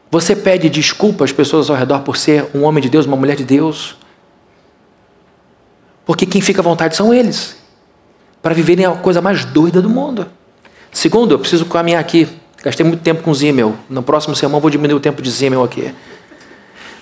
Você 0.09 0.37
pede 0.37 0.71
desculpa 0.71 1.25
às 1.25 1.33
pessoas 1.33 1.69
ao 1.69 1.75
redor 1.75 2.03
por 2.03 2.17
ser 2.17 2.47
um 2.55 2.63
homem 2.63 2.81
de 2.81 2.89
Deus, 2.89 3.05
uma 3.05 3.17
mulher 3.17 3.35
de 3.35 3.43
Deus. 3.43 3.97
Porque 6.07 6.25
quem 6.25 6.41
fica 6.41 6.61
à 6.61 6.63
vontade 6.63 6.95
são 6.95 7.13
eles. 7.13 7.57
Para 8.41 8.55
viverem 8.55 8.87
a 8.87 8.93
coisa 8.93 9.21
mais 9.21 9.45
doida 9.45 9.83
do 9.83 9.91
mundo. 9.91 10.29
Segundo, 10.93 11.33
eu 11.33 11.39
preciso 11.41 11.65
caminhar 11.65 12.01
aqui. 12.01 12.29
Gastei 12.63 12.87
muito 12.87 13.03
tempo 13.03 13.25
com 13.25 13.35
Zimmel. 13.35 13.75
No 13.91 14.05
próximo 14.05 14.37
sermão 14.37 14.61
vou 14.61 14.71
diminuir 14.71 14.99
o 14.99 15.01
tempo 15.01 15.21
de 15.21 15.33
Zimmel 15.33 15.65
aqui. 15.65 15.93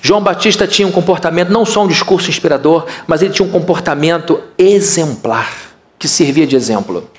João 0.00 0.22
Batista 0.22 0.66
tinha 0.66 0.88
um 0.88 0.92
comportamento, 0.92 1.50
não 1.50 1.66
só 1.66 1.84
um 1.84 1.86
discurso 1.86 2.30
inspirador, 2.30 2.86
mas 3.06 3.20
ele 3.20 3.34
tinha 3.34 3.46
um 3.46 3.52
comportamento 3.52 4.40
exemplar, 4.56 5.52
que 5.98 6.08
servia 6.08 6.46
de 6.46 6.56
exemplo 6.56 7.10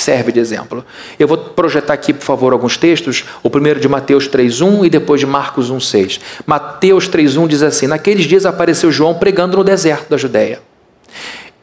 serve 0.00 0.32
de 0.32 0.40
exemplo. 0.40 0.84
Eu 1.18 1.28
vou 1.28 1.36
projetar 1.36 1.94
aqui, 1.94 2.12
por 2.12 2.24
favor, 2.24 2.52
alguns 2.52 2.76
textos, 2.76 3.24
o 3.42 3.50
primeiro 3.50 3.80
de 3.80 3.88
Mateus 3.88 4.28
3:1 4.28 4.84
e 4.84 4.90
depois 4.90 5.20
de 5.20 5.26
Marcos 5.26 5.70
1:6. 5.70 6.20
Mateus 6.46 7.08
3:1 7.08 7.46
diz 7.46 7.62
assim: 7.62 7.86
Naqueles 7.86 8.24
dias 8.24 8.46
apareceu 8.46 8.90
João 8.90 9.14
pregando 9.14 9.56
no 9.56 9.64
deserto 9.64 10.10
da 10.10 10.16
Judéia. 10.16 10.60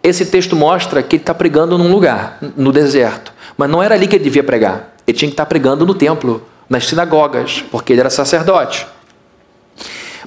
Esse 0.03 0.25
texto 0.25 0.55
mostra 0.55 1.03
que 1.03 1.15
ele 1.15 1.23
está 1.23 1.33
pregando 1.33 1.77
num 1.77 1.91
lugar, 1.91 2.37
no 2.55 2.71
deserto, 2.71 3.33
mas 3.57 3.69
não 3.69 3.81
era 3.81 3.95
ali 3.95 4.07
que 4.07 4.15
ele 4.15 4.23
devia 4.23 4.43
pregar. 4.43 4.93
Ele 5.05 5.17
tinha 5.17 5.29
que 5.29 5.33
estar 5.33 5.45
tá 5.45 5.49
pregando 5.49 5.85
no 5.85 5.93
templo, 5.93 6.43
nas 6.69 6.87
sinagogas, 6.87 7.63
porque 7.71 7.93
ele 7.93 7.99
era 7.99 8.09
sacerdote. 8.09 8.87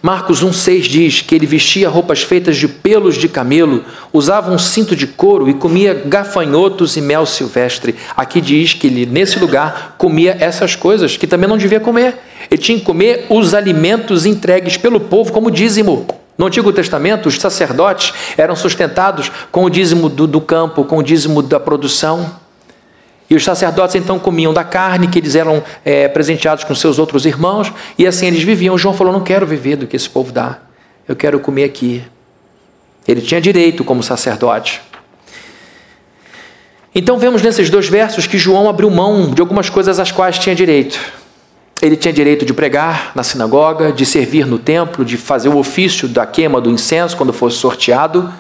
Marcos 0.03 0.43
1,6 0.43 0.89
diz 0.89 1.21
que 1.21 1.35
ele 1.35 1.45
vestia 1.45 1.87
roupas 1.89 2.23
feitas 2.23 2.57
de 2.57 2.67
pelos 2.67 3.17
de 3.17 3.29
camelo, 3.29 3.85
usava 4.15 4.51
um 4.51 4.59
cinto 4.59 4.97
de 4.97 5.07
couro 5.07 5.47
e 5.47 5.53
comia 5.53 5.93
gafanhotos 5.93 6.97
e 6.97 7.03
mel 7.03 7.27
silvestre. 7.27 7.95
Aqui 8.17 8.41
diz 8.41 8.73
que 8.73 8.87
ele, 8.87 9.05
nesse 9.05 9.39
lugar, 9.39 9.97
comia 9.99 10.35
essas 10.41 10.75
coisas 10.75 11.19
que 11.19 11.27
também 11.27 11.47
não 11.47 11.59
devia 11.59 11.81
comer. 11.81 12.19
Ele 12.51 12.61
tinha 12.61 12.79
que 12.79 12.85
comer 12.85 13.27
os 13.29 13.53
alimentos 13.53 14.25
entregues 14.25 14.79
pelo 14.79 15.01
povo 15.01 15.33
como 15.33 15.51
dízimo. 15.51 16.07
No 16.39 16.47
Antigo 16.47 16.73
Testamento, 16.73 17.27
os 17.27 17.37
sacerdotes 17.37 18.15
eram 18.39 18.57
sustentados 18.57 19.31
com 19.53 19.65
o 19.65 19.71
dízimo 19.71 20.09
do, 20.09 20.27
do 20.27 20.41
campo, 20.41 20.83
com 20.85 20.97
o 20.97 21.03
dízimo 21.03 21.43
da 21.43 21.61
produção. 21.61 22.40
E 23.31 23.37
os 23.37 23.45
sacerdotes 23.45 23.95
então 23.95 24.19
comiam 24.19 24.53
da 24.53 24.65
carne 24.65 25.07
que 25.07 25.21
eles 25.21 25.37
eram 25.37 25.63
é, 25.85 26.09
presenteados 26.09 26.65
com 26.65 26.75
seus 26.75 26.99
outros 26.99 27.25
irmãos, 27.25 27.73
e 27.97 28.05
assim 28.05 28.27
eles 28.27 28.43
viviam. 28.43 28.77
João 28.77 28.93
falou: 28.93 29.13
Não 29.13 29.23
quero 29.23 29.47
viver 29.47 29.77
do 29.77 29.87
que 29.87 29.95
esse 29.95 30.11
povo 30.11 30.33
dá, 30.33 30.59
eu 31.07 31.15
quero 31.15 31.39
comer 31.39 31.63
aqui. 31.63 32.03
Ele 33.07 33.21
tinha 33.21 33.41
direito 33.41 33.85
como 33.85 34.03
sacerdote. 34.03 34.83
Então 36.93 37.19
vemos 37.19 37.41
nesses 37.41 37.71
dois 37.71 37.89
versos 37.89 38.27
que 38.27 38.37
João 38.37 38.69
abriu 38.69 38.91
mão 38.91 39.31
de 39.31 39.41
algumas 39.41 39.71
coisas 39.71 40.01
às 40.01 40.11
quais 40.11 40.39
tinha 40.39 40.55
direito. 40.55 40.99
Ele 41.81 41.97
tinha 41.97 42.13
direito 42.13 42.45
de 42.45 42.53
pregar 42.53 43.13
na 43.15 43.23
sinagoga, 43.23 43.93
de 43.93 44.05
servir 44.05 44.45
no 44.45 44.59
templo, 44.59 45.05
de 45.05 45.17
fazer 45.17 45.49
o 45.49 45.57
ofício 45.57 46.09
da 46.09 46.27
queima 46.27 46.61
do 46.61 46.69
incenso 46.69 47.17
quando 47.17 47.33
fosse 47.33 47.57
sorteado. 47.57 48.31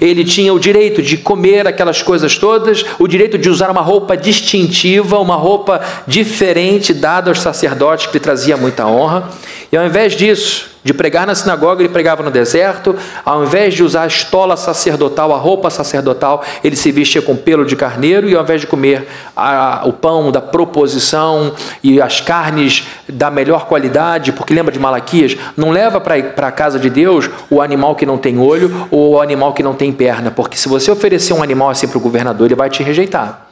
Ele 0.00 0.24
tinha 0.24 0.52
o 0.52 0.58
direito 0.58 1.02
de 1.02 1.16
comer 1.16 1.66
aquelas 1.66 2.02
coisas 2.02 2.36
todas, 2.36 2.84
o 2.98 3.06
direito 3.06 3.38
de 3.38 3.48
usar 3.48 3.70
uma 3.70 3.80
roupa 3.80 4.16
distintiva, 4.16 5.18
uma 5.18 5.36
roupa 5.36 5.80
diferente 6.06 6.92
dada 6.92 7.30
aos 7.30 7.40
sacerdotes 7.40 8.06
que 8.06 8.14
lhe 8.14 8.20
trazia 8.20 8.56
muita 8.56 8.86
honra. 8.86 9.28
E 9.74 9.76
ao 9.76 9.84
invés 9.84 10.12
disso, 10.12 10.70
de 10.84 10.94
pregar 10.94 11.26
na 11.26 11.34
sinagoga, 11.34 11.82
ele 11.82 11.92
pregava 11.92 12.22
no 12.22 12.30
deserto. 12.30 12.94
Ao 13.24 13.42
invés 13.42 13.74
de 13.74 13.82
usar 13.82 14.02
a 14.02 14.06
estola 14.06 14.56
sacerdotal, 14.56 15.34
a 15.34 15.36
roupa 15.36 15.68
sacerdotal, 15.68 16.44
ele 16.62 16.76
se 16.76 16.92
vestia 16.92 17.20
com 17.20 17.34
pelo 17.34 17.64
de 17.66 17.74
carneiro. 17.74 18.28
E 18.28 18.36
ao 18.36 18.44
invés 18.44 18.60
de 18.60 18.68
comer 18.68 19.08
a, 19.36 19.82
o 19.84 19.92
pão 19.92 20.30
da 20.30 20.40
proposição 20.40 21.54
e 21.82 22.00
as 22.00 22.20
carnes 22.20 22.86
da 23.08 23.32
melhor 23.32 23.66
qualidade, 23.66 24.30
porque 24.30 24.54
lembra 24.54 24.70
de 24.70 24.78
Malaquias, 24.78 25.36
não 25.56 25.72
leva 25.72 26.00
para 26.00 26.46
a 26.46 26.52
casa 26.52 26.78
de 26.78 26.88
Deus 26.88 27.28
o 27.50 27.60
animal 27.60 27.96
que 27.96 28.06
não 28.06 28.16
tem 28.16 28.38
olho 28.38 28.86
ou 28.92 29.14
o 29.14 29.20
animal 29.20 29.54
que 29.54 29.62
não 29.64 29.74
tem 29.74 29.92
perna, 29.92 30.30
porque 30.30 30.56
se 30.56 30.68
você 30.68 30.88
oferecer 30.88 31.34
um 31.34 31.42
animal 31.42 31.70
assim 31.70 31.88
para 31.88 31.98
o 31.98 32.00
governador, 32.00 32.46
ele 32.46 32.54
vai 32.54 32.70
te 32.70 32.84
rejeitar. 32.84 33.48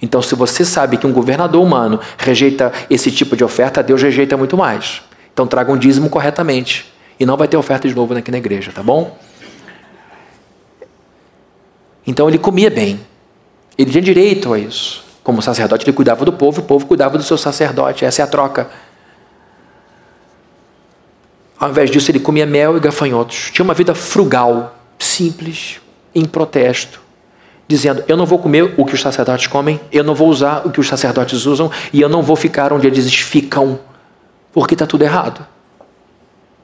Então, 0.00 0.22
se 0.22 0.34
você 0.34 0.64
sabe 0.64 0.96
que 0.96 1.06
um 1.06 1.12
governador 1.12 1.62
humano 1.62 2.00
rejeita 2.16 2.72
esse 2.88 3.10
tipo 3.10 3.36
de 3.36 3.44
oferta, 3.44 3.82
Deus 3.82 4.00
rejeita 4.00 4.38
muito 4.38 4.56
mais. 4.56 5.02
Então 5.40 5.48
traga 5.48 5.72
um 5.72 5.78
dízimo 5.78 6.10
corretamente. 6.10 6.92
E 7.18 7.24
não 7.24 7.34
vai 7.34 7.48
ter 7.48 7.56
oferta 7.56 7.88
de 7.88 7.94
novo 7.94 8.14
aqui 8.14 8.30
na 8.30 8.36
igreja, 8.36 8.70
tá 8.74 8.82
bom? 8.82 9.16
Então 12.06 12.28
ele 12.28 12.36
comia 12.36 12.68
bem. 12.68 13.00
Ele 13.78 13.90
tinha 13.90 14.02
direito 14.02 14.52
a 14.52 14.58
isso. 14.58 15.02
Como 15.24 15.40
sacerdote, 15.40 15.86
ele 15.86 15.96
cuidava 15.96 16.26
do 16.26 16.32
povo, 16.34 16.60
o 16.60 16.64
povo 16.64 16.84
cuidava 16.84 17.16
do 17.16 17.24
seu 17.24 17.38
sacerdote. 17.38 18.04
Essa 18.04 18.20
é 18.20 18.24
a 18.24 18.26
troca. 18.26 18.68
Ao 21.58 21.70
invés 21.70 21.90
disso, 21.90 22.10
ele 22.10 22.20
comia 22.20 22.44
mel 22.44 22.76
e 22.76 22.80
gafanhotos. 22.80 23.50
Tinha 23.50 23.64
uma 23.64 23.72
vida 23.72 23.94
frugal, 23.94 24.76
simples, 24.98 25.80
em 26.14 26.26
protesto, 26.26 27.00
dizendo: 27.66 28.04
Eu 28.06 28.18
não 28.18 28.26
vou 28.26 28.38
comer 28.38 28.74
o 28.76 28.84
que 28.84 28.92
os 28.92 29.00
sacerdotes 29.00 29.46
comem, 29.46 29.80
eu 29.90 30.04
não 30.04 30.14
vou 30.14 30.28
usar 30.28 30.66
o 30.66 30.70
que 30.70 30.80
os 30.80 30.86
sacerdotes 30.86 31.46
usam, 31.46 31.70
e 31.94 31.98
eu 32.02 32.10
não 32.10 32.22
vou 32.22 32.36
ficar 32.36 32.74
onde 32.74 32.86
eles 32.86 33.14
ficam, 33.14 33.80
porque 34.52 34.74
está 34.74 34.86
tudo 34.86 35.02
errado. 35.02 35.46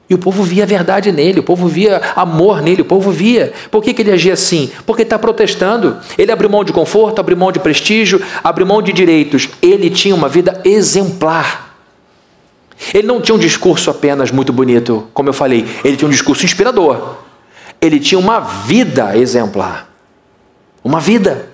E 0.09 0.13
o 0.13 0.17
povo 0.17 0.41
via 0.41 0.63
a 0.63 0.65
verdade 0.65 1.11
nele, 1.11 1.41
o 1.41 1.43
povo 1.43 1.67
via 1.67 2.01
amor 2.15 2.61
nele, 2.61 2.81
o 2.81 2.85
povo 2.85 3.11
via. 3.11 3.51
Por 3.69 3.83
que, 3.83 3.93
que 3.93 4.01
ele 4.01 4.11
agia 4.11 4.33
assim? 4.33 4.71
Porque 4.85 5.01
está 5.01 5.19
protestando. 5.19 5.97
Ele 6.17 6.31
abriu 6.31 6.49
mão 6.49 6.63
de 6.63 6.71
conforto, 6.71 7.19
abriu 7.19 7.35
mão 7.35 7.51
de 7.51 7.59
prestígio, 7.59 8.21
abriu 8.41 8.65
mão 8.65 8.81
de 8.81 8.93
direitos. 8.93 9.49
Ele 9.61 9.89
tinha 9.89 10.15
uma 10.15 10.29
vida 10.29 10.61
exemplar. 10.63 11.75
Ele 12.93 13.07
não 13.07 13.19
tinha 13.19 13.35
um 13.35 13.39
discurso 13.39 13.89
apenas 13.89 14.31
muito 14.31 14.53
bonito, 14.53 15.07
como 15.13 15.27
eu 15.27 15.33
falei, 15.33 15.65
ele 15.83 15.97
tinha 15.97 16.07
um 16.07 16.11
discurso 16.11 16.45
inspirador. 16.45 17.17
Ele 17.81 17.99
tinha 17.99 18.17
uma 18.17 18.39
vida 18.39 19.17
exemplar. 19.17 19.89
Uma 20.83 20.99
vida. 20.99 21.49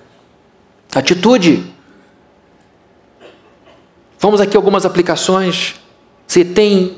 Atitude. 0.94 1.64
Vamos 4.18 4.40
aqui 4.40 4.56
algumas 4.56 4.86
aplicações. 4.86 5.74
Você 6.34 6.44
tem 6.44 6.96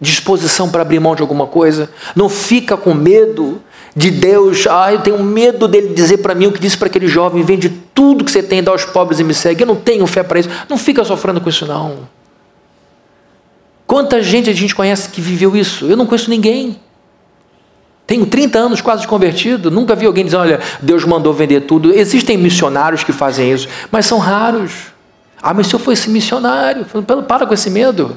disposição 0.00 0.70
para 0.70 0.82
abrir 0.82 1.00
mão 1.00 1.16
de 1.16 1.20
alguma 1.20 1.48
coisa. 1.48 1.90
Não 2.14 2.28
fica 2.28 2.76
com 2.76 2.94
medo 2.94 3.60
de 3.96 4.08
Deus. 4.08 4.68
Ah, 4.68 4.92
eu 4.92 5.00
tenho 5.00 5.20
medo 5.20 5.66
dele 5.66 5.92
dizer 5.92 6.18
para 6.18 6.32
mim 6.32 6.46
o 6.46 6.52
que 6.52 6.60
disse 6.60 6.78
para 6.78 6.86
aquele 6.86 7.08
jovem: 7.08 7.42
vende 7.42 7.68
tudo 7.68 8.24
que 8.24 8.30
você 8.30 8.40
tem, 8.40 8.62
dá 8.62 8.70
aos 8.70 8.84
pobres 8.84 9.18
e 9.18 9.24
me 9.24 9.34
segue. 9.34 9.64
Eu 9.64 9.66
não 9.66 9.74
tenho 9.74 10.06
fé 10.06 10.22
para 10.22 10.38
isso. 10.38 10.48
Não 10.68 10.78
fica 10.78 11.02
sofrendo 11.02 11.40
com 11.40 11.48
isso, 11.48 11.66
não. 11.66 12.08
Quanta 13.84 14.22
gente 14.22 14.48
a 14.48 14.52
gente 14.52 14.76
conhece 14.76 15.08
que 15.08 15.20
viveu 15.20 15.56
isso? 15.56 15.86
Eu 15.86 15.96
não 15.96 16.06
conheço 16.06 16.30
ninguém. 16.30 16.78
Tenho 18.06 18.26
30 18.26 18.60
anos 18.60 18.80
quase 18.80 19.08
convertido, 19.08 19.72
nunca 19.72 19.96
vi 19.96 20.06
alguém 20.06 20.24
dizer: 20.24 20.36
olha, 20.36 20.60
Deus 20.80 21.04
mandou 21.04 21.32
vender 21.32 21.62
tudo. 21.62 21.92
Existem 21.92 22.38
missionários 22.38 23.02
que 23.02 23.12
fazem 23.12 23.52
isso, 23.52 23.66
mas 23.90 24.06
são 24.06 24.20
raros. 24.20 24.92
Ah, 25.42 25.52
mas 25.52 25.66
se 25.66 25.74
eu 25.74 25.80
fosse 25.80 26.08
missionário, 26.08 26.86
para 27.26 27.44
com 27.44 27.54
esse 27.54 27.68
medo. 27.68 28.16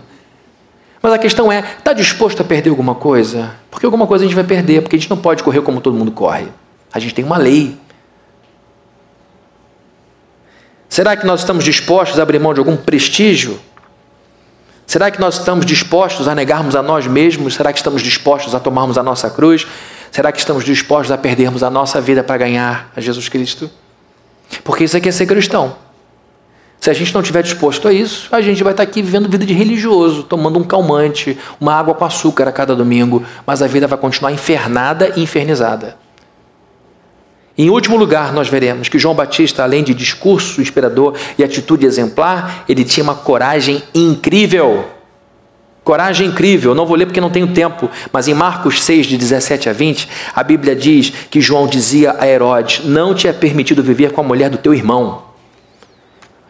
Mas 1.06 1.14
a 1.14 1.20
questão 1.20 1.52
é: 1.52 1.60
está 1.60 1.94
disposto 1.94 2.42
a 2.42 2.44
perder 2.44 2.72
alguma 2.72 2.96
coisa? 2.96 3.54
Porque 3.70 3.86
alguma 3.86 4.08
coisa 4.08 4.26
a 4.26 4.28
gente 4.28 4.34
vai 4.34 4.44
perder, 4.44 4.82
porque 4.82 4.96
a 4.96 5.00
gente 5.00 5.08
não 5.08 5.18
pode 5.18 5.44
correr 5.44 5.62
como 5.62 5.80
todo 5.80 5.96
mundo 5.96 6.10
corre. 6.10 6.48
A 6.92 6.98
gente 6.98 7.14
tem 7.14 7.24
uma 7.24 7.38
lei. 7.38 7.78
Será 10.90 11.16
que 11.16 11.24
nós 11.24 11.42
estamos 11.42 11.64
dispostos 11.64 12.20
a 12.20 12.24
abrir 12.24 12.40
mão 12.40 12.56
de 12.56 12.60
algum 12.60 12.76
prestígio? 12.76 13.60
Será 14.88 15.12
que 15.12 15.22
nós 15.22 15.38
estamos 15.38 15.64
dispostos 15.64 16.28
a 16.28 16.34
negarmos 16.34 16.76
a 16.76 16.82
nós 16.82 17.06
mesmos? 17.06 17.54
Será 17.54 17.72
que 17.72 17.78
estamos 17.78 18.02
dispostos 18.02 18.56
a 18.56 18.60
tomarmos 18.60 18.98
a 18.98 19.04
nossa 19.04 19.30
cruz? 19.30 19.68
Será 20.12 20.32
que 20.32 20.40
estamos 20.40 20.64
dispostos 20.64 21.12
a 21.12 21.18
perdermos 21.20 21.62
a 21.62 21.70
nossa 21.70 22.02
vida 22.02 22.24
para 22.24 22.38
ganhar 22.38 22.92
a 22.96 23.00
Jesus 23.00 23.30
Cristo? 23.30 23.70
Porque 24.64 24.86
isso 24.86 24.98
aqui 24.98 25.10
é 25.10 25.12
ser 25.12 25.28
cristão. 25.28 25.85
Se 26.80 26.90
a 26.90 26.94
gente 26.94 27.14
não 27.14 27.22
estiver 27.22 27.42
disposto 27.42 27.88
a 27.88 27.94
isso, 27.94 28.28
a 28.32 28.42
gente 28.42 28.64
vai 28.64 28.74
estar 28.74 28.84
aqui 28.84 29.02
vivendo 29.02 29.30
vida 29.30 29.46
de 29.46 29.54
religioso, 29.54 30.24
tomando 30.24 30.60
um 30.60 30.64
calmante, 30.64 31.38
uma 31.60 31.74
água 31.74 31.96
com 31.96 32.06
açúcar 32.06 32.48
a 32.48 32.52
cada 32.52 32.76
domingo, 32.76 33.24
mas 33.46 33.62
a 33.62 33.68
vida 33.68 33.88
vai 33.88 33.98
continuar 33.98 34.32
infernada 34.32 35.12
e 35.16 35.24
infernizada. 35.24 35.98
Em 37.58 37.70
último 37.70 37.96
lugar, 37.96 38.34
nós 38.34 38.50
veremos 38.50 38.90
que 38.90 39.00
João 39.00 39.16
Batista, 39.16 39.64
além 39.64 39.84
de 39.84 39.94
discurso 39.94 40.62
inspirador 40.62 41.16
e 41.38 41.44
atitude 41.44 41.86
exemplar, 41.86 42.66
ele 42.68 42.84
tinha 42.84 43.04
uma 43.04 43.16
coragem 43.16 43.82
incrível. 43.94 44.86
Coragem 45.82 46.28
incrível, 46.28 46.76
não 46.76 46.86
vou 46.86 46.98
ler 46.98 47.06
porque 47.06 47.22
não 47.22 47.30
tenho 47.30 47.48
tempo, 47.48 47.90
mas 48.12 48.28
em 48.28 48.34
Marcos 48.34 48.84
6, 48.84 49.06
de 49.06 49.18
17 49.18 49.70
a 49.70 49.74
20, 49.74 50.10
a 50.36 50.44
Bíblia 50.44 50.76
diz 50.76 51.12
que 51.30 51.40
João 51.40 51.68
dizia 51.68 52.16
a 52.20 52.28
Herodes: 52.28 52.84
Não 52.84 53.14
te 53.14 53.28
é 53.28 53.34
permitido 53.34 53.84
viver 53.84 54.12
com 54.12 54.20
a 54.20 54.24
mulher 54.24 54.50
do 54.50 54.58
teu 54.58 54.74
irmão. 54.74 55.25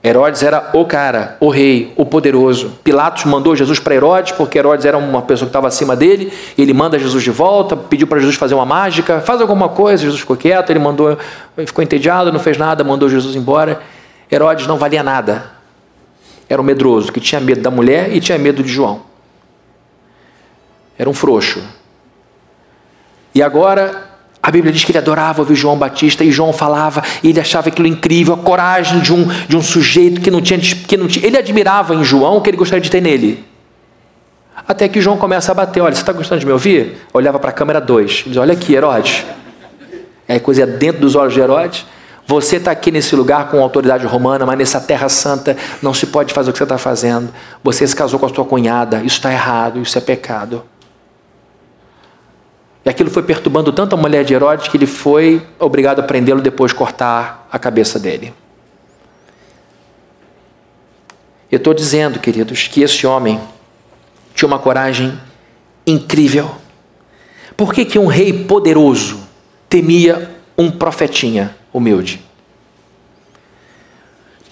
Herodes 0.07 0.43
era 0.43 0.69
o 0.73 0.85
cara, 0.85 1.35
o 1.39 1.49
rei, 1.49 1.91
o 1.95 2.05
poderoso. 2.05 2.77
Pilatos 2.83 3.23
mandou 3.25 3.55
Jesus 3.55 3.79
para 3.79 3.95
Herodes, 3.95 4.33
porque 4.33 4.59
Herodes 4.59 4.85
era 4.85 4.95
uma 4.95 5.23
pessoa 5.23 5.47
que 5.47 5.49
estava 5.49 5.67
acima 5.67 5.95
dele. 5.95 6.31
Ele 6.55 6.73
manda 6.75 6.99
Jesus 6.99 7.23
de 7.23 7.31
volta, 7.31 7.75
pediu 7.75 8.05
para 8.05 8.19
Jesus 8.19 8.35
fazer 8.35 8.53
uma 8.53 8.67
mágica, 8.67 9.19
faz 9.21 9.41
alguma 9.41 9.67
coisa. 9.67 10.03
Jesus 10.03 10.19
ficou 10.19 10.37
quieto, 10.37 10.69
ele 10.69 10.77
mandou, 10.77 11.17
ficou 11.65 11.83
entediado, 11.83 12.31
não 12.31 12.39
fez 12.39 12.55
nada, 12.55 12.83
mandou 12.83 13.09
Jesus 13.09 13.35
embora. 13.35 13.81
Herodes 14.31 14.67
não 14.67 14.77
valia 14.77 15.01
nada. 15.01 15.49
Era 16.47 16.61
um 16.61 16.65
medroso 16.65 17.11
que 17.11 17.19
tinha 17.19 17.41
medo 17.41 17.61
da 17.61 17.71
mulher 17.71 18.15
e 18.15 18.19
tinha 18.19 18.37
medo 18.37 18.61
de 18.61 18.69
João. 18.69 19.01
Era 20.99 21.09
um 21.09 21.15
frouxo. 21.15 21.63
E 23.33 23.41
agora 23.41 24.03
a 24.45 24.51
Bíblia 24.51 24.71
diz 24.71 24.83
que 24.83 24.91
ele 24.91 24.99
adorava 24.99 25.41
ouvir 25.41 25.55
João 25.55 25.75
Batista 25.75 26.23
e 26.23 26.31
João 26.31 26.53
falava 26.53 27.01
e 27.23 27.29
ele 27.29 27.39
achava 27.39 27.69
aquilo 27.69 27.87
incrível, 27.87 28.35
a 28.35 28.37
coragem 28.37 28.99
de 28.99 29.11
um, 29.11 29.25
de 29.47 29.57
um 29.57 29.61
sujeito 29.63 30.21
que 30.21 30.29
não, 30.29 30.39
tinha, 30.39 30.59
que 30.59 30.95
não 30.95 31.07
tinha. 31.07 31.25
Ele 31.25 31.35
admirava 31.35 31.95
em 31.95 32.03
João 32.03 32.37
o 32.37 32.41
que 32.41 32.51
ele 32.51 32.57
gostaria 32.57 32.79
de 32.79 32.91
ter 32.91 33.01
nele. 33.01 33.43
Até 34.67 34.87
que 34.87 35.01
João 35.01 35.17
começa 35.17 35.51
a 35.51 35.55
bater: 35.55 35.81
Olha, 35.81 35.95
você 35.95 36.01
está 36.01 36.13
gostando 36.13 36.41
de 36.41 36.45
me 36.45 36.51
ouvir? 36.51 36.95
Olhava 37.11 37.39
para 37.39 37.49
a 37.49 37.53
câmera 37.53 37.81
2. 37.81 38.25
Diz: 38.27 38.37
Olha 38.37 38.53
aqui, 38.53 38.75
Herodes. 38.75 39.25
É 40.27 40.37
coisa 40.37 40.67
dentro 40.67 41.01
dos 41.01 41.15
olhos 41.15 41.33
de 41.33 41.39
Herodes. 41.39 41.83
Você 42.27 42.57
está 42.57 42.69
aqui 42.69 42.91
nesse 42.91 43.15
lugar 43.15 43.49
com 43.49 43.59
autoridade 43.63 44.05
romana, 44.05 44.45
mas 44.45 44.59
nessa 44.59 44.79
terra 44.79 45.09
santa 45.09 45.57
não 45.81 45.91
se 45.91 46.05
pode 46.05 46.31
fazer 46.31 46.51
o 46.51 46.53
que 46.53 46.59
você 46.59 46.65
está 46.65 46.77
fazendo. 46.77 47.33
Você 47.63 47.87
se 47.87 47.95
casou 47.95 48.19
com 48.19 48.27
a 48.27 48.29
sua 48.29 48.45
cunhada, 48.45 48.97
isso 48.97 49.15
está 49.15 49.33
errado, 49.33 49.81
isso 49.81 49.97
é 49.97 50.01
pecado. 50.01 50.63
E 52.85 52.89
aquilo 52.89 53.09
foi 53.09 53.23
perturbando 53.23 53.73
tanto 53.73 53.95
a 53.95 53.97
mulher 53.97 54.23
de 54.23 54.35
Herodes 54.35 54.67
que 54.67 54.77
ele 54.77 54.85
foi 54.85 55.41
obrigado 55.57 56.01
a 56.01 56.03
prendê-lo 56.03 56.39
depois 56.39 56.71
cortar 56.71 57.47
a 57.51 57.57
cabeça 57.57 57.99
dele. 57.99 58.31
Eu 61.51 61.57
estou 61.57 61.73
dizendo, 61.73 62.19
queridos, 62.19 62.67
que 62.67 62.83
esse 62.83 63.07
homem 63.07 63.41
tinha 64.35 64.45
uma 64.45 64.59
coragem 64.59 65.19
incrível. 65.87 66.51
Por 67.57 67.73
que, 67.73 67.85
que 67.85 67.97
um 67.97 68.05
rei 68.05 68.31
poderoso 68.45 69.19
temia 69.67 70.35
um 70.55 70.69
profetinha 70.69 71.55
humilde? 71.73 72.23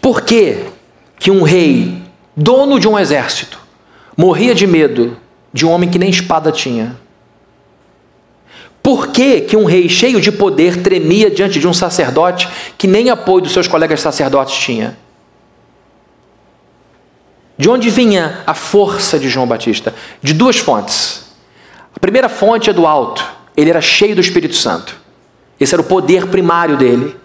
Por 0.01 0.21
que, 0.21 0.65
que 1.19 1.29
um 1.29 1.43
rei, 1.43 2.01
dono 2.35 2.79
de 2.79 2.87
um 2.87 2.97
exército, 2.97 3.59
morria 4.17 4.55
de 4.55 4.65
medo 4.65 5.17
de 5.51 5.65
um 5.65 5.69
homem 5.71 5.89
que 5.89 5.99
nem 5.99 6.09
espada 6.09 6.51
tinha? 6.51 7.02
Por 8.83 9.07
que, 9.07 9.39
que 9.39 9.55
um 9.55 9.63
rei 9.63 9.87
cheio 9.87 10.19
de 10.19 10.29
poder 10.29 10.83
tremia 10.83 11.31
diante 11.31 11.57
de 11.57 11.65
um 11.65 11.73
sacerdote 11.73 12.49
que 12.77 12.85
nem 12.85 13.09
apoio 13.09 13.43
dos 13.43 13.53
seus 13.53 13.65
colegas 13.65 14.01
sacerdotes 14.01 14.57
tinha? 14.57 14.97
De 17.57 17.69
onde 17.69 17.89
vinha 17.89 18.41
a 18.45 18.53
força 18.53 19.17
de 19.17 19.29
João 19.29 19.47
Batista? 19.47 19.95
De 20.21 20.33
duas 20.33 20.57
fontes. 20.57 21.23
A 21.95 21.99
primeira 21.99 22.27
fonte 22.27 22.69
é 22.69 22.73
do 22.73 22.85
alto. 22.85 23.25
Ele 23.55 23.69
era 23.69 23.79
cheio 23.79 24.15
do 24.15 24.21
Espírito 24.21 24.55
Santo. 24.55 24.97
Esse 25.57 25.73
era 25.73 25.81
o 25.81 25.85
poder 25.85 26.27
primário 26.27 26.75
dele. 26.75 27.15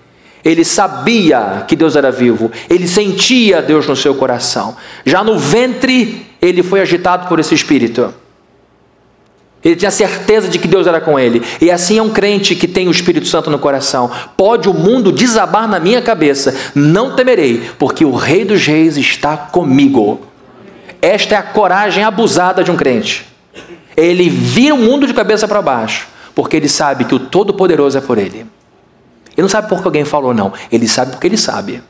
Ele 0.44 0.64
sabia 0.64 1.64
que 1.66 1.74
Deus 1.74 1.96
era 1.96 2.12
vivo, 2.12 2.52
ele 2.70 2.86
sentia 2.86 3.60
Deus 3.60 3.88
no 3.88 3.96
seu 3.96 4.14
coração. 4.14 4.76
Já 5.04 5.24
no 5.24 5.36
ventre, 5.36 6.24
ele 6.40 6.62
foi 6.62 6.80
agitado 6.80 7.26
por 7.26 7.40
esse 7.40 7.54
espírito. 7.54 8.14
Ele 9.68 9.76
tinha 9.76 9.90
certeza 9.90 10.48
de 10.48 10.58
que 10.58 10.66
Deus 10.66 10.86
era 10.86 10.98
com 10.98 11.20
ele. 11.20 11.42
E 11.60 11.70
assim 11.70 11.98
é 11.98 12.02
um 12.02 12.08
crente 12.08 12.54
que 12.54 12.66
tem 12.66 12.88
o 12.88 12.90
Espírito 12.90 13.26
Santo 13.26 13.50
no 13.50 13.58
coração. 13.58 14.10
Pode 14.34 14.66
o 14.66 14.72
mundo 14.72 15.12
desabar 15.12 15.68
na 15.68 15.78
minha 15.78 16.00
cabeça, 16.00 16.56
não 16.74 17.14
temerei, 17.14 17.70
porque 17.78 18.02
o 18.02 18.14
Rei 18.14 18.46
dos 18.46 18.64
Reis 18.64 18.96
está 18.96 19.36
comigo. 19.36 20.22
Esta 21.02 21.34
é 21.34 21.38
a 21.38 21.42
coragem 21.42 22.02
abusada 22.02 22.64
de 22.64 22.70
um 22.70 22.76
crente. 22.76 23.26
Ele 23.94 24.30
vira 24.30 24.74
o 24.74 24.78
mundo 24.78 25.06
de 25.06 25.12
cabeça 25.12 25.46
para 25.46 25.60
baixo, 25.60 26.08
porque 26.34 26.56
ele 26.56 26.68
sabe 26.68 27.04
que 27.04 27.14
o 27.14 27.18
Todo-Poderoso 27.18 27.98
é 27.98 28.00
por 28.00 28.16
ele. 28.16 28.38
Ele 28.38 29.42
não 29.42 29.50
sabe 29.50 29.68
porque 29.68 29.86
alguém 29.86 30.06
falou, 30.06 30.32
não. 30.32 30.50
Ele 30.72 30.88
sabe 30.88 31.10
porque 31.10 31.26
ele 31.26 31.36
sabe. 31.36 31.82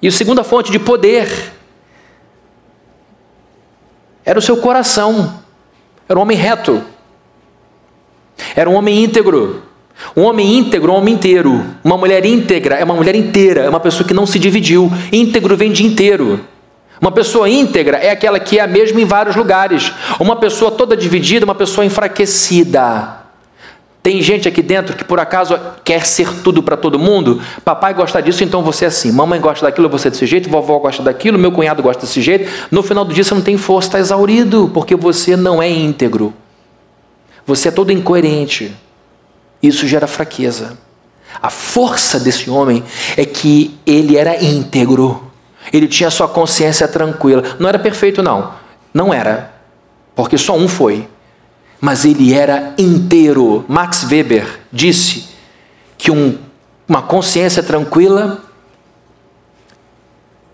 E 0.00 0.08
a 0.08 0.10
segunda 0.10 0.42
fonte 0.42 0.72
de 0.72 0.78
poder 0.78 1.52
era 4.24 4.38
o 4.38 4.42
seu 4.42 4.56
coração. 4.56 5.43
Era 6.08 6.18
um 6.18 6.22
homem 6.22 6.36
reto. 6.36 6.82
Era 8.54 8.68
um 8.68 8.74
homem 8.74 9.04
íntegro. 9.04 9.62
Um 10.16 10.22
homem 10.22 10.58
íntegro 10.58 10.90
é 10.90 10.94
um 10.94 10.98
homem 10.98 11.14
inteiro. 11.14 11.64
Uma 11.82 11.96
mulher 11.96 12.24
íntegra 12.24 12.76
é 12.76 12.84
uma 12.84 12.94
mulher 12.94 13.14
inteira, 13.14 13.62
é 13.62 13.68
uma 13.68 13.80
pessoa 13.80 14.06
que 14.06 14.14
não 14.14 14.26
se 14.26 14.38
dividiu. 14.38 14.90
Íntegro 15.12 15.56
vem 15.56 15.72
de 15.72 15.84
inteiro. 15.84 16.40
Uma 17.00 17.12
pessoa 17.12 17.48
íntegra 17.48 17.98
é 17.98 18.10
aquela 18.10 18.38
que 18.38 18.58
é 18.58 18.62
a 18.62 18.66
mesma 18.66 19.00
em 19.00 19.04
vários 19.04 19.36
lugares. 19.36 19.92
Uma 20.20 20.36
pessoa 20.36 20.70
toda 20.70 20.96
dividida 20.96 21.44
uma 21.44 21.54
pessoa 21.54 21.84
enfraquecida. 21.84 23.23
Tem 24.04 24.20
gente 24.20 24.46
aqui 24.46 24.60
dentro 24.60 24.94
que 24.94 25.02
por 25.02 25.18
acaso 25.18 25.58
quer 25.82 26.04
ser 26.04 26.28
tudo 26.42 26.62
para 26.62 26.76
todo 26.76 26.98
mundo. 26.98 27.40
Papai 27.64 27.94
gosta 27.94 28.20
disso, 28.20 28.44
então 28.44 28.62
você 28.62 28.84
é 28.84 28.88
assim. 28.88 29.10
Mamãe 29.10 29.40
gosta 29.40 29.64
daquilo, 29.64 29.88
você 29.88 30.08
é 30.08 30.10
desse 30.10 30.26
jeito. 30.26 30.50
Vovó 30.50 30.78
gosta 30.78 31.02
daquilo, 31.02 31.38
meu 31.38 31.50
cunhado 31.50 31.82
gosta 31.82 32.04
desse 32.04 32.20
jeito. 32.20 32.46
No 32.70 32.82
final 32.82 33.02
do 33.02 33.14
dia 33.14 33.24
você 33.24 33.32
não 33.32 33.40
tem 33.40 33.56
força, 33.56 33.88
está 33.88 33.98
exaurido, 33.98 34.70
porque 34.74 34.94
você 34.94 35.38
não 35.38 35.62
é 35.62 35.70
íntegro. 35.70 36.34
Você 37.46 37.68
é 37.68 37.70
todo 37.70 37.90
incoerente. 37.90 38.76
Isso 39.62 39.88
gera 39.88 40.06
fraqueza. 40.06 40.76
A 41.40 41.48
força 41.48 42.20
desse 42.20 42.50
homem 42.50 42.84
é 43.16 43.24
que 43.24 43.74
ele 43.86 44.18
era 44.18 44.44
íntegro. 44.44 45.32
Ele 45.72 45.88
tinha 45.88 46.10
sua 46.10 46.28
consciência 46.28 46.86
tranquila. 46.86 47.42
Não 47.58 47.70
era 47.70 47.78
perfeito, 47.78 48.22
não. 48.22 48.52
Não 48.92 49.14
era. 49.14 49.54
Porque 50.14 50.36
só 50.36 50.54
um 50.54 50.68
foi 50.68 51.08
mas 51.84 52.06
ele 52.06 52.32
era 52.32 52.72
inteiro. 52.78 53.62
Max 53.68 54.04
Weber 54.10 54.60
disse 54.72 55.28
que 55.98 56.10
um, 56.10 56.38
uma 56.88 57.02
consciência 57.02 57.62
tranquila 57.62 58.42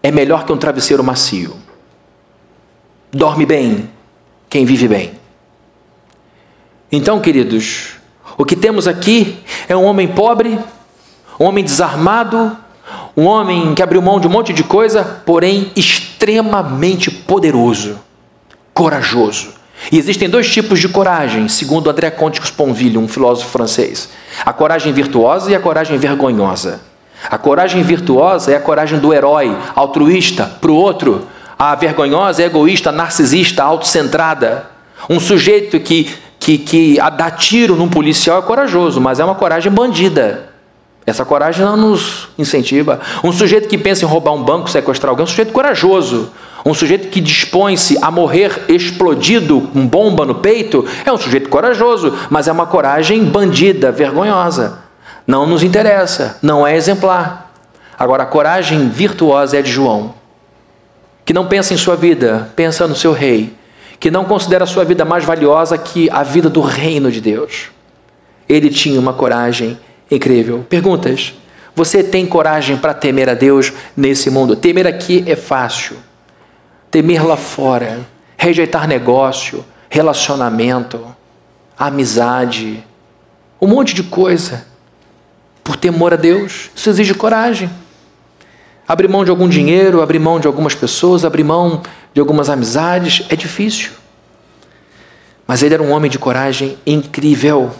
é 0.02 0.10
melhor 0.10 0.44
que 0.44 0.52
um 0.52 0.56
travesseiro 0.56 1.04
macio. 1.04 1.56
Dorme 3.12 3.46
bem 3.46 3.88
quem 4.48 4.64
vive 4.64 4.88
bem. 4.88 5.12
Então, 6.90 7.20
queridos, 7.20 7.92
o 8.36 8.44
que 8.44 8.56
temos 8.56 8.88
aqui 8.88 9.38
é 9.68 9.76
um 9.76 9.84
homem 9.84 10.08
pobre, 10.08 10.58
um 11.38 11.44
homem 11.44 11.62
desarmado, 11.62 12.56
um 13.16 13.26
homem 13.26 13.72
que 13.72 13.82
abriu 13.84 14.02
mão 14.02 14.18
de 14.18 14.26
um 14.26 14.30
monte 14.30 14.52
de 14.52 14.64
coisa, 14.64 15.22
porém 15.24 15.70
extremamente 15.76 17.08
poderoso, 17.08 18.00
corajoso. 18.74 19.59
E 19.90 19.98
existem 19.98 20.28
dois 20.28 20.50
tipos 20.50 20.78
de 20.78 20.88
coragem, 20.88 21.48
segundo 21.48 21.88
André 21.88 22.10
Comte 22.10 22.40
Sponville, 22.42 22.98
um 22.98 23.08
filósofo 23.08 23.50
francês: 23.50 24.10
a 24.44 24.52
coragem 24.52 24.92
virtuosa 24.92 25.50
e 25.50 25.54
a 25.54 25.60
coragem 25.60 25.98
vergonhosa. 25.98 26.80
A 27.28 27.36
coragem 27.36 27.82
virtuosa 27.82 28.52
é 28.52 28.56
a 28.56 28.60
coragem 28.60 28.98
do 28.98 29.12
herói, 29.12 29.54
altruísta, 29.74 30.44
para 30.60 30.70
o 30.70 30.74
outro. 30.74 31.26
A 31.58 31.74
vergonhosa 31.74 32.42
é 32.42 32.46
egoísta, 32.46 32.90
narcisista, 32.90 33.62
autocentrada. 33.62 34.66
Um 35.08 35.20
sujeito 35.20 35.78
que, 35.78 36.10
que, 36.38 36.56
que 36.56 36.98
dá 37.18 37.30
tiro 37.30 37.76
num 37.76 37.88
policial 37.88 38.38
é 38.38 38.42
corajoso, 38.42 39.00
mas 39.00 39.20
é 39.20 39.24
uma 39.24 39.34
coragem 39.34 39.70
bandida. 39.70 40.48
Essa 41.06 41.24
coragem 41.24 41.64
não 41.64 41.76
nos 41.76 42.28
incentiva. 42.38 43.00
Um 43.22 43.32
sujeito 43.32 43.68
que 43.68 43.76
pensa 43.76 44.04
em 44.04 44.08
roubar 44.08 44.32
um 44.32 44.42
banco, 44.42 44.70
sequestrar 44.70 45.10
alguém, 45.10 45.22
é 45.22 45.24
um 45.24 45.26
sujeito 45.26 45.52
corajoso. 45.52 46.30
Um 46.64 46.74
sujeito 46.74 47.08
que 47.08 47.20
dispõe-se 47.20 47.96
a 48.02 48.10
morrer 48.10 48.64
explodido 48.68 49.62
com 49.72 49.86
bomba 49.86 50.26
no 50.26 50.36
peito 50.36 50.86
é 51.04 51.12
um 51.12 51.16
sujeito 51.16 51.48
corajoso, 51.48 52.14
mas 52.28 52.48
é 52.48 52.52
uma 52.52 52.66
coragem 52.66 53.24
bandida, 53.24 53.90
vergonhosa. 53.90 54.78
Não 55.26 55.46
nos 55.46 55.62
interessa, 55.62 56.38
não 56.42 56.66
é 56.66 56.76
exemplar. 56.76 57.52
Agora, 57.98 58.24
a 58.24 58.26
coragem 58.26 58.88
virtuosa 58.88 59.58
é 59.58 59.62
de 59.62 59.70
João, 59.70 60.14
que 61.24 61.32
não 61.32 61.46
pensa 61.46 61.72
em 61.72 61.76
sua 61.76 61.96
vida, 61.96 62.50
pensa 62.54 62.86
no 62.86 62.94
seu 62.94 63.12
rei, 63.12 63.54
que 63.98 64.10
não 64.10 64.24
considera 64.24 64.66
sua 64.66 64.84
vida 64.84 65.04
mais 65.04 65.24
valiosa 65.24 65.78
que 65.78 66.10
a 66.10 66.22
vida 66.22 66.48
do 66.48 66.60
reino 66.60 67.10
de 67.10 67.20
Deus. 67.20 67.68
Ele 68.48 68.68
tinha 68.68 68.98
uma 68.98 69.12
coragem 69.12 69.78
incrível. 70.10 70.64
Perguntas: 70.68 71.34
Você 71.74 72.02
tem 72.02 72.26
coragem 72.26 72.76
para 72.76 72.94
temer 72.94 73.28
a 73.28 73.34
Deus 73.34 73.72
nesse 73.96 74.30
mundo? 74.30 74.56
Temer 74.56 74.86
aqui 74.86 75.22
é 75.26 75.36
fácil 75.36 75.96
temer 76.90 77.26
lá 77.26 77.36
fora, 77.36 78.00
rejeitar 78.36 78.88
negócio, 78.88 79.64
relacionamento, 79.88 81.14
amizade, 81.78 82.84
um 83.60 83.66
monte 83.66 83.94
de 83.94 84.02
coisa, 84.02 84.66
por 85.62 85.76
temor 85.76 86.12
a 86.12 86.16
Deus. 86.16 86.70
Isso 86.74 86.90
exige 86.90 87.14
coragem. 87.14 87.70
Abrir 88.88 89.08
mão 89.08 89.24
de 89.24 89.30
algum 89.30 89.48
dinheiro, 89.48 90.02
abrir 90.02 90.18
mão 90.18 90.40
de 90.40 90.46
algumas 90.46 90.74
pessoas, 90.74 91.24
abrir 91.24 91.44
mão 91.44 91.82
de 92.12 92.20
algumas 92.20 92.50
amizades, 92.50 93.24
é 93.28 93.36
difícil. 93.36 93.92
Mas 95.46 95.62
ele 95.62 95.74
era 95.74 95.82
um 95.82 95.90
homem 95.90 96.10
de 96.10 96.18
coragem 96.18 96.76
incrível. 96.86 97.70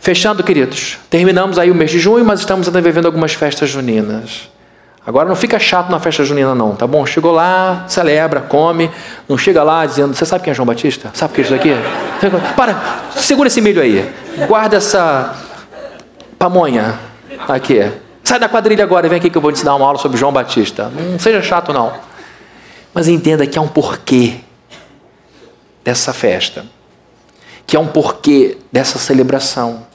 Fechando, 0.00 0.42
queridos, 0.42 0.98
terminamos 1.08 1.58
aí 1.58 1.70
o 1.70 1.74
mês 1.74 1.90
de 1.90 1.98
junho, 1.98 2.24
mas 2.24 2.40
estamos 2.40 2.66
ainda 2.66 2.80
vivendo 2.80 3.06
algumas 3.06 3.32
festas 3.32 3.70
juninas. 3.70 4.50
Agora 5.06 5.28
não 5.28 5.34
fica 5.34 5.58
chato 5.58 5.90
na 5.90 5.98
festa 5.98 6.24
junina, 6.24 6.54
não, 6.54 6.76
tá 6.76 6.86
bom? 6.86 7.04
Chegou 7.06 7.32
lá, 7.32 7.84
celebra, 7.88 8.40
come, 8.42 8.90
não 9.28 9.38
chega 9.38 9.62
lá 9.62 9.86
dizendo, 9.86 10.14
você 10.14 10.26
sabe 10.26 10.44
quem 10.44 10.50
é 10.50 10.54
João 10.54 10.66
Batista? 10.66 11.10
Sabe 11.14 11.32
o 11.32 11.34
que 11.34 11.40
é 11.40 11.44
isso 11.44 11.54
aqui? 11.54 11.70
Para, 12.54 12.76
segura 13.16 13.46
esse 13.46 13.60
milho 13.62 13.80
aí, 13.80 14.12
guarda 14.46 14.76
essa 14.76 15.34
pamonha 16.38 16.98
aqui. 17.48 17.90
Sai 18.22 18.38
da 18.38 18.48
quadrilha 18.48 18.84
agora 18.84 19.06
e 19.06 19.08
vem 19.08 19.18
aqui 19.18 19.30
que 19.30 19.38
eu 19.38 19.42
vou 19.42 19.50
te 19.50 19.64
dar 19.64 19.74
uma 19.74 19.86
aula 19.86 19.98
sobre 19.98 20.18
João 20.18 20.32
Batista. 20.32 20.90
Não 20.94 21.18
seja 21.18 21.42
chato, 21.42 21.72
não. 21.72 21.92
Mas 22.92 23.08
entenda 23.08 23.46
que 23.46 23.58
há 23.58 23.62
um 23.62 23.68
porquê 23.68 24.36
dessa 25.82 26.12
festa, 26.12 26.66
que 27.66 27.76
há 27.76 27.80
um 27.80 27.86
porquê 27.86 28.58
dessa 28.70 28.98
celebração 28.98 29.86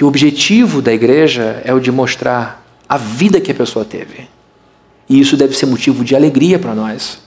que 0.00 0.04
o 0.04 0.08
objetivo 0.08 0.80
da 0.80 0.94
igreja 0.94 1.60
é 1.62 1.74
o 1.74 1.78
de 1.78 1.92
mostrar 1.92 2.64
a 2.88 2.96
vida 2.96 3.38
que 3.38 3.52
a 3.52 3.54
pessoa 3.54 3.84
teve. 3.84 4.30
E 5.06 5.20
isso 5.20 5.36
deve 5.36 5.54
ser 5.54 5.66
motivo 5.66 6.02
de 6.02 6.16
alegria 6.16 6.58
para 6.58 6.74
nós. 6.74 7.18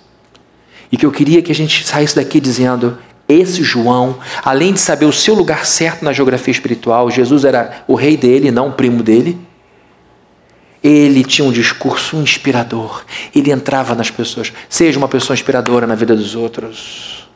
E 0.91 0.97
que 0.97 1.05
eu 1.05 1.11
queria 1.11 1.43
que 1.43 1.51
a 1.51 1.55
gente 1.55 1.85
saísse 1.85 2.15
daqui 2.15 2.39
dizendo: 2.39 2.97
esse 3.29 3.63
João, 3.63 4.17
além 4.43 4.73
de 4.73 4.79
saber 4.79 5.05
o 5.05 5.13
seu 5.13 5.35
lugar 5.35 5.67
certo 5.67 6.03
na 6.03 6.11
geografia 6.11 6.51
espiritual, 6.51 7.11
Jesus 7.11 7.45
era 7.45 7.83
o 7.87 7.93
rei 7.93 8.17
dele, 8.17 8.49
não 8.49 8.69
o 8.69 8.73
primo 8.73 9.03
dele. 9.03 9.37
Ele 10.83 11.23
tinha 11.23 11.47
um 11.47 11.51
discurso 11.51 12.17
inspirador. 12.17 13.05
Ele 13.35 13.51
entrava 13.51 13.93
nas 13.93 14.09
pessoas. 14.09 14.51
Seja 14.67 14.97
uma 14.97 15.07
pessoa 15.07 15.35
inspiradora 15.35 15.85
na 15.85 15.93
vida 15.93 16.15
dos 16.15 16.33
outros. 16.33 17.29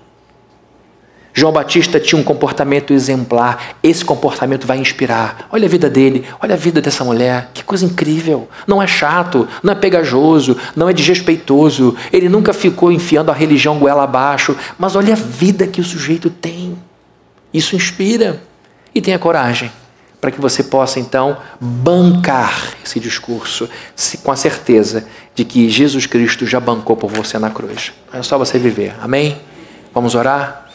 João 1.38 1.54
Batista 1.54 2.00
tinha 2.00 2.20
um 2.20 2.24
comportamento 2.24 2.92
exemplar. 2.92 3.76
Esse 3.84 4.04
comportamento 4.04 4.66
vai 4.66 4.80
inspirar. 4.80 5.48
Olha 5.52 5.68
a 5.68 5.70
vida 5.70 5.88
dele, 5.88 6.26
olha 6.42 6.56
a 6.56 6.58
vida 6.58 6.82
dessa 6.82 7.04
mulher. 7.04 7.52
Que 7.54 7.64
coisa 7.64 7.86
incrível. 7.86 8.50
Não 8.66 8.82
é 8.82 8.88
chato, 8.88 9.48
não 9.62 9.72
é 9.72 9.76
pegajoso, 9.76 10.58
não 10.76 10.90
é 10.90 10.94
desrespeitoso. 10.94 11.96
Ele 12.12 12.28
nunca 12.28 12.54
ficou 12.54 12.92
enfiando 12.92 13.30
a 13.30 13.36
religião 13.36 13.78
goela 13.78 14.04
abaixo. 14.04 14.58
Mas 14.80 14.96
olha 14.96 15.14
a 15.14 15.16
vida 15.16 15.68
que 15.68 15.80
o 15.80 15.84
sujeito 15.84 16.32
tem. 16.32 16.76
Isso 17.54 17.76
inspira. 17.76 18.42
E 18.96 19.00
tenha 19.00 19.20
coragem 19.20 19.72
para 20.20 20.32
que 20.32 20.42
você 20.42 20.64
possa 20.64 21.00
então 21.00 21.38
bancar 21.62 22.74
esse 22.84 23.00
discurso 23.00 23.70
com 24.24 24.32
a 24.32 24.36
certeza 24.36 25.06
de 25.36 25.46
que 25.46 25.70
Jesus 25.70 26.08
Cristo 26.08 26.48
já 26.48 26.60
bancou 26.60 26.98
por 26.98 27.12
você 27.12 27.38
na 27.38 27.52
cruz. 27.52 27.94
É 28.12 28.24
só 28.24 28.40
você 28.40 28.58
viver. 28.58 28.96
Amém? 29.00 29.40
Vamos 29.94 30.16
orar? 30.16 30.68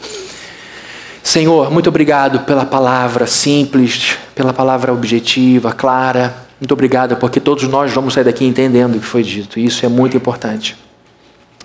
Senhor, 1.23 1.71
muito 1.71 1.87
obrigado 1.87 2.41
pela 2.41 2.65
palavra 2.65 3.25
simples, 3.25 4.17
pela 4.35 4.51
palavra 4.51 4.91
objetiva, 4.91 5.71
clara. 5.71 6.35
Muito 6.59 6.73
obrigado, 6.73 7.15
porque 7.15 7.39
todos 7.39 7.63
nós 7.63 7.93
vamos 7.93 8.13
sair 8.13 8.25
daqui 8.25 8.43
entendendo 8.45 8.97
o 8.97 8.99
que 8.99 9.05
foi 9.05 9.23
dito. 9.23 9.57
E 9.57 9.65
isso 9.65 9.85
é 9.85 9.89
muito 9.89 10.17
importante. 10.17 10.75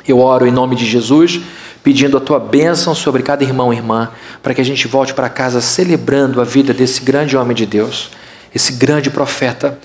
Eu 0.06 0.20
oro 0.20 0.46
em 0.46 0.52
nome 0.52 0.76
de 0.76 0.86
Jesus, 0.86 1.40
pedindo 1.82 2.16
a 2.16 2.20
tua 2.20 2.38
bênção 2.38 2.94
sobre 2.94 3.20
cada 3.22 3.42
irmão 3.42 3.72
e 3.72 3.76
irmã, 3.76 4.10
para 4.44 4.54
que 4.54 4.60
a 4.60 4.64
gente 4.64 4.86
volte 4.86 5.12
para 5.12 5.28
casa 5.28 5.60
celebrando 5.60 6.40
a 6.40 6.44
vida 6.44 6.72
desse 6.72 7.00
grande 7.02 7.36
homem 7.36 7.54
de 7.54 7.66
Deus, 7.66 8.10
esse 8.54 8.74
grande 8.74 9.10
profeta 9.10 9.76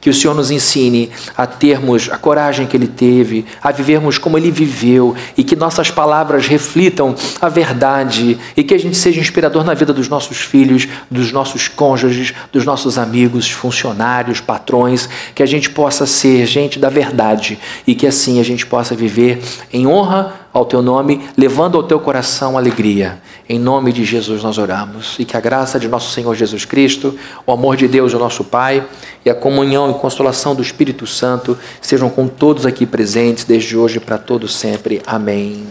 que 0.00 0.08
o 0.08 0.14
Senhor 0.14 0.34
nos 0.34 0.50
ensine 0.50 1.10
a 1.36 1.46
termos 1.46 2.08
a 2.10 2.16
coragem 2.16 2.66
que 2.66 2.76
ele 2.76 2.88
teve, 2.88 3.44
a 3.62 3.70
vivermos 3.70 4.16
como 4.18 4.38
ele 4.38 4.50
viveu 4.50 5.14
e 5.36 5.44
que 5.44 5.54
nossas 5.54 5.90
palavras 5.90 6.46
reflitam 6.46 7.14
a 7.40 7.48
verdade 7.48 8.38
e 8.56 8.64
que 8.64 8.74
a 8.74 8.78
gente 8.78 8.96
seja 8.96 9.20
inspirador 9.20 9.64
na 9.64 9.74
vida 9.74 9.92
dos 9.92 10.08
nossos 10.08 10.38
filhos, 10.38 10.88
dos 11.10 11.32
nossos 11.32 11.68
cônjuges, 11.68 12.32
dos 12.52 12.64
nossos 12.64 12.96
amigos, 12.96 13.50
funcionários, 13.50 14.40
patrões, 14.40 15.08
que 15.34 15.42
a 15.42 15.46
gente 15.46 15.70
possa 15.70 16.06
ser 16.06 16.46
gente 16.46 16.78
da 16.78 16.88
verdade 16.88 17.58
e 17.86 17.94
que 17.94 18.06
assim 18.06 18.40
a 18.40 18.42
gente 18.42 18.66
possa 18.66 18.94
viver 18.94 19.42
em 19.72 19.86
honra 19.86 20.39
ao 20.52 20.64
teu 20.64 20.82
nome, 20.82 21.28
levando 21.36 21.76
ao 21.76 21.82
teu 21.82 22.00
coração 22.00 22.58
alegria. 22.58 23.20
Em 23.48 23.58
nome 23.58 23.92
de 23.92 24.04
Jesus 24.04 24.42
nós 24.42 24.58
oramos. 24.58 25.16
E 25.18 25.24
que 25.24 25.36
a 25.36 25.40
graça 25.40 25.78
de 25.78 25.88
nosso 25.88 26.12
Senhor 26.12 26.34
Jesus 26.34 26.64
Cristo, 26.64 27.16
o 27.46 27.52
amor 27.52 27.76
de 27.76 27.86
Deus, 27.86 28.12
o 28.14 28.18
nosso 28.18 28.44
Pai, 28.44 28.86
e 29.24 29.30
a 29.30 29.34
comunhão 29.34 29.90
e 29.90 29.94
consolação 29.94 30.54
do 30.54 30.62
Espírito 30.62 31.06
Santo 31.06 31.56
sejam 31.80 32.10
com 32.10 32.26
todos 32.26 32.66
aqui 32.66 32.86
presentes, 32.86 33.44
desde 33.44 33.76
hoje 33.76 34.00
para 34.00 34.18
todos 34.18 34.54
sempre. 34.54 35.00
Amém. 35.06 35.66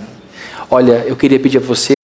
Olha, 0.69 1.03
eu 1.07 1.15
queria 1.15 1.39
pedir 1.39 1.57
a 1.57 1.61
você. 1.61 1.98